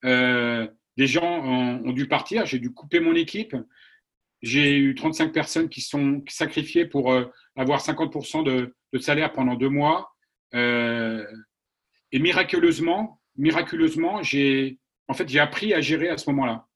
des 0.02 1.06
gens 1.06 1.44
ont, 1.84 1.92
dû 1.92 2.08
partir. 2.08 2.44
J'ai 2.44 2.58
dû 2.58 2.72
couper 2.72 2.98
mon 3.00 3.14
équipe. 3.14 3.56
J'ai 4.42 4.76
eu 4.76 4.94
35 4.94 5.32
personnes 5.32 5.68
qui 5.68 5.80
sont 5.80 6.22
sacrifiées 6.28 6.86
pour 6.86 7.12
avoir 7.56 7.80
50% 7.80 8.44
de, 8.44 8.74
de, 8.92 8.98
salaire 8.98 9.32
pendant 9.32 9.54
deux 9.54 9.68
mois. 9.68 10.12
et 10.52 11.24
miraculeusement, 12.12 13.17
miraculeusement, 13.39 14.22
j'ai 14.22 14.78
en 15.09 15.14
fait, 15.14 15.28
j'ai 15.28 15.41
appris 15.41 15.72
à 15.72 15.80
gérer 15.80 16.09
à 16.09 16.18
ce 16.18 16.28
moment-là. 16.30 16.66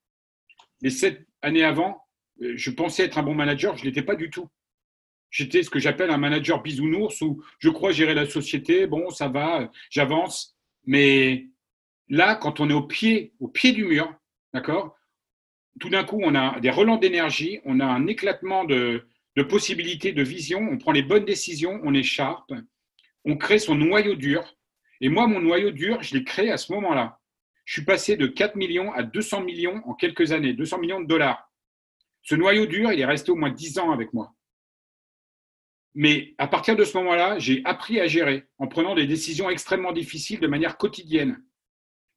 Les 0.80 0.90
sept 0.90 1.26
années 1.42 1.64
avant, 1.64 2.02
euh, 2.40 2.54
je 2.56 2.70
pensais 2.70 3.04
être 3.04 3.18
un 3.18 3.22
bon 3.22 3.34
manager, 3.34 3.76
je 3.76 3.82
ne 3.82 3.88
l'étais 3.88 4.02
pas 4.02 4.16
du 4.16 4.30
tout. 4.30 4.48
J'étais 5.30 5.62
ce 5.62 5.70
que 5.70 5.78
j'appelle 5.78 6.10
un 6.10 6.18
manager 6.18 6.62
bisounours 6.62 7.20
où 7.20 7.42
je 7.58 7.68
crois 7.68 7.92
gérer 7.92 8.14
la 8.14 8.26
société, 8.26 8.86
bon, 8.86 9.10
ça 9.10 9.28
va, 9.28 9.70
j'avance. 9.90 10.56
Mais 10.84 11.46
là, 12.08 12.34
quand 12.34 12.60
on 12.60 12.68
est 12.68 12.74
au 12.74 12.82
pied, 12.82 13.32
au 13.38 13.48
pied 13.48 13.72
du 13.72 13.84
mur, 13.84 14.14
d'accord, 14.52 14.96
tout 15.80 15.88
d'un 15.88 16.04
coup, 16.04 16.20
on 16.22 16.34
a 16.34 16.58
des 16.60 16.70
relents 16.70 16.98
d'énergie, 16.98 17.60
on 17.64 17.80
a 17.80 17.86
un 17.86 18.06
éclatement 18.06 18.64
de, 18.64 19.06
de 19.36 19.42
possibilités, 19.42 20.12
de 20.12 20.22
vision, 20.22 20.60
on 20.70 20.76
prend 20.76 20.92
les 20.92 21.02
bonnes 21.02 21.24
décisions, 21.24 21.80
on 21.82 21.94
écharpe, 21.94 22.52
on 23.24 23.36
crée 23.36 23.58
son 23.58 23.74
noyau 23.74 24.14
dur, 24.14 24.54
et 25.02 25.08
moi, 25.08 25.26
mon 25.26 25.40
noyau 25.40 25.72
dur, 25.72 26.00
je 26.00 26.14
l'ai 26.14 26.22
créé 26.22 26.52
à 26.52 26.56
ce 26.56 26.72
moment-là. 26.72 27.18
Je 27.64 27.72
suis 27.72 27.84
passé 27.84 28.16
de 28.16 28.28
4 28.28 28.54
millions 28.54 28.92
à 28.92 29.02
200 29.02 29.42
millions 29.42 29.82
en 29.84 29.94
quelques 29.94 30.30
années, 30.30 30.52
200 30.52 30.78
millions 30.78 31.00
de 31.00 31.08
dollars. 31.08 31.50
Ce 32.22 32.36
noyau 32.36 32.66
dur, 32.66 32.92
il 32.92 33.00
est 33.00 33.04
resté 33.04 33.32
au 33.32 33.34
moins 33.34 33.50
10 33.50 33.80
ans 33.80 33.90
avec 33.90 34.12
moi. 34.12 34.32
Mais 35.94 36.36
à 36.38 36.46
partir 36.46 36.76
de 36.76 36.84
ce 36.84 36.96
moment-là, 36.98 37.40
j'ai 37.40 37.62
appris 37.64 37.98
à 37.98 38.06
gérer 38.06 38.46
en 38.58 38.68
prenant 38.68 38.94
des 38.94 39.08
décisions 39.08 39.50
extrêmement 39.50 39.92
difficiles 39.92 40.38
de 40.38 40.46
manière 40.46 40.78
quotidienne. 40.78 41.44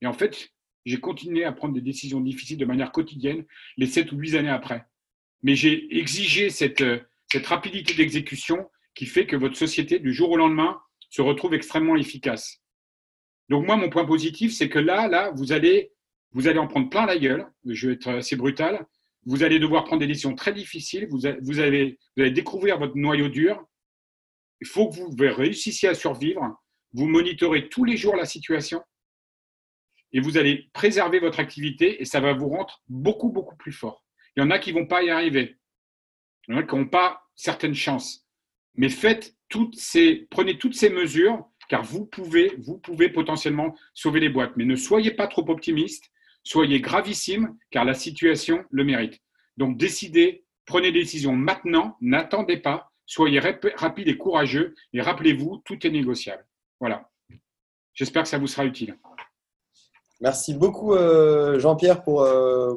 Et 0.01 0.05
en 0.05 0.13
fait, 0.13 0.51
j'ai 0.85 0.99
continué 0.99 1.43
à 1.43 1.51
prendre 1.51 1.73
des 1.73 1.81
décisions 1.81 2.21
difficiles 2.21 2.59
de 2.59 2.65
manière 2.65 2.91
quotidienne 2.91 3.45
les 3.77 3.87
7 3.87 4.11
ou 4.11 4.17
8 4.17 4.35
années 4.35 4.49
après. 4.49 4.85
Mais 5.41 5.55
j'ai 5.55 5.97
exigé 5.97 6.51
cette, 6.51 6.83
cette 7.31 7.47
rapidité 7.47 7.95
d'exécution 7.95 8.69
qui 8.93 9.07
fait 9.07 9.25
que 9.25 9.35
votre 9.35 9.57
société, 9.57 9.97
du 9.97 10.13
jour 10.13 10.29
au 10.29 10.37
lendemain, 10.37 10.79
se 11.09 11.23
retrouve 11.23 11.55
extrêmement 11.55 11.95
efficace. 11.95 12.61
Donc 13.49 13.65
moi, 13.65 13.75
mon 13.75 13.89
point 13.89 14.05
positif, 14.05 14.53
c'est 14.53 14.69
que 14.69 14.79
là, 14.79 15.07
là, 15.07 15.31
vous 15.35 15.51
allez, 15.51 15.91
vous 16.31 16.47
allez 16.47 16.59
en 16.59 16.67
prendre 16.67 16.89
plein 16.89 17.05
la 17.05 17.17
gueule. 17.17 17.45
Je 17.65 17.87
vais 17.87 17.93
être 17.93 18.09
assez 18.09 18.35
brutal. 18.35 18.85
Vous 19.25 19.43
allez 19.43 19.59
devoir 19.59 19.83
prendre 19.83 19.99
des 19.99 20.07
décisions 20.07 20.35
très 20.35 20.53
difficiles. 20.53 21.07
Vous, 21.09 21.25
allez, 21.25 21.97
vous 22.15 22.21
allez 22.21 22.31
découvrir 22.31 22.77
votre 22.79 22.95
noyau 22.95 23.29
dur. 23.29 23.63
Il 24.61 24.67
faut 24.67 24.89
que 24.89 24.95
vous 24.95 25.15
réussissiez 25.17 25.89
à 25.89 25.95
survivre. 25.95 26.55
Vous 26.93 27.07
monitorez 27.07 27.69
tous 27.69 27.83
les 27.83 27.97
jours 27.97 28.15
la 28.15 28.25
situation 28.25 28.81
et 30.15 30.21
vous 30.21 30.37
allez 30.37 30.69
préserver 30.71 31.19
votre 31.19 31.41
activité 31.41 32.01
et 32.01 32.05
ça 32.05 32.21
va 32.21 32.31
vous 32.31 32.47
rendre 32.47 32.81
beaucoup, 32.87 33.29
beaucoup 33.29 33.57
plus 33.57 33.73
fort. 33.73 34.05
Il 34.35 34.39
y 34.39 34.43
en 34.43 34.49
a 34.49 34.59
qui 34.59 34.71
vont 34.71 34.87
pas 34.87 35.03
y 35.03 35.09
arriver. 35.09 35.57
Il 36.47 36.53
y 36.53 36.57
en 36.57 36.61
a 36.61 36.63
qui 36.63 36.73
n'ont 36.73 36.87
pas 36.87 37.21
certaines 37.35 37.75
chances. 37.75 38.25
Mais 38.75 38.87
faites 38.87 39.35
toutes 39.49 39.75
ces, 39.75 40.27
prenez 40.29 40.57
toutes 40.57 40.75
ces 40.75 40.89
mesures 40.89 41.45
car 41.69 41.83
vous 41.83 42.05
pouvez, 42.05 42.55
vous 42.59 42.77
pouvez 42.77 43.09
potentiellement 43.09 43.75
sauver 43.93 44.19
les 44.19 44.29
boîtes. 44.29 44.53
Mais 44.55 44.65
ne 44.65 44.75
soyez 44.75 45.11
pas 45.11 45.27
trop 45.27 45.49
optimiste, 45.49 46.11
soyez 46.43 46.79
gravissime, 46.79 47.57
car 47.71 47.85
la 47.85 47.93
situation 47.93 48.63
le 48.71 48.83
mérite. 48.83 49.19
Donc 49.57 49.77
décidez, 49.77 50.43
prenez 50.65 50.91
des 50.91 50.99
décisions 50.99 51.33
maintenant, 51.33 51.97
n'attendez 52.01 52.57
pas, 52.57 52.91
soyez 53.05 53.39
rapide 53.39 54.07
et 54.07 54.17
courageux, 54.17 54.75
et 54.93 55.01
rappelez-vous, 55.01 55.61
tout 55.65 55.85
est 55.85 55.91
négociable. 55.91 56.45
Voilà. 56.79 57.09
J'espère 57.93 58.23
que 58.23 58.29
ça 58.29 58.37
vous 58.37 58.47
sera 58.47 58.65
utile. 58.65 58.97
Merci 60.21 60.53
beaucoup, 60.53 60.93
euh, 60.93 61.59
Jean-Pierre, 61.59 62.03
pour, 62.03 62.23
euh, 62.23 62.73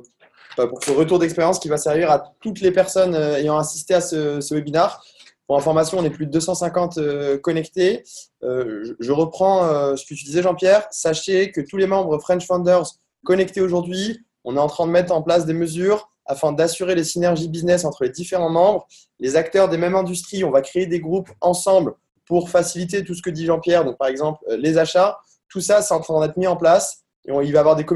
pour, 0.56 0.82
ce 0.82 0.90
retour 0.90 1.18
d'expérience 1.18 1.58
qui 1.58 1.68
va 1.68 1.76
servir 1.76 2.10
à 2.10 2.34
toutes 2.40 2.60
les 2.60 2.72
personnes 2.72 3.14
euh, 3.14 3.36
ayant 3.36 3.58
assisté 3.58 3.94
à 3.94 4.00
ce, 4.00 4.40
ce 4.40 4.54
webinaire. 4.54 5.00
Pour 5.48 5.56
information, 5.56 5.98
on 5.98 6.04
est 6.04 6.10
plus 6.10 6.26
de 6.26 6.30
250 6.30 6.98
euh, 6.98 7.38
connectés. 7.38 8.04
Euh, 8.42 8.94
je 9.00 9.12
reprends 9.12 9.64
euh, 9.64 9.96
ce 9.96 10.04
que 10.04 10.12
tu 10.12 10.24
disais, 10.24 10.42
Jean-Pierre. 10.42 10.86
Sachez 10.90 11.50
que 11.52 11.62
tous 11.62 11.78
les 11.78 11.86
membres 11.86 12.18
French 12.18 12.46
Founders 12.46 12.84
connectés 13.24 13.62
aujourd'hui, 13.62 14.26
on 14.44 14.56
est 14.56 14.60
en 14.60 14.66
train 14.66 14.86
de 14.86 14.92
mettre 14.92 15.10
en 15.10 15.22
place 15.22 15.46
des 15.46 15.54
mesures 15.54 16.10
afin 16.26 16.52
d'assurer 16.52 16.94
les 16.94 17.02
synergies 17.02 17.48
business 17.48 17.86
entre 17.86 18.04
les 18.04 18.10
différents 18.10 18.50
membres. 18.50 18.86
Les 19.20 19.36
acteurs 19.36 19.70
des 19.70 19.78
mêmes 19.78 19.96
industries, 19.96 20.44
on 20.44 20.50
va 20.50 20.60
créer 20.60 20.86
des 20.86 21.00
groupes 21.00 21.30
ensemble 21.40 21.94
pour 22.26 22.50
faciliter 22.50 23.02
tout 23.02 23.14
ce 23.14 23.22
que 23.22 23.30
dit 23.30 23.46
Jean-Pierre, 23.46 23.86
donc 23.86 23.96
par 23.96 24.08
exemple 24.08 24.44
les 24.50 24.76
achats. 24.76 25.18
Tout 25.48 25.62
ça, 25.62 25.80
c'est 25.80 25.94
en 25.94 26.00
train 26.00 26.20
d'être 26.20 26.36
mis 26.36 26.46
en 26.46 26.56
place 26.56 27.04
et 27.26 27.30
il 27.30 27.34
va 27.34 27.42
y 27.42 27.56
avoir 27.56 27.74
des, 27.74 27.86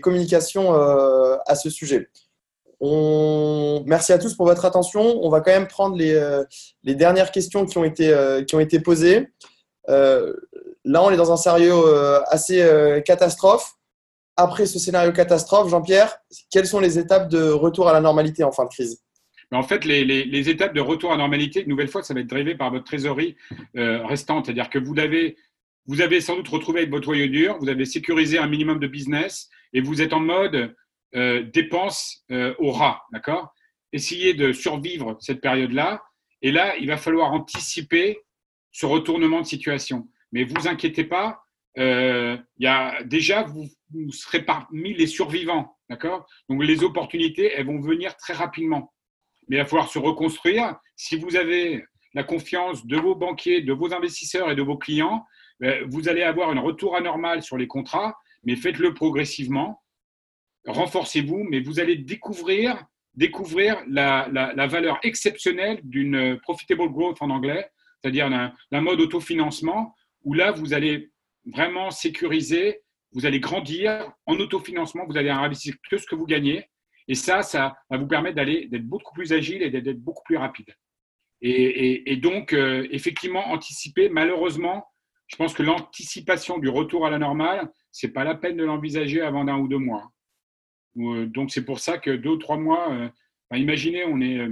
communications 0.00 0.74
à 0.74 1.54
ce 1.54 1.70
sujet. 1.70 2.08
Merci 2.80 4.12
à 4.12 4.18
tous 4.18 4.34
pour 4.34 4.46
votre 4.46 4.64
attention. 4.64 5.24
On 5.24 5.30
va 5.30 5.40
quand 5.40 5.52
même 5.52 5.66
prendre 5.66 5.96
les, 5.96 6.14
euh, 6.14 6.44
dernières 6.84 7.30
questions 7.30 7.64
qui 7.64 7.78
ont 7.78 7.84
été, 7.84 8.12
euh, 8.12 8.42
posées. 8.84 9.28
Euh, 9.88 10.34
là, 10.84 11.02
on 11.02 11.10
est 11.10 11.16
dans 11.16 11.32
un 11.32 11.36
scénario 11.36 11.86
assez 12.26 13.02
catastrophe. 13.04 13.72
Après 14.36 14.66
ce 14.66 14.78
scénario 14.78 15.12
catastrophe, 15.12 15.70
Jean-Pierre, 15.70 16.18
quelles 16.50 16.66
sont 16.66 16.80
les 16.80 16.98
étapes 16.98 17.30
de 17.30 17.50
retour 17.50 17.88
à 17.88 17.92
la 17.92 18.00
normalité 18.00 18.44
en 18.44 18.52
fin 18.52 18.64
de 18.64 18.68
crise? 18.68 19.02
En 19.52 19.62
fait, 19.62 19.84
les, 19.84 20.50
étapes 20.50 20.74
de 20.74 20.80
retour 20.80 21.12
à 21.12 21.16
normalité, 21.16 21.62
une 21.62 21.68
nouvelle 21.70 21.88
fois, 21.88 22.02
ça 22.02 22.12
va 22.12 22.20
être 22.20 22.26
drivé 22.26 22.54
par 22.54 22.70
votre 22.70 22.84
trésorerie 22.84 23.36
restante. 23.74 24.46
C'est-à-dire 24.46 24.68
que 24.68 24.78
vous 24.78 24.98
avez, 24.98 25.36
vous 25.86 26.02
avez 26.02 26.20
sans 26.20 26.36
doute 26.36 26.48
retrouvé 26.48 26.80
avec 26.80 26.90
votre 26.90 27.08
noyau 27.08 27.28
dur, 27.28 27.56
vous 27.60 27.70
avez 27.70 27.86
sécurisé 27.86 28.38
un 28.38 28.46
minimum 28.46 28.78
de 28.78 28.86
business 28.86 29.48
et 29.72 29.80
vous 29.80 30.02
êtes 30.02 30.12
en 30.12 30.20
mode 30.20 30.74
euh, 31.14 31.42
dépenses 31.42 32.24
euh, 32.30 32.54
au 32.58 32.72
rat, 32.72 33.02
d'accord? 33.12 33.54
Essayez 33.92 34.34
de 34.34 34.52
survivre 34.52 35.16
cette 35.20 35.40
période-là. 35.40 36.02
Et 36.42 36.50
là, 36.50 36.76
il 36.76 36.86
va 36.86 36.96
falloir 36.96 37.32
anticiper 37.32 38.18
ce 38.72 38.86
retournement 38.86 39.40
de 39.40 39.46
situation. 39.46 40.08
Mais 40.32 40.44
vous 40.44 40.68
inquiétez 40.68 41.04
pas, 41.04 41.42
euh, 41.78 42.36
y 42.58 42.66
a, 42.66 43.02
déjà, 43.04 43.42
vous, 43.42 43.68
serez 44.10 44.42
parmi 44.42 44.94
les 44.94 45.06
survivants. 45.06 45.76
D'accord? 45.88 46.26
Donc 46.48 46.64
les 46.64 46.82
opportunités, 46.82 47.52
elles 47.54 47.66
vont 47.66 47.80
venir 47.80 48.16
très 48.16 48.32
rapidement. 48.32 48.92
Mais 49.48 49.56
il 49.56 49.60
va 49.60 49.64
falloir 49.64 49.88
se 49.88 49.98
reconstruire. 49.98 50.76
Si 50.96 51.16
vous 51.16 51.36
avez 51.36 51.84
la 52.14 52.24
confiance 52.24 52.86
de 52.86 52.96
vos 52.96 53.14
banquiers, 53.14 53.62
de 53.62 53.72
vos 53.72 53.94
investisseurs 53.94 54.50
et 54.50 54.56
de 54.56 54.62
vos 54.62 54.76
clients, 54.76 55.24
ben, 55.60 55.84
vous 55.88 56.08
allez 56.08 56.22
avoir 56.22 56.50
un 56.50 56.60
retour 56.60 56.96
anormal 56.96 57.42
sur 57.42 57.56
les 57.56 57.66
contrats, 57.66 58.16
mais 58.44 58.56
faites-le 58.56 58.94
progressivement. 58.94 59.82
Renforcez-vous, 60.66 61.44
mais 61.44 61.60
vous 61.60 61.80
allez 61.80 61.96
découvrir, 61.96 62.84
découvrir 63.14 63.82
la, 63.88 64.28
valeur 64.66 64.98
exceptionnelle 65.02 65.80
d'une 65.84 66.38
profitable 66.40 66.88
growth 66.90 67.18
en 67.20 67.30
anglais, 67.30 67.68
c'est-à-dire 68.00 68.28
la 68.28 68.80
mode 68.80 69.00
autofinancement, 69.00 69.94
où 70.24 70.34
là, 70.34 70.50
vous 70.50 70.74
allez 70.74 71.10
vraiment 71.46 71.90
sécuriser, 71.90 72.80
vous 73.12 73.26
allez 73.26 73.40
grandir 73.40 74.12
en 74.26 74.34
autofinancement, 74.38 75.06
vous 75.06 75.16
allez 75.16 75.30
investir 75.30 75.74
que 75.88 75.96
ce 75.96 76.06
que 76.06 76.14
vous 76.14 76.26
gagnez. 76.26 76.68
Et 77.08 77.14
ça, 77.14 77.42
ça 77.42 77.76
va 77.88 77.96
vous 77.96 78.08
permettre 78.08 78.36
d'aller, 78.36 78.66
d'être 78.66 78.86
beaucoup 78.86 79.14
plus 79.14 79.32
agile 79.32 79.62
et 79.62 79.70
d'être 79.70 80.00
beaucoup 80.00 80.24
plus 80.24 80.36
rapide. 80.36 80.74
Et, 81.40 82.16
donc, 82.16 82.52
euh, 82.52 82.88
effectivement, 82.90 83.48
anticiper, 83.48 84.08
malheureusement, 84.08 84.86
je 85.28 85.36
pense 85.36 85.54
que 85.54 85.62
l'anticipation 85.62 86.58
du 86.58 86.68
retour 86.68 87.06
à 87.06 87.10
la 87.10 87.18
normale, 87.18 87.70
ce 87.92 88.06
n'est 88.06 88.12
pas 88.12 88.24
la 88.24 88.34
peine 88.34 88.56
de 88.56 88.64
l'envisager 88.64 89.20
avant 89.20 89.44
d'un 89.44 89.58
ou 89.58 89.68
deux 89.68 89.78
mois. 89.78 90.10
Euh, 90.98 91.26
donc, 91.26 91.50
c'est 91.50 91.64
pour 91.64 91.80
ça 91.80 91.98
que 91.98 92.10
deux 92.10 92.30
ou 92.30 92.36
trois 92.36 92.56
mois, 92.56 92.92
euh, 92.92 93.08
imaginez, 93.56 94.04
on 94.04 94.20
est 94.20 94.48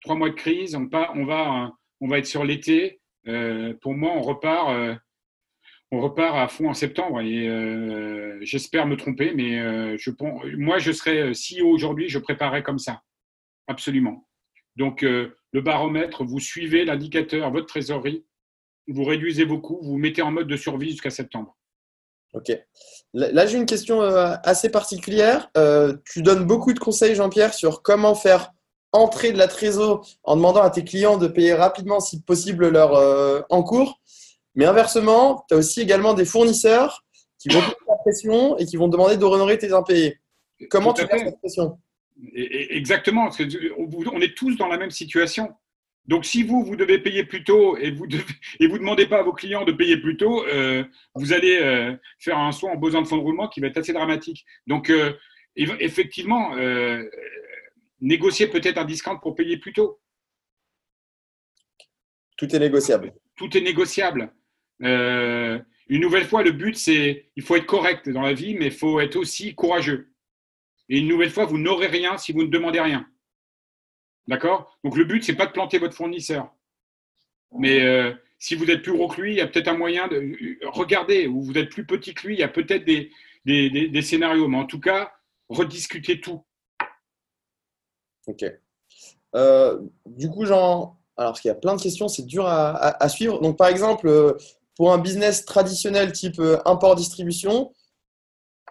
trois 0.00 0.16
mois 0.16 0.30
de 0.30 0.34
crise, 0.34 0.76
on, 0.76 1.24
va, 1.24 1.72
être 2.18 2.26
sur 2.26 2.44
l'été. 2.44 3.00
pour 3.80 3.94
moi, 3.94 4.12
on 4.14 4.22
repart 4.22 4.98
on 5.92 6.00
repart 6.00 6.36
à 6.36 6.48
fond 6.48 6.70
en 6.70 6.74
septembre 6.74 7.20
et 7.20 7.46
euh, 7.46 8.38
j'espère 8.40 8.86
me 8.86 8.96
tromper, 8.96 9.34
mais 9.34 9.60
euh, 9.60 9.98
moi, 10.56 10.78
je 10.78 10.90
serais 10.90 11.32
CEO 11.32 11.68
aujourd'hui, 11.68 12.08
je 12.08 12.18
préparerais 12.18 12.62
comme 12.62 12.78
ça. 12.78 13.02
Absolument. 13.66 14.26
Donc, 14.74 15.02
euh, 15.02 15.36
le 15.52 15.60
baromètre, 15.60 16.24
vous 16.24 16.40
suivez 16.40 16.86
l'indicateur, 16.86 17.50
votre 17.50 17.66
trésorerie, 17.66 18.24
vous 18.88 19.04
réduisez 19.04 19.44
vos 19.44 19.60
coûts, 19.60 19.80
vous, 19.82 19.98
mettez 19.98 20.22
en 20.22 20.32
mode 20.32 20.48
de 20.48 20.56
survie 20.56 20.92
jusqu'à 20.92 21.10
septembre. 21.10 21.58
Ok. 22.34 22.50
Là, 23.14 23.46
j'ai 23.46 23.58
une 23.58 23.66
question 23.66 24.00
assez 24.00 24.70
particulière. 24.70 25.50
tu 26.04 26.22
donnes 26.22 26.44
beaucoup 26.44 26.72
de 26.72 26.78
conseils, 26.78 27.14
Jean-Pierre, 27.14 27.54
sur 27.54 27.82
comment 27.82 28.14
faire 28.14 28.52
entrer 28.92 29.32
de 29.32 29.38
la 29.38 29.48
trésor 29.48 30.06
en 30.22 30.36
demandant 30.36 30.62
à 30.62 30.70
tes 30.70 30.84
clients 30.84 31.16
de 31.18 31.26
payer 31.26 31.54
rapidement, 31.54 32.00
si 32.00 32.20
possible, 32.22 32.68
leur 32.68 33.44
encours. 33.50 34.00
Mais 34.54 34.66
inversement, 34.66 35.44
tu 35.48 35.54
as 35.54 35.58
aussi 35.58 35.80
également 35.80 36.14
des 36.14 36.24
fournisseurs 36.24 37.04
qui 37.38 37.48
vont 37.48 37.60
te 37.60 37.74
la 37.88 37.96
pression 37.96 38.56
et 38.58 38.66
qui 38.66 38.76
vont 38.76 38.88
demander 38.88 39.16
de 39.16 39.24
honorer 39.24 39.58
tes 39.58 39.72
impayés. 39.72 40.18
Comment 40.70 40.92
tu 40.92 41.06
fais 41.06 41.18
cette 41.18 41.38
pression? 41.38 41.78
Exactement, 42.34 43.24
parce 43.24 43.40
on 43.40 44.20
est 44.20 44.36
tous 44.36 44.56
dans 44.56 44.68
la 44.68 44.78
même 44.78 44.90
situation. 44.90 45.52
Donc, 46.06 46.24
si 46.24 46.42
vous, 46.42 46.64
vous 46.64 46.74
devez 46.74 46.98
payer 46.98 47.24
plus 47.24 47.44
tôt 47.44 47.76
et 47.76 47.92
vous 47.92 48.06
ne 48.06 48.66
vous 48.66 48.78
demandez 48.78 49.06
pas 49.06 49.20
à 49.20 49.22
vos 49.22 49.32
clients 49.32 49.64
de 49.64 49.72
payer 49.72 49.96
plus 49.96 50.16
tôt, 50.16 50.44
euh, 50.46 50.82
vous 51.14 51.32
allez 51.32 51.58
euh, 51.60 51.94
faire 52.18 52.38
un 52.38 52.50
saut 52.50 52.68
en 52.68 52.76
besoin 52.76 53.02
de 53.02 53.06
fonds 53.06 53.16
de 53.16 53.22
roulement 53.22 53.48
qui 53.48 53.60
va 53.60 53.68
être 53.68 53.76
assez 53.76 53.92
dramatique. 53.92 54.44
Donc, 54.66 54.90
euh, 54.90 55.12
effectivement, 55.56 56.56
négocier 58.00 58.48
peut-être 58.48 58.78
un 58.78 58.84
discount 58.84 59.18
pour 59.18 59.34
payer 59.34 59.58
plus 59.58 59.72
tôt. 59.72 60.00
Tout 62.36 62.54
est 62.54 62.58
négociable. 62.58 63.12
Tout 63.36 63.56
est 63.56 63.60
négociable. 63.60 64.32
Une 64.80 66.00
nouvelle 66.00 66.24
fois, 66.24 66.42
le 66.42 66.52
but, 66.52 66.74
c'est 66.74 67.30
il 67.36 67.42
faut 67.42 67.54
être 67.54 67.66
correct 67.66 68.08
dans 68.08 68.22
la 68.22 68.32
vie, 68.32 68.54
mais 68.54 68.66
il 68.66 68.72
faut 68.72 68.98
être 68.98 69.16
aussi 69.16 69.54
courageux. 69.54 70.10
Et 70.88 70.98
une 70.98 71.06
nouvelle 71.06 71.30
fois, 71.30 71.44
vous 71.44 71.58
n'aurez 71.58 71.86
rien 71.86 72.16
si 72.16 72.32
vous 72.32 72.42
ne 72.42 72.48
demandez 72.48 72.80
rien. 72.80 73.06
D'accord? 74.28 74.76
Donc 74.84 74.96
le 74.96 75.04
but, 75.04 75.24
c'est 75.24 75.34
pas 75.34 75.46
de 75.46 75.52
planter 75.52 75.78
votre 75.78 75.94
fournisseur. 75.94 76.52
Mais 77.58 77.80
euh, 77.82 78.12
si 78.38 78.54
vous 78.54 78.70
êtes 78.70 78.82
plus 78.82 78.92
gros 78.92 79.08
que 79.08 79.20
lui, 79.20 79.32
il 79.32 79.38
y 79.38 79.40
a 79.40 79.46
peut-être 79.46 79.68
un 79.68 79.76
moyen 79.76 80.08
de 80.08 80.58
regarder, 80.68 81.26
ou 81.26 81.42
vous 81.42 81.58
êtes 81.58 81.70
plus 81.70 81.86
petit 81.86 82.14
que 82.14 82.26
lui, 82.26 82.34
il 82.34 82.40
y 82.40 82.44
a 82.44 82.48
peut-être 82.48 82.84
des, 82.84 84.02
scénarios. 84.02 84.48
Mais 84.48 84.58
en 84.58 84.66
tout 84.66 84.80
cas, 84.80 85.12
rediscutez 85.48 86.20
tout. 86.20 86.44
Ok. 88.26 88.44
Euh, 89.34 89.80
du 90.06 90.30
coup, 90.30 90.44
Jean, 90.44 90.98
alors 91.16 91.32
parce 91.32 91.40
qu'il 91.40 91.48
y 91.48 91.52
a 91.52 91.56
plein 91.56 91.76
de 91.76 91.82
questions, 91.82 92.08
c'est 92.08 92.24
dur 92.24 92.46
à, 92.46 93.08
suivre. 93.08 93.40
Donc, 93.40 93.58
par 93.58 93.68
exemple, 93.68 94.36
pour 94.76 94.92
un 94.92 94.98
business 94.98 95.44
traditionnel 95.44 96.12
type 96.12 96.38
euh, 96.38 96.58
import-distribution, 96.64 97.72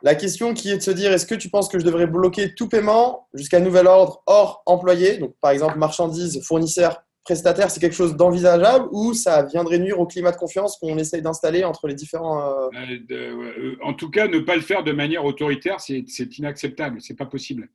la 0.04 0.16
question 0.16 0.54
qui 0.54 0.70
est 0.72 0.78
de 0.78 0.82
se 0.82 0.92
dire 0.92 1.12
est-ce 1.12 1.26
que 1.26 1.36
tu 1.36 1.50
penses 1.50 1.70
que 1.70 1.80
je 1.80 1.86
devrais 1.86 2.08
bloquer 2.08 2.54
tout 2.56 2.68
paiement 2.68 3.28
jusqu'à 3.34 3.60
nouvel 3.60 3.88
ordre 3.88 4.24
hors 4.26 4.64
employé 4.66 5.18
Donc, 5.18 5.36
par 5.42 5.52
exemple, 5.52 5.78
marchandises, 5.78 6.44
fournisseurs, 6.46 7.04
prestataires, 7.24 7.70
c'est 7.70 7.80
quelque 7.80 7.96
chose 7.96 8.16
d'envisageable 8.16 8.88
ou 8.92 9.14
ça 9.14 9.44
viendrait 9.44 9.78
nuire 9.78 10.00
au 10.00 10.08
climat 10.08 10.32
de 10.32 10.38
confiance 10.38 10.78
qu'on 10.78 10.98
essaye 10.98 11.22
d'installer 11.22 11.64
entre 11.64 11.88
les 11.88 11.94
différents. 11.94 12.42
Euh, 12.74 12.98
euh, 13.12 13.76
en 13.84 13.94
tout 13.94 14.10
cas, 14.10 14.28
ne 14.28 14.40
pas 14.40 14.56
le 14.56 14.62
faire 14.62 14.84
de 14.84 14.92
manière 14.92 15.24
autoritaire, 15.24 15.80
c'est 15.80 16.38
inacceptable, 16.38 17.00
c'est 17.02 17.18
pas 17.18 17.28
possible. 17.28 17.70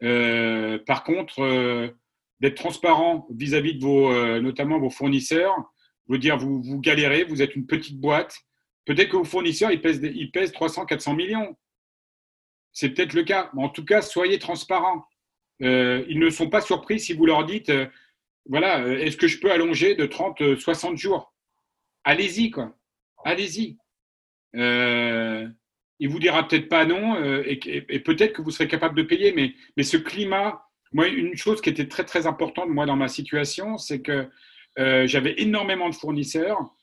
par 0.00 1.04
contre, 1.04 1.92
d'être 2.40 2.56
transparent 2.56 3.28
vis-à-vis 3.30 3.76
de 3.78 3.84
vos, 3.84 4.40
notamment 4.40 4.80
vos 4.80 4.90
fournisseurs, 4.90 5.54
vous 6.08 6.18
dire, 6.18 6.36
vous, 6.36 6.60
vous 6.60 6.80
galérez, 6.80 7.22
vous 7.22 7.40
êtes 7.40 7.54
une 7.54 7.66
petite 7.66 8.00
boîte. 8.00 8.36
Peut-être 8.84 9.10
que 9.10 9.16
vos 9.16 9.24
fournisseurs, 9.24 9.70
ils 9.70 9.80
pèsent, 9.80 10.00
ils 10.02 10.30
pèsent 10.30 10.52
300, 10.52 10.86
400 10.86 11.14
millions. 11.14 11.56
C'est 12.72 12.90
peut-être 12.90 13.14
le 13.14 13.24
cas. 13.24 13.50
En 13.56 13.68
tout 13.68 13.84
cas, 13.84 14.02
soyez 14.02 14.38
transparents. 14.38 15.06
Euh, 15.62 16.04
ils 16.08 16.18
ne 16.18 16.30
sont 16.30 16.48
pas 16.48 16.60
surpris 16.60 17.00
si 17.00 17.12
vous 17.12 17.26
leur 17.26 17.44
dites, 17.44 17.68
euh, 17.68 17.86
voilà, 18.46 18.80
euh, 18.80 18.98
est-ce 18.98 19.16
que 19.16 19.28
je 19.28 19.38
peux 19.38 19.52
allonger 19.52 19.94
de 19.94 20.06
30, 20.06 20.56
60 20.56 20.96
jours? 20.96 21.34
Allez-y, 22.04 22.50
quoi. 22.50 22.74
Allez-y. 23.24 23.76
il 24.54 26.08
vous 26.08 26.18
dira 26.18 26.48
peut-être 26.48 26.68
pas 26.68 26.86
non, 26.86 27.22
et, 27.44 27.58
peut-être 28.00 28.32
que 28.32 28.42
vous 28.42 28.50
serez 28.50 28.68
capable 28.68 28.96
de 28.96 29.02
payer, 29.02 29.32
mais, 29.76 29.82
ce 29.82 29.98
climat, 29.98 30.64
moi, 30.92 31.08
une 31.08 31.36
chose 31.36 31.60
qui 31.60 31.68
était 31.68 31.88
très, 31.88 32.04
très 32.04 32.26
importante, 32.26 32.74
dans 32.74 32.96
ma 32.96 33.08
situation, 33.08 33.76
c'est 33.76 34.00
que 34.00 34.28
j'avais 34.78 35.34
énormément 35.42 35.90
de 35.90 35.94
fournisseurs. 35.94 36.74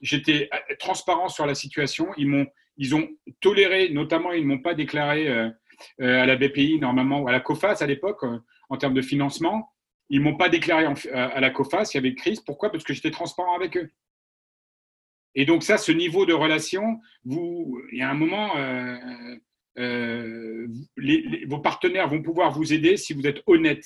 J'étais 0.00 0.48
euh, 0.52 0.74
transparent 0.78 1.28
sur 1.28 1.46
la 1.46 1.54
situation. 1.54 2.08
Ils 2.16 2.28
m'ont, 2.28 2.46
ils 2.76 2.94
ont 2.94 3.08
toléré, 3.40 3.90
notamment, 3.90 4.32
ils 4.32 4.42
ne 4.42 4.48
m'ont 4.48 4.62
pas 4.62 4.74
déclaré 4.74 5.28
euh, 5.28 5.50
à 6.00 6.26
la 6.26 6.36
BPI 6.36 6.78
normalement 6.78 7.20
ou 7.20 7.28
à 7.28 7.32
la 7.32 7.40
COFAS 7.40 7.78
à 7.80 7.86
l'époque 7.86 8.24
en 8.68 8.76
termes 8.76 8.94
de 8.94 9.02
financement. 9.02 9.72
Ils 10.08 10.20
m'ont 10.20 10.36
pas 10.36 10.48
déclaré 10.48 10.86
à 11.12 11.40
la 11.40 11.50
COFAS. 11.50 11.90
Il 11.92 11.96
y 11.96 11.98
avait 11.98 12.14
crise. 12.14 12.40
Pourquoi? 12.40 12.70
Parce 12.70 12.84
que 12.84 12.94
j'étais 12.94 13.10
transparent 13.10 13.56
avec 13.56 13.76
eux. 13.76 13.90
Et 15.34 15.44
donc 15.44 15.62
ça, 15.62 15.76
ce 15.76 15.92
niveau 15.92 16.24
de 16.24 16.32
relation, 16.32 17.00
vous, 17.24 17.80
il 17.92 17.98
y 17.98 18.02
a 18.02 18.08
un 18.08 18.14
moment, 18.14 18.54
vos 21.48 21.58
partenaires 21.58 22.08
vont 22.08 22.22
pouvoir 22.22 22.52
vous 22.52 22.72
aider 22.72 22.96
si 22.96 23.12
vous 23.12 23.26
êtes 23.26 23.42
honnête. 23.46 23.84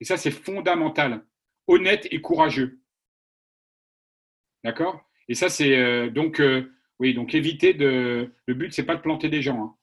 Et 0.00 0.04
ça, 0.04 0.16
c'est 0.16 0.30
fondamental 0.30 1.24
honnête 1.66 2.06
et 2.10 2.20
courageux. 2.20 2.80
D'accord? 4.64 5.04
Et 5.28 5.34
ça, 5.34 5.48
c'est 5.48 5.76
euh, 5.76 6.10
donc, 6.10 6.40
euh, 6.40 6.72
oui, 6.98 7.14
donc 7.14 7.34
éviter 7.34 7.74
de. 7.74 8.30
Le 8.46 8.54
but, 8.54 8.72
c'est 8.72 8.84
pas 8.84 8.96
de 8.96 9.00
planter 9.00 9.28
des 9.28 9.42
gens. 9.42 9.62
Hein. 9.62 9.74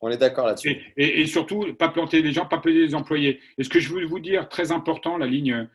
On 0.00 0.10
est 0.10 0.18
d'accord 0.18 0.46
là-dessus. 0.46 0.76
Et, 0.98 1.26
surtout, 1.26 1.72
pas 1.74 1.88
planter 1.88 2.20
des 2.20 2.32
gens, 2.32 2.44
pas 2.44 2.58
planter 2.58 2.86
des 2.86 2.94
employés. 2.94 3.40
Et 3.56 3.64
ce 3.64 3.70
que 3.70 3.80
je 3.80 3.92
veux 3.92 4.04
vous 4.04 4.20
dire, 4.20 4.48
très 4.50 4.70
important, 4.70 5.16
la 5.16 5.26
ligne. 5.26 5.66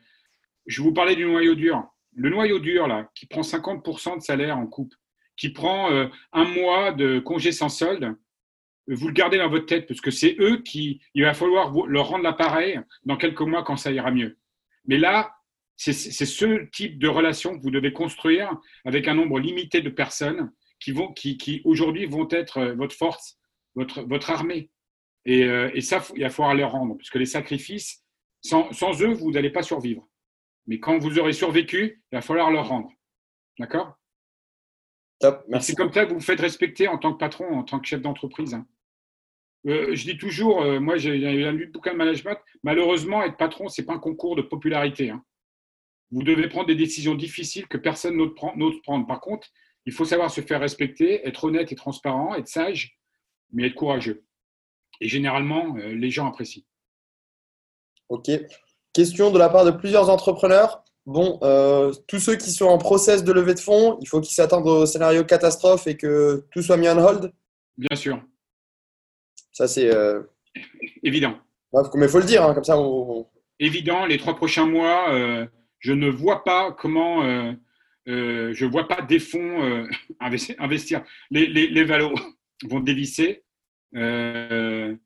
Je 0.66 0.82
vous 0.82 0.92
parlais 0.92 1.16
du 1.16 1.24
noyau 1.24 1.56
dur. 1.56 1.84
Le 2.14 2.30
noyau 2.30 2.60
dur, 2.60 2.86
là, 2.86 3.10
qui 3.14 3.26
prend 3.26 3.40
50% 3.40 4.18
de 4.18 4.22
salaire 4.22 4.56
en 4.56 4.66
coupe, 4.66 4.94
qui 5.36 5.48
prend 5.48 5.90
euh, 5.90 6.06
un 6.32 6.44
mois 6.44 6.92
de 6.92 7.18
congé 7.18 7.50
sans 7.50 7.68
solde, 7.68 8.14
vous 8.86 9.08
le 9.08 9.14
gardez 9.14 9.38
dans 9.38 9.48
votre 9.48 9.66
tête, 9.66 9.86
parce 9.88 10.00
que 10.00 10.10
c'est 10.10 10.36
eux 10.38 10.62
qui, 10.62 11.00
il 11.14 11.24
va 11.24 11.34
falloir 11.34 11.72
leur 11.86 12.08
rendre 12.08 12.24
l'appareil 12.24 12.80
dans 13.04 13.16
quelques 13.16 13.40
mois 13.40 13.62
quand 13.62 13.76
ça 13.76 13.90
ira 13.90 14.10
mieux. 14.10 14.36
Mais 14.86 14.98
là, 14.98 15.39
c'est 15.82 15.92
ce 16.26 16.64
type 16.72 16.98
de 16.98 17.08
relation 17.08 17.56
que 17.56 17.62
vous 17.62 17.70
devez 17.70 17.94
construire 17.94 18.54
avec 18.84 19.08
un 19.08 19.14
nombre 19.14 19.40
limité 19.40 19.80
de 19.80 19.88
personnes 19.88 20.52
qui, 20.78 20.92
vont, 20.92 21.12
qui, 21.14 21.38
qui 21.38 21.62
aujourd'hui 21.64 22.04
vont 22.04 22.28
être 22.30 22.58
euh, 22.58 22.74
votre 22.74 22.94
force, 22.94 23.38
votre, 23.74 24.02
votre 24.02 24.30
armée. 24.30 24.70
Et, 25.24 25.44
euh, 25.44 25.70
et 25.72 25.80
ça, 25.80 26.04
il 26.14 26.22
va 26.22 26.28
falloir 26.28 26.54
les 26.54 26.64
rendre, 26.64 26.96
parce 26.96 27.08
que 27.08 27.18
les 27.18 27.24
sacrifices, 27.24 28.04
sans, 28.42 28.70
sans 28.72 29.00
eux, 29.02 29.12
vous 29.12 29.30
n'allez 29.30 29.48
pas 29.48 29.62
survivre. 29.62 30.06
Mais 30.66 30.80
quand 30.80 30.98
vous 30.98 31.18
aurez 31.18 31.32
survécu, 31.32 32.02
il 32.12 32.16
va 32.16 32.20
falloir 32.20 32.50
leur 32.50 32.68
rendre. 32.68 32.90
D'accord? 33.58 33.96
C'est 35.60 35.76
comme 35.76 35.92
ça 35.92 36.04
que 36.04 36.10
vous 36.10 36.18
vous 36.18 36.24
faites 36.24 36.40
respecter 36.40 36.88
en 36.88 36.98
tant 36.98 37.12
que 37.12 37.18
patron, 37.18 37.46
en 37.58 37.62
tant 37.62 37.80
que 37.80 37.86
chef 37.86 38.02
d'entreprise. 38.02 38.54
Hein. 38.54 38.66
Euh, 39.66 39.94
je 39.94 40.04
dis 40.04 40.16
toujours, 40.16 40.62
euh, 40.62 40.80
moi 40.80 40.96
j'ai 40.96 41.44
un 41.44 41.52
bouquin 41.52 41.92
de 41.92 41.98
management, 41.98 42.38
malheureusement, 42.62 43.22
être 43.22 43.36
patron, 43.36 43.68
ce 43.68 43.80
n'est 43.80 43.86
pas 43.86 43.94
un 43.94 43.98
concours 43.98 44.36
de 44.36 44.42
popularité. 44.42 45.10
Hein. 45.10 45.22
Vous 46.10 46.22
devez 46.22 46.48
prendre 46.48 46.66
des 46.66 46.74
décisions 46.74 47.14
difficiles 47.14 47.68
que 47.68 47.78
personne 47.78 48.16
n'ose 48.16 48.82
prendre. 48.82 49.06
Par 49.06 49.20
contre, 49.20 49.48
il 49.86 49.92
faut 49.92 50.04
savoir 50.04 50.30
se 50.30 50.40
faire 50.40 50.60
respecter, 50.60 51.26
être 51.26 51.44
honnête 51.44 51.72
et 51.72 51.76
transparent, 51.76 52.34
être 52.34 52.48
sage, 52.48 52.98
mais 53.52 53.66
être 53.66 53.74
courageux. 53.74 54.24
Et 55.00 55.08
généralement, 55.08 55.74
les 55.76 56.10
gens 56.10 56.26
apprécient. 56.26 56.64
Ok. 58.08 58.30
Question 58.92 59.30
de 59.30 59.38
la 59.38 59.48
part 59.48 59.64
de 59.64 59.70
plusieurs 59.70 60.10
entrepreneurs. 60.10 60.84
Bon, 61.06 61.38
tous 62.06 62.18
ceux 62.18 62.36
qui 62.36 62.50
sont 62.50 62.66
en 62.66 62.78
process 62.78 63.24
de 63.24 63.32
levée 63.32 63.54
de 63.54 63.60
fonds, 63.60 63.96
il 64.00 64.06
faut 64.08 64.20
qu'ils 64.20 64.34
s'attendent 64.34 64.66
au 64.66 64.86
scénario 64.86 65.24
catastrophe 65.24 65.86
et 65.86 65.96
que 65.96 66.44
tout 66.50 66.62
soit 66.62 66.76
mis 66.76 66.88
en 66.88 66.98
hold? 66.98 67.32
Bien 67.78 67.96
sûr. 67.96 68.20
Ça, 69.52 69.68
c'est. 69.68 69.90
Évident. 71.02 71.38
Mais 71.72 72.06
il 72.06 72.08
faut 72.08 72.18
le 72.18 72.24
dire, 72.24 72.44
hein, 72.44 72.52
comme 72.52 72.64
ça. 72.64 72.76
Évident, 73.60 74.06
les 74.06 74.18
trois 74.18 74.34
prochains 74.34 74.66
mois, 74.66 75.12
euh, 75.14 75.46
je 75.80 75.92
ne 75.92 76.08
vois 76.08 76.44
pas 76.44 76.72
comment. 76.72 77.24
Euh, 77.24 77.52
euh, 78.08 78.52
je 78.54 78.64
ne 78.64 78.70
vois 78.70 78.88
pas 78.88 79.02
des 79.02 79.18
fonds 79.18 79.86
investir. 80.20 81.04
Les, 81.30 81.46
les, 81.46 81.66
les 81.66 81.84
valos 81.84 82.14
vont 82.68 82.80
dévisser. 82.80 83.42
un 83.94 84.96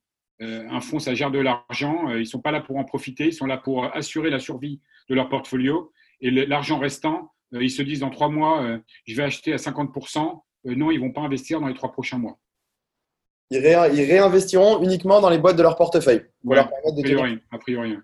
fonds, 0.81 0.99
ça 0.99 1.15
gère 1.15 1.31
de 1.31 1.39
l'argent. 1.39 2.11
Ils 2.11 2.21
ne 2.21 2.25
sont 2.25 2.41
pas 2.41 2.53
là 2.53 2.61
pour 2.61 2.77
en 2.77 2.85
profiter. 2.85 3.27
Ils 3.27 3.33
sont 3.33 3.47
là 3.47 3.57
pour 3.57 3.85
assurer 3.97 4.31
la 4.31 4.39
survie 4.39 4.81
de 5.09 5.15
leur 5.15 5.29
portfolio. 5.29 5.93
Et 6.21 6.31
l'argent 6.31 6.79
restant, 6.79 7.33
ils 7.53 7.71
se 7.71 7.83
disent 7.83 8.01
dans 8.01 8.11
trois 8.11 8.29
mois, 8.29 8.79
je 9.07 9.15
vais 9.15 9.25
acheter 9.25 9.53
à 9.53 9.57
50%. 9.57 10.43
non, 10.65 10.91
ils 10.91 10.97
ne 10.97 11.01
vont 11.01 11.13
pas 11.13 11.23
investir 11.23 11.61
dans 11.61 11.69
les 11.69 11.75
trois 11.75 11.93
prochains 11.93 12.19
mois 12.19 12.39
ils, 13.51 13.59
réinvestiront 14.05 14.83
uniquement 14.83 15.21
dans 15.21 15.31
les 15.31 15.39
boîtes 15.39 15.57
de 15.57 15.63
leur 15.63 15.77
portefeuille. 15.77 16.25
a 17.51 17.59
priori, 17.59 17.97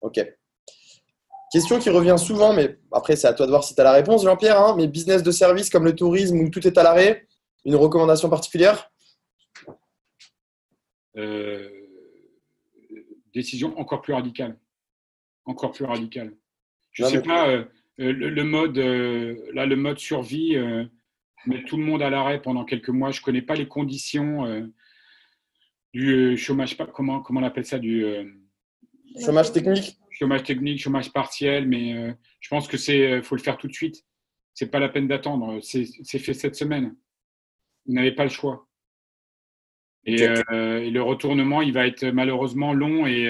Ok. 0.00 0.20
Question 1.52 1.78
qui 1.78 1.90
revient 1.90 2.16
souvent, 2.18 2.52
mais 2.52 2.78
après, 2.92 3.16
c'est 3.16 3.28
à 3.28 3.32
toi 3.32 3.46
de 3.46 3.50
voir 3.50 3.64
si 3.64 3.74
tu 3.74 3.80
as 3.80 3.84
la 3.84 3.92
réponse, 3.92 4.24
Jean-Pierre. 4.24 4.60
Hein, 4.60 4.74
mais 4.76 4.86
business 4.86 5.22
de 5.22 5.30
service 5.30 5.70
comme 5.70 5.84
le 5.84 5.94
tourisme 5.94 6.38
où 6.40 6.50
tout 6.50 6.66
est 6.66 6.76
à 6.76 6.82
l'arrêt, 6.82 7.26
une 7.64 7.76
recommandation 7.76 8.28
particulière? 8.28 8.90
Euh, 11.16 11.70
Décision 13.32 13.78
encore 13.78 14.00
plus 14.00 14.14
radicale. 14.14 14.58
Encore 15.44 15.72
plus 15.72 15.84
radicale. 15.84 16.34
Je 16.92 17.04
ne 17.04 17.08
sais 17.08 17.22
pas, 17.22 17.48
euh, 17.48 17.64
le, 17.98 18.42
mode, 18.42 18.78
euh, 18.78 19.36
là, 19.52 19.66
le 19.66 19.76
mode 19.76 19.98
survie, 19.98 20.56
mettre 21.46 21.66
tout 21.66 21.76
le 21.76 21.84
monde 21.84 22.02
à 22.02 22.10
l'arrêt 22.10 22.40
pendant 22.42 22.64
quelques 22.64 22.88
mois. 22.88 23.10
Je 23.10 23.20
ne 23.20 23.24
connais 23.24 23.42
pas 23.42 23.54
les 23.54 23.68
conditions 23.68 24.70
du 25.96 26.12
euh, 26.12 26.36
chômage, 26.36 26.76
comment, 26.92 27.20
comment 27.20 27.40
on 27.40 27.44
appelle 27.44 27.64
ça 27.64 27.78
du, 27.78 28.04
euh, 28.04 28.24
Chômage 29.24 29.50
technique? 29.50 29.98
Chômage 30.18 30.44
technique, 30.44 30.80
chômage 30.80 31.12
partiel, 31.12 31.68
mais 31.68 31.94
euh, 31.94 32.12
je 32.40 32.48
pense 32.48 32.68
que 32.68 32.76
c'est 32.76 33.22
faut 33.22 33.36
le 33.36 33.42
faire 33.42 33.58
tout 33.58 33.68
de 33.68 33.72
suite. 33.72 34.04
C'est 34.54 34.70
pas 34.70 34.78
la 34.78 34.88
peine 34.88 35.06
d'attendre. 35.06 35.60
C'est 35.62 36.18
fait 36.18 36.32
cette 36.32 36.56
semaine. 36.56 36.96
Vous 37.86 37.92
n'avez 37.92 38.12
pas 38.12 38.24
le 38.24 38.30
choix. 38.30 38.66
Et, 40.04 40.16
le 40.16 41.00
retournement, 41.00 41.60
il 41.60 41.72
va 41.72 41.86
être 41.86 42.06
malheureusement 42.06 42.72
long 42.72 43.06
et 43.06 43.28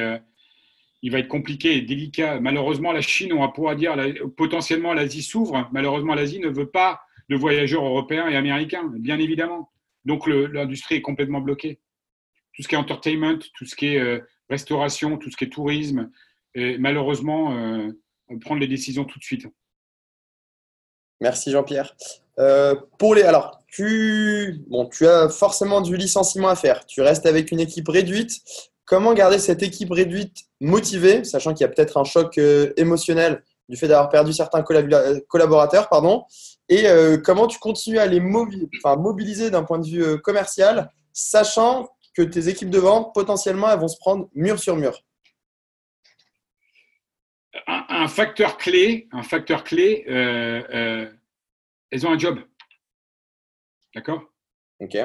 il 1.02 1.10
va 1.10 1.18
être 1.18 1.26
compliqué 1.26 1.76
et 1.76 1.80
délicat. 1.80 2.38
Malheureusement, 2.38 2.92
la 2.92 3.00
Chine, 3.00 3.32
on 3.32 3.40
va 3.40 3.48
pouvoir 3.48 3.74
dire, 3.74 3.96
potentiellement 4.36 4.94
l'Asie 4.94 5.22
s'ouvre. 5.22 5.68
Malheureusement, 5.72 6.14
l'Asie 6.14 6.38
ne 6.38 6.48
veut 6.48 6.70
pas 6.70 7.00
de 7.28 7.34
voyageurs 7.34 7.84
européens 7.84 8.28
et 8.28 8.36
américains, 8.36 8.92
bien 8.98 9.18
évidemment. 9.18 9.72
Donc 10.04 10.28
l'industrie 10.28 10.96
est 10.96 11.02
complètement 11.02 11.40
bloquée 11.40 11.80
tout 12.56 12.62
ce 12.62 12.68
qui 12.68 12.74
est 12.74 12.78
entertainment, 12.78 13.38
tout 13.54 13.66
ce 13.66 13.76
qui 13.76 13.88
est 13.88 14.00
euh, 14.00 14.18
restauration, 14.48 15.18
tout 15.18 15.30
ce 15.30 15.36
qui 15.36 15.44
est 15.44 15.50
tourisme, 15.50 16.10
et 16.56 16.78
malheureusement, 16.78 17.54
euh, 17.54 17.92
prendre 18.40 18.60
les 18.60 18.66
décisions 18.66 19.04
tout 19.04 19.18
de 19.18 19.24
suite. 19.24 19.46
Merci 21.20 21.50
Jean-Pierre. 21.50 21.94
Euh, 22.38 22.74
alors, 23.24 23.62
tu, 23.68 24.64
bon, 24.68 24.88
tu 24.88 25.06
as 25.06 25.28
forcément 25.28 25.80
du 25.82 25.96
licenciement 25.96 26.48
à 26.48 26.56
faire. 26.56 26.86
Tu 26.86 27.02
restes 27.02 27.26
avec 27.26 27.52
une 27.52 27.60
équipe 27.60 27.88
réduite. 27.88 28.40
Comment 28.86 29.14
garder 29.14 29.38
cette 29.38 29.62
équipe 29.62 29.92
réduite 29.92 30.44
motivée, 30.60 31.24
sachant 31.24 31.52
qu'il 31.52 31.62
y 31.62 31.68
a 31.68 31.72
peut-être 31.72 31.98
un 31.98 32.04
choc 32.04 32.38
émotionnel 32.76 33.42
du 33.68 33.76
fait 33.76 33.88
d'avoir 33.88 34.08
perdu 34.08 34.32
certains 34.32 34.62
collaborateurs, 34.62 35.88
pardon, 35.88 36.24
et 36.68 36.86
comment 37.24 37.48
tu 37.48 37.58
continues 37.58 37.98
à 37.98 38.06
les 38.06 38.20
mobiliser 38.20 39.50
d'un 39.50 39.64
point 39.64 39.80
de 39.80 39.86
vue 39.88 40.20
commercial, 40.22 40.92
sachant 41.12 41.88
que 42.14 42.22
tes 42.22 42.48
équipes 42.48 42.70
de 42.70 42.78
vente, 42.78 43.12
potentiellement, 43.12 43.68
elles 43.70 43.80
vont 43.80 43.88
se 43.88 43.98
prendre 43.98 44.28
mur 44.34 44.60
sur 44.60 44.76
mur? 44.76 45.02
Un, 47.66 48.08
facteur 48.08 48.58
clé, 48.58 49.08
un 49.12 49.22
facteur 49.22 49.64
clé, 49.64 50.04
euh, 50.08 50.62
euh, 50.70 51.12
elles 51.90 52.06
ont 52.06 52.12
un 52.12 52.18
job. 52.18 52.40
D'accord? 53.94 54.22
Ok. 54.80 54.96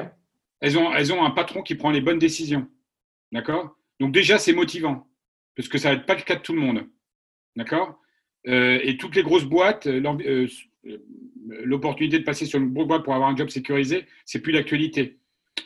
Elles 0.60 0.78
ont, 0.78 0.92
elles 0.92 1.12
ont 1.12 1.24
un 1.24 1.30
patron 1.30 1.62
qui 1.62 1.74
prend 1.74 1.90
les 1.90 2.00
bonnes 2.00 2.18
décisions. 2.18 2.68
D'accord? 3.32 3.76
Donc 4.00 4.12
déjà, 4.12 4.38
c'est 4.38 4.52
motivant, 4.52 5.08
parce 5.56 5.68
que 5.68 5.78
ça 5.78 5.88
va 5.90 5.94
être 5.96 6.06
pas 6.06 6.14
le 6.14 6.22
cas 6.22 6.36
de 6.36 6.42
tout 6.42 6.52
le 6.52 6.60
monde. 6.60 6.88
D'accord? 7.56 8.00
Euh, 8.46 8.80
Et 8.82 8.96
toutes 8.96 9.14
les 9.16 9.22
grosses 9.22 9.44
boîtes, 9.44 9.86
l'opportunité 11.46 12.18
de 12.18 12.24
passer 12.24 12.46
sur 12.46 12.58
une 12.58 12.72
grosse 12.72 12.88
boîte 12.88 13.04
pour 13.04 13.14
avoir 13.14 13.30
un 13.30 13.36
job 13.36 13.48
sécurisé, 13.48 14.06
c'est 14.24 14.40
plus 14.40 14.52
d'actualité. 14.52 15.18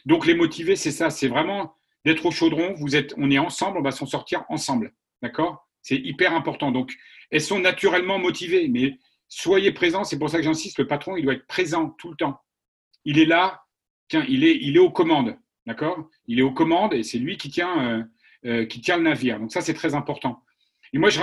Donc 0.05 0.27
les 0.27 0.35
motiver, 0.35 0.77
c'est 0.77 0.91
ça, 0.91 1.11
c'est 1.11 1.29
vraiment 1.29 1.77
d'être 2.05 2.27
au 2.27 2.31
chaudron. 2.31 2.75
Vous 2.75 2.97
êtes, 2.97 3.15
on 3.17 3.31
est 3.31 3.39
ensemble, 3.39 3.79
on 3.79 3.83
va 3.83 3.91
s'en 3.91 4.07
sortir 4.07 4.45
ensemble, 4.49 4.93
d'accord? 5.23 5.66
C'est 5.87 5.99
hyper 5.99 6.35
important. 6.35 6.73
Donc 6.73 6.93
elles 7.31 7.41
sont 7.41 7.61
naturellement 7.61 8.19
motivées, 8.19 8.67
mais 8.67 8.99
soyez 9.29 9.71
présents. 9.71 10.03
C'est 10.03 10.19
pour 10.19 10.29
ça 10.29 10.39
que 10.39 10.43
j'insiste. 10.43 10.81
Le 10.81 10.89
patron, 10.89 11.17
il 11.17 11.23
doit 11.23 11.35
être 11.35 11.47
présent 11.47 11.91
tout 11.91 12.11
le 12.11 12.17
temps. 12.17 12.41
Il 13.05 13.21
est 13.21 13.25
là. 13.25 13.63
Tiens, 14.09 14.25
il 14.29 14.43
est, 14.43 14.59
il 14.61 14.75
est 14.75 14.81
aux 14.81 14.91
commandes, 14.91 15.39
d'accord? 15.65 16.09
Il 16.27 16.41
est 16.41 16.43
aux 16.43 16.51
commandes 16.51 16.93
et 16.93 17.05
c'est 17.05 17.19
lui 17.19 17.37
qui 17.37 17.51
tient, 17.51 17.89
euh, 17.89 18.03
euh, 18.47 18.67
qui 18.67 18.81
tient 18.81 18.97
le 18.97 19.05
navire. 19.05 19.39
Donc 19.39 19.53
ça, 19.53 19.61
c'est 19.61 19.75
très 19.75 19.95
important. 19.95 20.43
Et 20.93 20.99
moi, 20.99 21.09
je, 21.09 21.21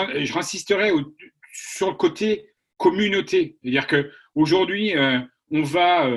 sur 1.52 1.90
le 1.90 1.96
côté 1.96 2.50
communauté, 2.78 3.58
c'est-à-dire 3.62 3.88
que 3.88 4.12
aujourd'hui, 4.34 4.96
euh, 4.96 5.20
on 5.52 5.62
va 5.62 6.08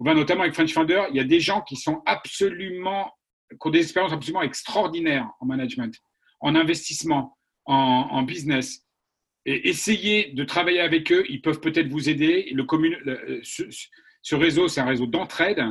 on 0.00 0.04
va 0.04 0.14
notamment 0.14 0.42
avec 0.42 0.54
French 0.54 0.72
Founder, 0.72 1.02
il 1.10 1.16
y 1.16 1.20
a 1.20 1.24
des 1.24 1.40
gens 1.40 1.62
qui 1.62 1.74
sont 1.74 2.00
absolument, 2.06 3.12
qui 3.50 3.56
ont 3.66 3.70
des 3.70 3.80
expériences 3.80 4.12
absolument 4.12 4.42
extraordinaires 4.42 5.28
en 5.40 5.46
management, 5.46 5.92
en 6.40 6.54
investissement, 6.54 7.36
en, 7.64 8.22
business. 8.22 8.86
Et 9.44 9.68
essayez 9.68 10.32
de 10.32 10.44
travailler 10.44 10.80
avec 10.80 11.12
eux, 11.12 11.24
ils 11.28 11.40
peuvent 11.40 11.60
peut-être 11.60 11.88
vous 11.88 12.08
aider. 12.08 12.50
Le 12.52 12.64
commune, 12.64 12.96
ce, 13.42 14.34
réseau, 14.34 14.68
c'est 14.68 14.80
un 14.80 14.86
réseau 14.86 15.06
d'entraide 15.06 15.62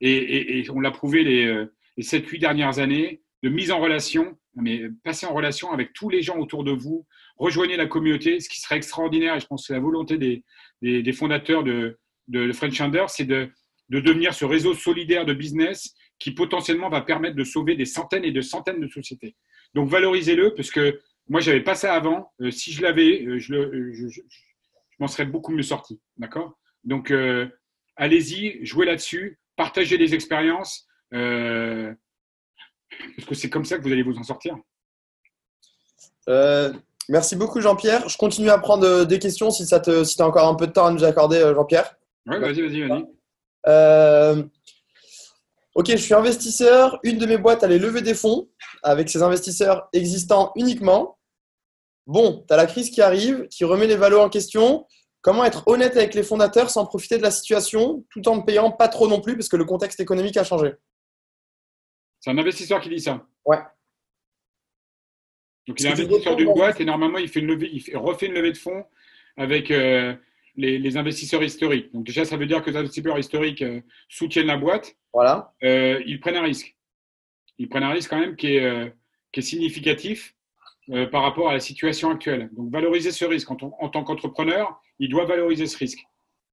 et, 0.00 0.64
on 0.70 0.80
l'a 0.80 0.90
prouvé 0.90 1.24
les, 1.24 1.64
les 1.96 2.02
7-8 2.02 2.38
dernières 2.38 2.78
années, 2.78 3.22
de 3.42 3.48
mise 3.48 3.70
en 3.70 3.80
relation, 3.80 4.38
mais 4.54 4.82
passez 5.04 5.26
en 5.26 5.34
relation 5.34 5.72
avec 5.72 5.92
tous 5.92 6.08
les 6.08 6.22
gens 6.22 6.38
autour 6.38 6.64
de 6.64 6.72
vous, 6.72 7.06
rejoignez 7.36 7.76
la 7.76 7.86
communauté. 7.86 8.40
Ce 8.40 8.48
qui 8.48 8.60
serait 8.60 8.76
extraordinaire, 8.76 9.36
et 9.36 9.40
je 9.40 9.46
pense 9.46 9.62
que 9.62 9.66
c'est 9.68 9.72
la 9.72 9.80
volonté 9.80 10.18
des, 10.18 10.44
des, 10.82 11.12
fondateurs 11.12 11.64
de, 11.64 11.98
de 12.28 12.52
French 12.52 12.76
Founder, 12.76 13.04
c'est 13.08 13.24
de, 13.24 13.50
de 13.88 14.00
devenir 14.00 14.34
ce 14.34 14.44
réseau 14.44 14.74
solidaire 14.74 15.24
de 15.24 15.34
business 15.34 15.94
qui 16.18 16.32
potentiellement 16.32 16.90
va 16.90 17.00
permettre 17.00 17.36
de 17.36 17.44
sauver 17.44 17.76
des 17.76 17.86
centaines 17.86 18.24
et 18.24 18.32
de 18.32 18.40
centaines 18.40 18.80
de 18.80 18.88
sociétés. 18.88 19.36
Donc 19.74 19.88
valorisez-le 19.88 20.54
parce 20.54 20.70
que 20.70 21.00
moi, 21.30 21.40
je 21.40 21.50
n'avais 21.50 21.62
pas 21.62 21.76
ça 21.76 21.94
avant. 21.94 22.32
Euh, 22.40 22.50
si 22.50 22.72
je 22.72 22.82
l'avais, 22.82 23.24
euh, 23.24 23.38
je, 23.38 23.54
je, 24.08 24.20
m'en 24.98 25.06
serais 25.06 25.26
beaucoup 25.26 25.52
mieux 25.52 25.62
sorti. 25.62 26.00
D'accord? 26.16 26.58
Donc, 26.82 27.12
euh, 27.12 27.46
allez-y, 27.96 28.66
jouez 28.66 28.84
là-dessus, 28.84 29.38
partagez 29.54 29.96
des 29.96 30.12
expériences, 30.12 30.88
parce 31.10 31.94
que 33.28 33.34
c'est 33.34 33.48
comme 33.48 33.64
ça 33.64 33.78
que 33.78 33.84
vous 33.84 33.92
allez 33.92 34.02
vous 34.02 34.18
en 34.18 34.24
sortir. 34.24 34.56
merci 37.08 37.36
beaucoup, 37.36 37.60
Jean-Pierre. 37.60 38.08
Je 38.08 38.18
continue 38.18 38.50
à 38.50 38.58
prendre 38.58 39.04
des 39.04 39.18
questions 39.20 39.50
si, 39.52 39.64
tu 39.66 39.74
as 39.74 40.26
encore 40.26 40.48
un 40.48 40.56
peu 40.56 40.66
de 40.66 40.72
temps 40.72 40.86
à 40.86 40.90
nous 40.90 41.04
accorder, 41.04 41.40
Jean-Pierre. 41.54 41.94
Oui, 42.26 42.40
vas-y, 42.40 42.60
vas-y, 42.60 42.88
vas-y. 42.88 44.50
Ok, 45.80 45.92
je 45.92 45.96
suis 45.96 46.12
investisseur. 46.12 47.00
Une 47.04 47.16
de 47.16 47.24
mes 47.24 47.38
boîtes 47.38 47.64
allait 47.64 47.78
lever 47.78 48.02
des 48.02 48.12
fonds 48.12 48.50
avec 48.82 49.08
ses 49.08 49.22
investisseurs 49.22 49.88
existants 49.94 50.52
uniquement. 50.54 51.18
Bon, 52.06 52.44
tu 52.46 52.52
as 52.52 52.58
la 52.58 52.66
crise 52.66 52.90
qui 52.90 53.00
arrive, 53.00 53.48
qui 53.48 53.64
remet 53.64 53.86
les 53.86 53.96
valeurs 53.96 54.20
en 54.20 54.28
question. 54.28 54.86
Comment 55.22 55.42
être 55.42 55.66
honnête 55.66 55.96
avec 55.96 56.12
les 56.12 56.22
fondateurs 56.22 56.68
sans 56.68 56.84
profiter 56.84 57.16
de 57.16 57.22
la 57.22 57.30
situation 57.30 58.04
tout 58.10 58.28
en 58.28 58.36
ne 58.36 58.42
payant 58.42 58.70
pas 58.70 58.88
trop 58.88 59.08
non 59.08 59.22
plus 59.22 59.36
parce 59.36 59.48
que 59.48 59.56
le 59.56 59.64
contexte 59.64 60.00
économique 60.00 60.36
a 60.36 60.44
changé 60.44 60.74
C'est 62.20 62.28
un 62.28 62.36
investisseur 62.36 62.82
qui 62.82 62.90
dit 62.90 63.00
ça. 63.00 63.26
Ouais. 63.46 63.60
Donc 65.66 65.80
il 65.80 65.86
est 65.86 65.92
investisseur 65.92 66.36
d'une 66.36 66.52
boîte 66.52 66.78
et 66.78 66.84
normalement 66.84 67.16
il, 67.16 67.28
fait 67.30 67.40
une 67.40 67.46
levée, 67.46 67.70
il 67.72 67.96
refait 67.96 68.26
une 68.26 68.34
levée 68.34 68.52
de 68.52 68.58
fonds 68.58 68.84
avec 69.38 69.70
euh, 69.70 70.14
les, 70.56 70.96
investisseurs 70.96 71.42
historiques. 71.42 71.92
Donc 71.92 72.04
déjà, 72.04 72.24
ça 72.24 72.36
veut 72.36 72.46
dire 72.46 72.62
que 72.62 72.70
les 72.70 72.76
investisseurs 72.76 73.18
historiques 73.18 73.62
euh, 73.62 73.80
soutiennent 74.08 74.46
la 74.46 74.56
boîte. 74.56 74.96
Voilà. 75.12 75.54
Euh, 75.62 76.02
ils 76.06 76.20
prennent 76.20 76.36
un 76.36 76.42
risque. 76.42 76.76
Ils 77.58 77.68
prennent 77.68 77.82
un 77.82 77.92
risque 77.92 78.10
quand 78.10 78.18
même 78.18 78.36
qui 78.36 78.56
est, 78.56 78.64
euh, 78.64 78.88
qui 79.32 79.40
est 79.40 79.42
significatif 79.42 80.34
par 81.12 81.22
rapport 81.22 81.48
à 81.48 81.52
la 81.52 81.60
situation 81.60 82.10
actuelle. 82.10 82.50
Donc 82.52 82.72
valoriser 82.72 83.12
ce 83.12 83.24
risque. 83.24 83.48
En, 83.48 83.56
en 83.78 83.88
tant 83.90 84.02
qu'entrepreneur, 84.02 84.82
il 84.98 85.08
doit 85.08 85.24
valoriser 85.24 85.66
ce 85.66 85.78
risque. 85.78 86.00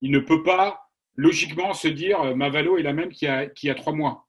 Il 0.01 0.11
ne 0.11 0.19
peut 0.19 0.43
pas 0.43 0.91
logiquement 1.15 1.73
se 1.73 1.87
dire 1.87 2.35
ma 2.35 2.49
valo 2.49 2.77
est 2.77 2.83
la 2.83 2.93
même 2.93 3.09
qu'il 3.09 3.27
y 3.27 3.31
a, 3.31 3.47
qu'il 3.47 3.67
y 3.67 3.71
a 3.71 3.75
trois 3.75 3.93
mois. 3.93 4.27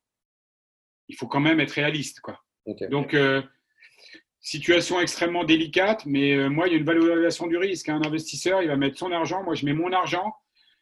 il 1.08 1.16
faut 1.16 1.26
quand 1.26 1.40
même 1.40 1.60
être 1.60 1.72
réaliste. 1.72 2.20
Quoi. 2.20 2.42
Donc, 2.90 3.14
situation 4.48 5.00
extrêmement 5.00 5.44
délicate, 5.44 6.04
mais 6.06 6.34
euh, 6.34 6.48
moi, 6.48 6.66
il 6.66 6.72
y 6.72 6.74
a 6.74 6.78
une 6.78 6.84
valorisation 6.84 7.46
du 7.46 7.56
risque. 7.56 7.88
Un 7.88 8.02
investisseur, 8.02 8.62
il 8.62 8.68
va 8.68 8.76
mettre 8.76 8.98
son 8.98 9.12
argent. 9.12 9.42
Moi, 9.42 9.54
je 9.54 9.64
mets 9.64 9.74
mon 9.74 9.92
argent. 9.92 10.34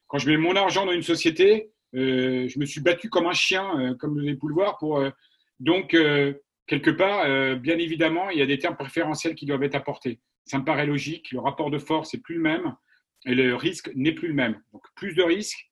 Quand 0.06 0.18
je 0.18 0.30
mets 0.30 0.36
mon 0.36 0.54
argent 0.56 0.86
dans 0.86 0.92
une 0.92 1.02
société, 1.02 1.70
euh, 1.94 2.48
je 2.48 2.58
me 2.58 2.64
suis 2.64 2.80
battu 2.80 3.08
comme 3.08 3.26
un 3.26 3.32
chien, 3.32 3.96
comme 3.98 4.14
vous 4.14 4.20
avez 4.20 4.36
pu 4.36 4.48
le 4.48 4.54
voir. 4.54 4.78
Pour, 4.78 5.02
donc, 5.58 5.96
quelque 6.66 6.90
part, 6.90 7.58
bien 7.58 7.78
évidemment, 7.78 8.30
il 8.30 8.38
y 8.38 8.42
a 8.42 8.46
des 8.46 8.58
termes 8.58 8.76
préférentiels 8.76 9.34
qui 9.34 9.46
doivent 9.46 9.64
être 9.64 9.74
apportés. 9.74 10.20
Ça 10.44 10.58
me 10.58 10.64
paraît 10.64 10.86
logique. 10.86 11.32
Le 11.32 11.40
rapport 11.40 11.70
de 11.70 11.78
force 11.78 12.14
n'est 12.14 12.20
plus 12.20 12.36
le 12.36 12.42
même 12.42 12.76
et 13.26 13.34
le 13.34 13.54
risque 13.56 13.90
n'est 13.94 14.12
plus 14.12 14.28
le 14.28 14.34
même. 14.34 14.60
Donc, 14.72 14.82
plus 14.94 15.14
de 15.14 15.22
risques. 15.22 15.70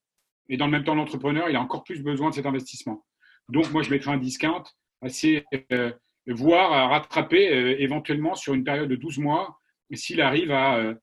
Et 0.49 0.57
dans 0.57 0.67
le 0.67 0.73
même 0.73 0.85
temps, 0.85 0.95
l'entrepreneur, 0.95 1.49
il 1.49 1.57
a 1.57 1.61
encore 1.61 1.85
plus 1.85 2.03
besoin 2.03 2.31
de 2.31 2.35
cet 2.35 2.47
investissement. 2.47 3.05
Donc, 3.49 3.71
moi, 3.71 3.83
je 3.83 3.91
mettrai 3.91 4.11
un 4.11 4.19
discount 4.19 4.65
assez, 5.01 5.45
euh, 5.73 5.93
voire 6.33 6.73
à 6.73 6.89
rattraper 6.89 7.53
euh, 7.53 7.77
éventuellement 7.79 8.35
sur 8.35 8.55
une 8.55 8.65
période 8.65 8.89
de 8.89 8.97
12 8.97 9.19
mois 9.19 9.59
s'il 9.93 10.21
arrive 10.21 10.51
à, 10.51 10.77
euh, 10.79 10.95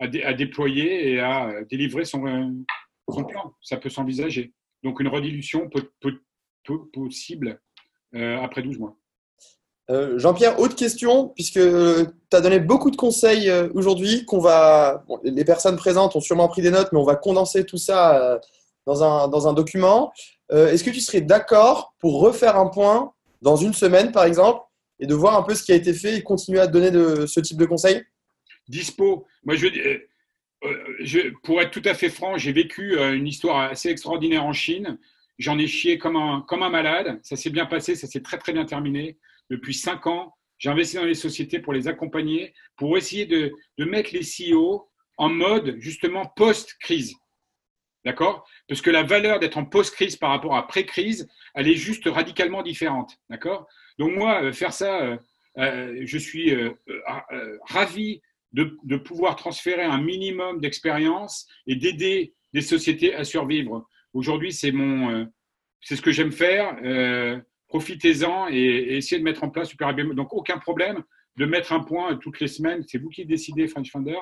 à, 0.00 0.34
déployer 0.34 1.12
et 1.12 1.20
à 1.20 1.62
délivrer 1.70 2.04
son, 2.04 2.64
son 3.08 3.24
plan. 3.24 3.54
Ça 3.62 3.76
peut 3.76 3.90
s'envisager. 3.90 4.52
Donc, 4.82 4.98
une 4.98 5.08
redilution 5.08 5.68
peut, 5.68 5.90
peut, 6.00 6.18
possible 6.92 7.60
après 8.12 8.62
12 8.62 8.78
mois. 8.78 8.96
Jean-Pierre, 10.16 10.58
autre 10.58 10.74
question, 10.74 11.28
puisque 11.28 11.60
tu 11.60 12.36
as 12.36 12.40
donné 12.40 12.58
beaucoup 12.58 12.90
de 12.90 12.96
conseils 12.96 13.50
aujourd'hui, 13.74 14.24
qu'on 14.24 14.40
va, 14.40 15.04
les 15.22 15.44
personnes 15.44 15.76
présentes 15.76 16.16
ont 16.16 16.20
sûrement 16.20 16.48
pris 16.48 16.62
des 16.62 16.70
notes, 16.70 16.88
mais 16.92 16.98
on 16.98 17.04
va 17.04 17.16
condenser 17.16 17.64
tout 17.64 17.76
ça 17.76 18.40
dans 18.86 19.04
un, 19.04 19.28
dans 19.28 19.48
un 19.48 19.52
document. 19.52 20.12
Euh, 20.52 20.68
est-ce 20.68 20.84
que 20.84 20.90
tu 20.90 21.00
serais 21.00 21.20
d'accord 21.20 21.94
pour 21.98 22.20
refaire 22.20 22.56
un 22.56 22.66
point 22.66 23.12
dans 23.42 23.56
une 23.56 23.72
semaine, 23.72 24.12
par 24.12 24.24
exemple, 24.24 24.60
et 25.00 25.06
de 25.06 25.14
voir 25.14 25.36
un 25.36 25.42
peu 25.42 25.54
ce 25.54 25.64
qui 25.64 25.72
a 25.72 25.74
été 25.74 25.92
fait 25.92 26.16
et 26.18 26.22
continuer 26.22 26.60
à 26.60 26.66
donner 26.66 26.90
de, 26.90 27.26
ce 27.26 27.40
type 27.40 27.56
de 27.56 27.64
conseils 27.64 28.04
Dispo. 28.68 29.26
Moi, 29.44 29.56
je, 29.56 29.66
euh, 29.66 29.98
euh, 30.64 31.32
pour 31.42 31.60
être 31.60 31.70
tout 31.70 31.82
à 31.84 31.94
fait 31.94 32.10
franc, 32.10 32.38
j'ai 32.38 32.52
vécu 32.52 32.96
une 32.98 33.26
histoire 33.26 33.70
assez 33.70 33.88
extraordinaire 33.88 34.44
en 34.44 34.52
Chine. 34.52 34.98
J'en 35.38 35.58
ai 35.58 35.66
chié 35.66 35.98
comme 35.98 36.16
un, 36.16 36.44
comme 36.46 36.62
un 36.62 36.68
malade. 36.68 37.18
Ça 37.22 37.34
s'est 37.34 37.50
bien 37.50 37.66
passé, 37.66 37.96
ça 37.96 38.06
s'est 38.06 38.20
très 38.20 38.38
très 38.38 38.52
bien 38.52 38.66
terminé. 38.66 39.18
Depuis 39.48 39.74
cinq 39.74 40.06
ans, 40.06 40.34
j'ai 40.58 40.68
investi 40.68 40.96
dans 40.96 41.04
les 41.04 41.14
sociétés 41.14 41.58
pour 41.58 41.72
les 41.72 41.88
accompagner, 41.88 42.54
pour 42.76 42.96
essayer 42.96 43.26
de, 43.26 43.52
de 43.78 43.84
mettre 43.84 44.10
les 44.12 44.20
CEO 44.20 44.88
en 45.16 45.30
mode 45.30 45.76
justement 45.78 46.26
post-crise. 46.36 47.14
D'accord? 48.04 48.46
Parce 48.68 48.80
que 48.80 48.90
la 48.90 49.02
valeur 49.02 49.40
d'être 49.40 49.58
en 49.58 49.64
post-crise 49.64 50.16
par 50.16 50.30
rapport 50.30 50.56
à 50.56 50.66
pré-crise, 50.66 51.28
elle 51.54 51.68
est 51.68 51.74
juste 51.74 52.06
radicalement 52.06 52.62
différente. 52.62 53.18
D'accord? 53.28 53.66
Donc, 54.00 54.16
moi, 54.16 54.44
euh, 54.44 54.52
faire 54.52 54.72
ça, 54.72 55.02
euh, 55.02 55.16
euh, 55.58 56.02
je 56.06 56.16
suis 56.16 56.54
ravi 57.68 58.22
de, 58.52 58.96
pouvoir 58.96 59.36
transférer 59.36 59.82
un 59.82 60.00
minimum 60.00 60.58
d'expérience 60.58 61.46
et 61.66 61.76
d'aider 61.76 62.32
des 62.54 62.62
sociétés 62.62 63.14
à 63.14 63.24
survivre. 63.24 63.86
Aujourd'hui, 64.14 64.52
c'est 64.52 64.72
mon, 64.72 65.28
c'est 65.82 65.96
ce 65.96 66.02
que 66.02 66.12
j'aime 66.12 66.32
faire. 66.32 66.76
Profitez-en 67.68 68.48
et, 68.50 68.96
essayez 68.96 69.18
de 69.18 69.24
mettre 69.24 69.44
en 69.44 69.50
place 69.50 69.68
super 69.68 69.94
Donc, 69.94 70.32
aucun 70.32 70.58
problème 70.58 71.04
de 71.36 71.44
mettre 71.44 71.72
un 71.72 71.80
point 71.80 72.16
toutes 72.16 72.40
les 72.40 72.48
semaines. 72.48 72.82
C'est 72.88 72.98
vous 72.98 73.10
qui 73.10 73.26
décidez, 73.26 73.68
French 73.68 73.90
Founder. 73.90 74.18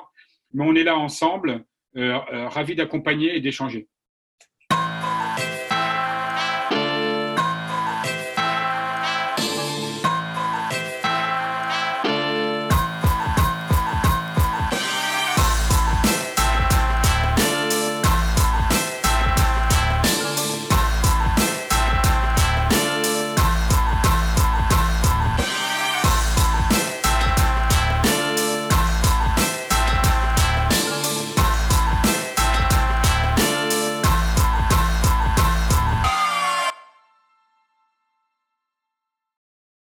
Mais 0.53 0.65
on 0.65 0.75
est 0.75 0.83
là 0.83 0.97
ensemble. 0.97 1.63
Ravi 1.95 2.75
d'accompagner 2.75 3.35
et 3.35 3.39
d'échanger. 3.39 3.87